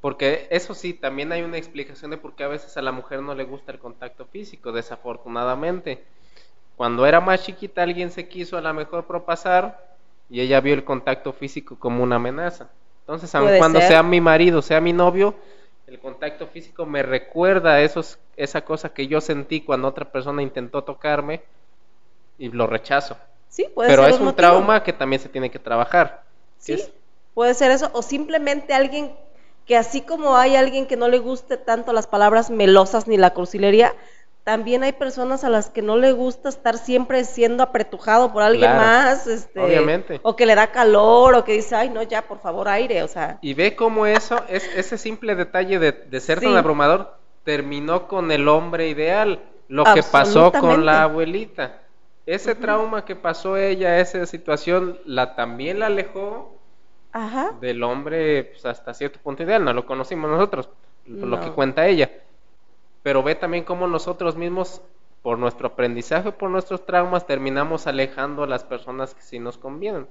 Porque 0.00 0.46
eso 0.50 0.74
sí, 0.74 0.94
también 0.94 1.32
hay 1.32 1.42
una 1.42 1.58
explicación 1.58 2.10
de 2.10 2.18
por 2.18 2.36
qué 2.36 2.44
a 2.44 2.48
veces 2.48 2.76
a 2.76 2.82
la 2.82 2.92
mujer 2.92 3.20
no 3.20 3.34
le 3.34 3.44
gusta 3.44 3.72
el 3.72 3.78
contacto 3.78 4.26
físico, 4.26 4.70
desafortunadamente. 4.72 6.04
Cuando 6.76 7.06
era 7.06 7.20
más 7.20 7.42
chiquita 7.44 7.82
alguien 7.82 8.10
se 8.10 8.28
quiso 8.28 8.56
a 8.56 8.60
la 8.60 8.72
mejor 8.72 9.06
propasar 9.06 9.96
y 10.30 10.40
ella 10.40 10.60
vio 10.60 10.74
el 10.74 10.84
contacto 10.84 11.32
físico 11.32 11.76
como 11.78 12.04
una 12.04 12.16
amenaza. 12.16 12.70
Entonces, 13.00 13.34
aun 13.34 13.58
cuando 13.58 13.80
ser. 13.80 13.88
sea 13.88 14.02
mi 14.02 14.20
marido, 14.20 14.62
sea 14.62 14.80
mi 14.80 14.92
novio, 14.92 15.34
el 15.86 15.98
contacto 15.98 16.46
físico 16.46 16.86
me 16.86 17.02
recuerda 17.02 17.72
a 17.74 17.80
esos, 17.82 18.18
esa 18.36 18.60
cosa 18.60 18.90
que 18.90 19.08
yo 19.08 19.20
sentí 19.20 19.62
cuando 19.62 19.88
otra 19.88 20.12
persona 20.12 20.42
intentó 20.42 20.84
tocarme 20.84 21.42
y 22.38 22.50
lo 22.50 22.66
rechazo. 22.66 23.16
Sí, 23.48 23.66
puede 23.74 23.90
Pero 23.90 24.02
ser 24.02 24.10
es 24.12 24.18
un 24.18 24.26
motivo. 24.26 24.36
trauma 24.36 24.84
que 24.84 24.92
también 24.92 25.20
se 25.20 25.28
tiene 25.28 25.50
que 25.50 25.58
trabajar. 25.58 26.22
Sí, 26.58 26.76
puede 27.34 27.54
ser 27.54 27.70
eso, 27.70 27.90
o 27.92 28.02
simplemente 28.02 28.74
alguien 28.74 29.16
que 29.68 29.76
así 29.76 30.00
como 30.00 30.36
hay 30.36 30.56
alguien 30.56 30.86
que 30.86 30.96
no 30.96 31.08
le 31.08 31.18
guste 31.18 31.58
tanto 31.58 31.92
las 31.92 32.06
palabras 32.06 32.48
melosas 32.50 33.06
ni 33.06 33.18
la 33.18 33.34
cursilería, 33.34 33.94
también 34.42 34.82
hay 34.82 34.92
personas 34.92 35.44
a 35.44 35.50
las 35.50 35.68
que 35.68 35.82
no 35.82 35.98
le 35.98 36.12
gusta 36.12 36.48
estar 36.48 36.78
siempre 36.78 37.22
siendo 37.24 37.62
apretujado 37.62 38.32
por 38.32 38.42
alguien 38.42 38.70
Claro, 38.70 38.80
más, 38.80 39.26
este, 39.26 39.60
obviamente. 39.60 40.20
o 40.22 40.36
que 40.36 40.46
le 40.46 40.54
da 40.54 40.68
calor, 40.68 41.34
o 41.34 41.44
que 41.44 41.52
dice, 41.52 41.76
ay, 41.76 41.90
no, 41.90 42.02
ya, 42.02 42.22
por 42.22 42.38
favor, 42.38 42.66
aire, 42.66 43.02
o 43.02 43.08
sea, 43.08 43.36
Y 43.42 43.52
ve 43.52 43.76
cómo 43.76 44.06
eso, 44.06 44.40
es, 44.48 44.66
ese 44.74 44.96
simple 44.96 45.34
detalle 45.34 45.78
de, 45.78 45.92
de 45.92 46.20
ser 46.20 46.40
tan 46.40 46.56
abrumador, 46.56 47.14
terminó 47.44 48.08
con 48.08 48.32
el 48.32 48.48
hombre 48.48 48.88
ideal. 48.88 49.42
Lo 49.68 49.84
que 49.84 50.02
pasó 50.02 50.50
con 50.50 50.86
la 50.86 51.02
abuelita. 51.02 51.82
Ese 52.24 52.54
trauma 52.54 53.04
que 53.04 53.16
pasó 53.16 53.58
ella, 53.58 54.00
esa 54.00 54.24
situación, 54.24 54.98
la 55.04 55.34
también 55.34 55.80
la 55.80 55.86
alejó 55.86 56.57
ajá, 57.12 57.54
del 57.60 57.82
hombre 57.82 58.44
pues, 58.44 58.64
hasta 58.66 58.94
cierto 58.94 59.20
punto 59.20 59.42
ideal. 59.42 59.64
No 59.64 59.72
lo 59.72 59.86
conocimos 59.86 60.30
nosotros, 60.30 60.68
lo 61.06 61.40
que 61.40 61.50
cuenta 61.52 61.86
ella. 61.86 62.10
Pero 63.02 63.22
ve 63.22 63.34
también 63.34 63.64
cómo 63.64 63.86
nosotros 63.86 64.36
mismos, 64.36 64.82
por 65.22 65.38
nuestro 65.38 65.68
aprendizaje, 65.68 66.32
por 66.32 66.50
nuestros 66.50 66.84
traumas, 66.86 67.26
terminamos 67.26 67.86
alejando 67.86 68.42
a 68.44 68.46
las 68.46 68.64
personas 68.64 69.14
que 69.14 69.22
sí 69.22 69.38
nos 69.38 69.58
convienen. 69.58 70.08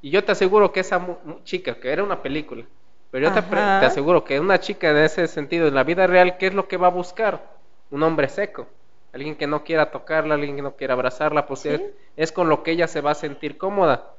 Y 0.00 0.10
yo 0.10 0.24
te 0.24 0.32
aseguro 0.32 0.72
que 0.72 0.80
esa 0.80 1.00
chica, 1.44 1.78
que 1.78 1.92
era 1.92 2.02
una 2.02 2.22
película, 2.22 2.64
pero 3.10 3.28
yo 3.28 3.32
te, 3.32 3.42
te 3.42 3.84
aseguro 3.84 4.24
que 4.24 4.40
una 4.40 4.58
chica 4.58 4.90
en 4.90 4.96
ese 4.98 5.28
sentido, 5.28 5.68
en 5.68 5.74
la 5.74 5.84
vida 5.84 6.06
real, 6.06 6.38
¿qué 6.38 6.48
es 6.48 6.54
lo 6.54 6.66
que 6.66 6.76
va 6.76 6.88
a 6.88 6.90
buscar? 6.90 7.58
Un 7.90 8.02
hombre 8.02 8.28
seco. 8.28 8.66
Alguien 9.12 9.36
que 9.36 9.46
no 9.46 9.62
quiera 9.62 9.90
tocarla, 9.90 10.34
alguien 10.34 10.56
que 10.56 10.62
no 10.62 10.74
quiera 10.76 10.94
abrazarla, 10.94 11.46
pues 11.46 11.60
Sí. 11.60 11.68
es, 11.68 11.82
es 12.16 12.32
con 12.32 12.48
lo 12.48 12.62
que 12.62 12.72
ella 12.72 12.88
se 12.88 13.00
va 13.00 13.12
a 13.12 13.14
sentir 13.14 13.58
cómoda, 13.58 14.16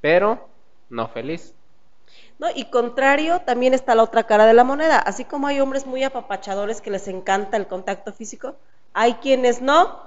pero 0.00 0.48
no 0.94 1.08
feliz. 1.08 1.54
¿no? 2.38 2.48
Y 2.54 2.64
contrario, 2.66 3.40
también 3.40 3.74
está 3.74 3.94
la 3.94 4.02
otra 4.02 4.24
cara 4.24 4.46
de 4.46 4.54
la 4.54 4.64
moneda. 4.64 4.98
Así 4.98 5.24
como 5.24 5.46
hay 5.46 5.60
hombres 5.60 5.86
muy 5.86 6.02
apapachadores 6.02 6.80
que 6.80 6.90
les 6.90 7.08
encanta 7.08 7.56
el 7.56 7.66
contacto 7.66 8.12
físico, 8.12 8.56
hay 8.92 9.14
quienes 9.14 9.60
no. 9.62 10.02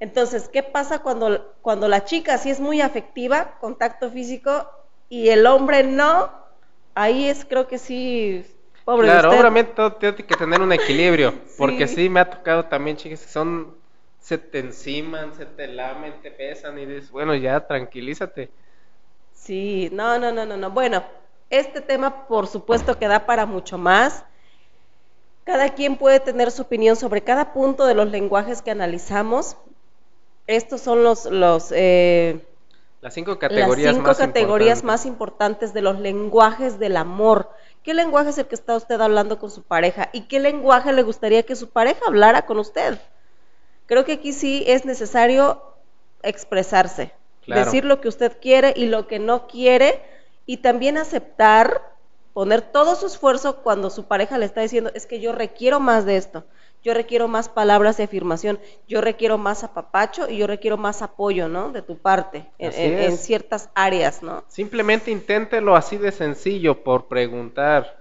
Entonces, 0.00 0.48
¿qué 0.48 0.62
pasa 0.62 1.00
cuando, 1.00 1.54
cuando 1.62 1.88
la 1.88 2.04
chica 2.04 2.36
sí 2.38 2.50
es 2.50 2.60
muy 2.60 2.80
afectiva, 2.80 3.58
contacto 3.60 4.10
físico, 4.10 4.68
y 5.08 5.28
el 5.28 5.46
hombre 5.46 5.82
no? 5.84 6.30
Ahí 6.94 7.28
es, 7.28 7.44
creo 7.44 7.68
que 7.68 7.78
sí, 7.78 8.44
pobre 8.84 9.06
claro, 9.06 9.28
usted. 9.28 9.40
obviamente 9.40 9.72
todo 9.74 9.92
tiene 9.94 10.16
que 10.16 10.36
tener 10.36 10.60
un 10.60 10.72
equilibrio, 10.72 11.34
porque 11.56 11.86
sí 11.86 12.08
me 12.08 12.20
ha 12.20 12.28
tocado 12.28 12.64
también 12.64 12.96
chicas 12.96 13.22
que 13.22 13.28
son, 13.28 13.76
se 14.18 14.38
te 14.38 14.58
enciman, 14.58 15.34
se 15.34 15.46
te 15.46 15.68
lamen, 15.68 16.20
te 16.20 16.30
pesan 16.30 16.78
y 16.78 16.86
dices, 16.86 17.10
bueno, 17.10 17.34
ya 17.34 17.66
tranquilízate. 17.66 18.50
Sí, 19.42 19.88
no, 19.92 20.18
no, 20.20 20.30
no, 20.30 20.46
no, 20.46 20.56
no. 20.56 20.70
Bueno, 20.70 21.02
este 21.50 21.80
tema 21.80 22.28
por 22.28 22.46
supuesto 22.46 22.96
que 22.96 23.08
da 23.08 23.26
para 23.26 23.44
mucho 23.44 23.76
más. 23.76 24.24
Cada 25.44 25.70
quien 25.70 25.96
puede 25.96 26.20
tener 26.20 26.52
su 26.52 26.62
opinión 26.62 26.94
sobre 26.94 27.22
cada 27.22 27.52
punto 27.52 27.86
de 27.86 27.94
los 27.94 28.08
lenguajes 28.08 28.62
que 28.62 28.70
analizamos. 28.70 29.56
Estos 30.46 30.80
son 30.80 31.02
los, 31.02 31.24
los 31.24 31.72
eh, 31.74 32.46
Las 33.00 33.14
cinco 33.14 33.32
las 33.32 33.40
categorías 33.40 33.94
cinco 33.94 34.08
más 34.08 34.18
categorías 34.18 34.78
importantes. 34.78 34.84
más 34.84 35.06
importantes 35.06 35.74
de 35.74 35.82
los 35.82 35.98
lenguajes 35.98 36.78
del 36.78 36.96
amor. 36.96 37.50
¿Qué 37.82 37.94
lenguaje 37.94 38.30
es 38.30 38.38
el 38.38 38.46
que 38.46 38.54
está 38.54 38.76
usted 38.76 39.00
hablando 39.00 39.40
con 39.40 39.50
su 39.50 39.62
pareja? 39.64 40.08
¿Y 40.12 40.22
qué 40.22 40.38
lenguaje 40.38 40.92
le 40.92 41.02
gustaría 41.02 41.42
que 41.42 41.56
su 41.56 41.68
pareja 41.70 42.00
hablara 42.06 42.46
con 42.46 42.60
usted? 42.60 43.00
Creo 43.86 44.04
que 44.04 44.12
aquí 44.12 44.32
sí 44.32 44.62
es 44.68 44.84
necesario 44.84 45.60
expresarse, 46.22 47.12
Claro. 47.42 47.64
decir 47.64 47.84
lo 47.84 48.00
que 48.00 48.08
usted 48.08 48.38
quiere 48.40 48.72
y 48.76 48.86
lo 48.86 49.06
que 49.06 49.18
no 49.18 49.46
quiere, 49.48 50.00
y 50.46 50.58
también 50.58 50.96
aceptar, 50.96 51.82
poner 52.32 52.62
todo 52.62 52.94
su 52.94 53.06
esfuerzo 53.06 53.62
cuando 53.62 53.90
su 53.90 54.06
pareja 54.06 54.38
le 54.38 54.46
está 54.46 54.60
diciendo, 54.60 54.90
es 54.94 55.06
que 55.06 55.20
yo 55.20 55.32
requiero 55.32 55.80
más 55.80 56.06
de 56.06 56.16
esto, 56.16 56.46
yo 56.82 56.94
requiero 56.94 57.28
más 57.28 57.48
palabras 57.48 57.96
de 57.96 58.04
afirmación, 58.04 58.60
yo 58.88 59.00
requiero 59.00 59.38
más 59.38 59.64
apapacho 59.64 60.28
y 60.28 60.38
yo 60.38 60.46
requiero 60.46 60.76
más 60.76 61.02
apoyo, 61.02 61.48
¿no? 61.48 61.70
De 61.72 61.82
tu 61.82 61.98
parte, 61.98 62.50
en, 62.58 63.16
ciertas 63.18 63.70
áreas, 63.74 64.22
¿no? 64.22 64.44
Simplemente 64.48 65.10
inténtelo 65.10 65.76
así 65.76 65.96
de 65.96 66.12
sencillo, 66.12 66.82
por 66.82 67.06
preguntar. 67.06 68.00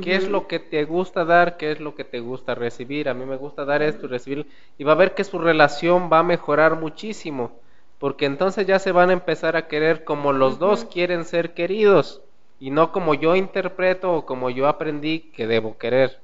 ¿Qué 0.00 0.16
es 0.16 0.26
lo 0.26 0.48
que 0.48 0.58
te 0.58 0.84
gusta 0.84 1.26
dar? 1.26 1.58
¿Qué 1.58 1.72
es 1.72 1.78
lo 1.78 1.94
que 1.94 2.04
te 2.04 2.20
gusta 2.20 2.54
recibir? 2.54 3.10
A 3.10 3.14
mí 3.14 3.26
me 3.26 3.36
gusta 3.36 3.66
dar 3.66 3.82
esto 3.82 4.06
y 4.06 4.08
recibir. 4.08 4.46
Y 4.78 4.84
va 4.84 4.92
a 4.92 4.96
ver 4.96 5.14
que 5.14 5.22
su 5.22 5.38
relación 5.38 6.08
va 6.10 6.20
a 6.20 6.22
mejorar 6.22 6.80
muchísimo. 6.80 7.60
Porque 8.02 8.26
entonces 8.26 8.66
ya 8.66 8.78
se 8.78 8.92
van 8.92 9.08
a 9.08 9.14
empezar 9.14 9.56
a 9.56 9.66
querer 9.66 10.04
como 10.04 10.34
los 10.34 10.58
dos 10.58 10.84
quieren 10.84 11.24
ser 11.24 11.54
queridos. 11.54 12.22
Y 12.58 12.70
no 12.70 12.92
como 12.92 13.14
yo 13.14 13.34
interpreto 13.34 14.12
o 14.12 14.26
como 14.26 14.50
yo 14.50 14.68
aprendí 14.68 15.32
que 15.32 15.46
debo 15.46 15.78
querer. 15.78 16.20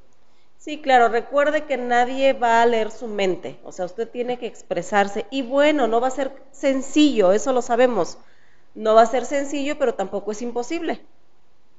Sí, 0.58 0.82
claro, 0.82 1.08
recuerde 1.08 1.64
que 1.66 1.76
nadie 1.78 2.32
va 2.34 2.60
a 2.62 2.66
leer 2.66 2.90
su 2.90 3.06
mente, 3.06 3.60
o 3.64 3.72
sea, 3.72 3.86
usted 3.86 4.08
tiene 4.10 4.38
que 4.38 4.46
expresarse 4.46 5.26
y 5.30 5.42
bueno, 5.42 5.86
no 5.86 6.00
va 6.00 6.08
a 6.08 6.10
ser 6.10 6.32
sencillo, 6.50 7.32
eso 7.32 7.52
lo 7.52 7.62
sabemos, 7.62 8.18
no 8.74 8.94
va 8.94 9.02
a 9.02 9.06
ser 9.06 9.24
sencillo, 9.24 9.78
pero 9.78 9.94
tampoco 9.94 10.32
es 10.32 10.42
imposible. 10.42 11.06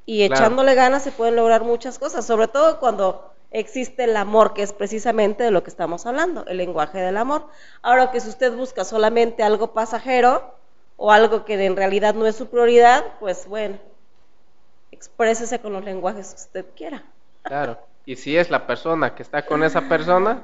Y 0.06 0.24
Claro. 0.26 0.56
echándole 0.56 0.76
ganas 0.76 1.04
se 1.04 1.12
pueden 1.14 1.36
lograr 1.38 1.64
muchas 1.64 2.00
cosas, 2.00 2.26
sobre 2.28 2.47
todo 2.50 2.80
cuando 2.80 3.34
existe 3.52 4.04
el 4.04 4.16
amor, 4.16 4.54
que 4.54 4.64
es 4.64 4.74
precisamente 4.74 5.43
de 5.43 5.52
lo 5.52 5.64
que 5.64 5.70
estamos 5.70 6.06
hablando, 6.06 6.45
el 6.45 6.58
lenguaje 6.58 7.00
del 7.00 7.18
amor. 7.18 7.47
Ahora 7.82 8.12
que 8.12 8.20
si 8.20 8.30
usted 8.30 8.54
busca 8.54 8.84
solamente 8.84 9.43
algo 9.43 9.74
pasajero 9.74 10.54
o 10.97 11.12
algo 11.12 11.45
que 11.45 11.64
en 11.66 11.76
realidad 11.76 12.14
no 12.14 12.28
es 12.28 12.36
su 12.36 12.47
prioridad, 12.47 13.04
pues 13.20 13.47
bueno, 13.47 13.78
exprésese 14.91 15.60
con 15.60 15.74
los 15.74 15.84
lenguajes 15.84 16.30
que 16.30 16.41
usted 16.41 16.66
quiera. 16.76 17.04
Claro. 17.43 17.78
Y 18.06 18.16
si 18.16 18.38
es 18.38 18.50
la 18.50 18.66
persona 18.66 19.16
que 19.16 19.24
está 19.24 19.45
con 19.45 19.64
esa 19.64 19.82
persona, 19.82 20.41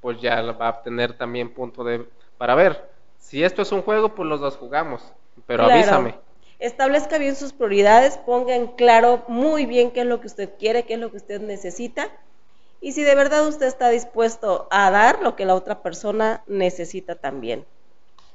pues 0.00 0.20
ya 0.20 0.40
va 0.42 0.68
a 0.68 0.82
tener 0.82 1.16
también 1.16 1.52
punto 1.52 1.84
de 1.84 2.06
para 2.36 2.54
ver. 2.54 2.90
Si 3.18 3.42
esto 3.42 3.62
es 3.62 3.72
un 3.72 3.82
juego, 3.82 4.14
pues 4.14 4.28
los 4.28 4.40
dos 4.40 4.56
jugamos. 4.56 5.02
Pero 5.46 5.64
Claro. 5.64 5.80
avísame. 5.80 6.14
Establezca 6.58 7.18
bien 7.18 7.36
sus 7.36 7.52
prioridades, 7.52 8.18
ponga 8.18 8.54
en 8.54 8.68
claro 8.68 9.24
muy 9.28 9.66
bien 9.66 9.90
qué 9.90 10.00
es 10.00 10.06
lo 10.06 10.20
que 10.20 10.28
usted 10.28 10.50
quiere, 10.58 10.84
qué 10.84 10.94
es 10.94 11.00
lo 11.00 11.10
que 11.10 11.16
usted 11.16 11.40
necesita. 11.40 12.10
Y 12.84 12.92
si 12.92 13.02
de 13.02 13.14
verdad 13.14 13.48
usted 13.48 13.64
está 13.64 13.88
dispuesto 13.88 14.68
a 14.70 14.90
dar 14.90 15.22
lo 15.22 15.36
que 15.36 15.46
la 15.46 15.54
otra 15.54 15.80
persona 15.80 16.44
necesita 16.46 17.14
también. 17.14 17.64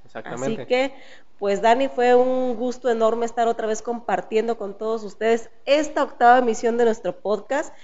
Exactamente. 0.03 0.63
Así 0.63 0.67
que, 0.67 0.93
pues 1.37 1.61
Dani, 1.61 1.87
fue 1.87 2.15
un 2.15 2.55
gusto 2.55 2.89
enorme 2.89 3.27
estar 3.27 3.47
otra 3.47 3.67
vez 3.67 3.83
compartiendo 3.83 4.57
con 4.57 4.75
todos 4.75 5.03
ustedes 5.03 5.51
esta 5.67 6.01
octava 6.01 6.39
emisión 6.39 6.77
de 6.77 6.85
nuestro 6.85 7.19
podcast. 7.19 7.75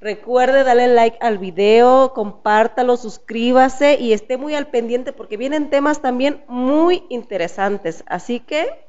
Recuerde 0.00 0.64
darle 0.64 0.88
like 0.88 1.18
al 1.20 1.36
video, 1.36 2.14
compártalo, 2.14 2.96
suscríbase 2.96 4.00
y 4.00 4.14
esté 4.14 4.38
muy 4.38 4.54
al 4.54 4.68
pendiente 4.68 5.12
porque 5.12 5.36
vienen 5.36 5.68
temas 5.68 6.00
también 6.00 6.42
muy 6.48 7.04
interesantes. 7.10 8.02
Así 8.06 8.40
que 8.40 8.86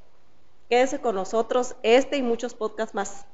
quédese 0.70 1.02
con 1.02 1.16
nosotros 1.16 1.76
este 1.84 2.16
y 2.16 2.22
muchos 2.22 2.54
podcasts 2.54 2.96
más. 2.96 3.26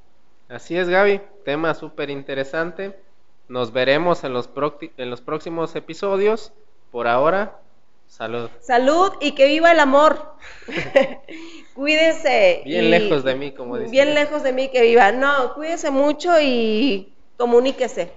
Así 0.49 0.75
es, 0.75 0.89
Gaby. 0.89 1.21
Tema 1.45 1.75
súper 1.75 2.09
interesante. 2.09 3.10
Nos 3.51 3.73
veremos 3.73 4.23
en 4.23 4.31
los, 4.31 4.49
en 4.95 5.09
los 5.09 5.19
próximos 5.19 5.75
episodios. 5.75 6.53
Por 6.89 7.09
ahora, 7.09 7.59
salud. 8.07 8.49
Salud 8.61 9.11
y 9.19 9.33
que 9.33 9.45
viva 9.47 9.73
el 9.73 9.81
amor. 9.81 10.35
cuídese. 11.75 12.61
Bien 12.63 12.85
y- 12.85 12.89
lejos 12.89 13.25
de 13.25 13.35
mí, 13.35 13.51
como 13.51 13.77
dice. 13.77 13.91
Bien 13.91 14.13
lejos 14.13 14.43
de 14.43 14.53
mí 14.53 14.69
que 14.69 14.81
viva. 14.81 15.11
No, 15.11 15.53
cuídese 15.53 15.91
mucho 15.91 16.39
y 16.39 17.13
comuníquese. 17.37 18.13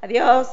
Adiós. 0.00 0.48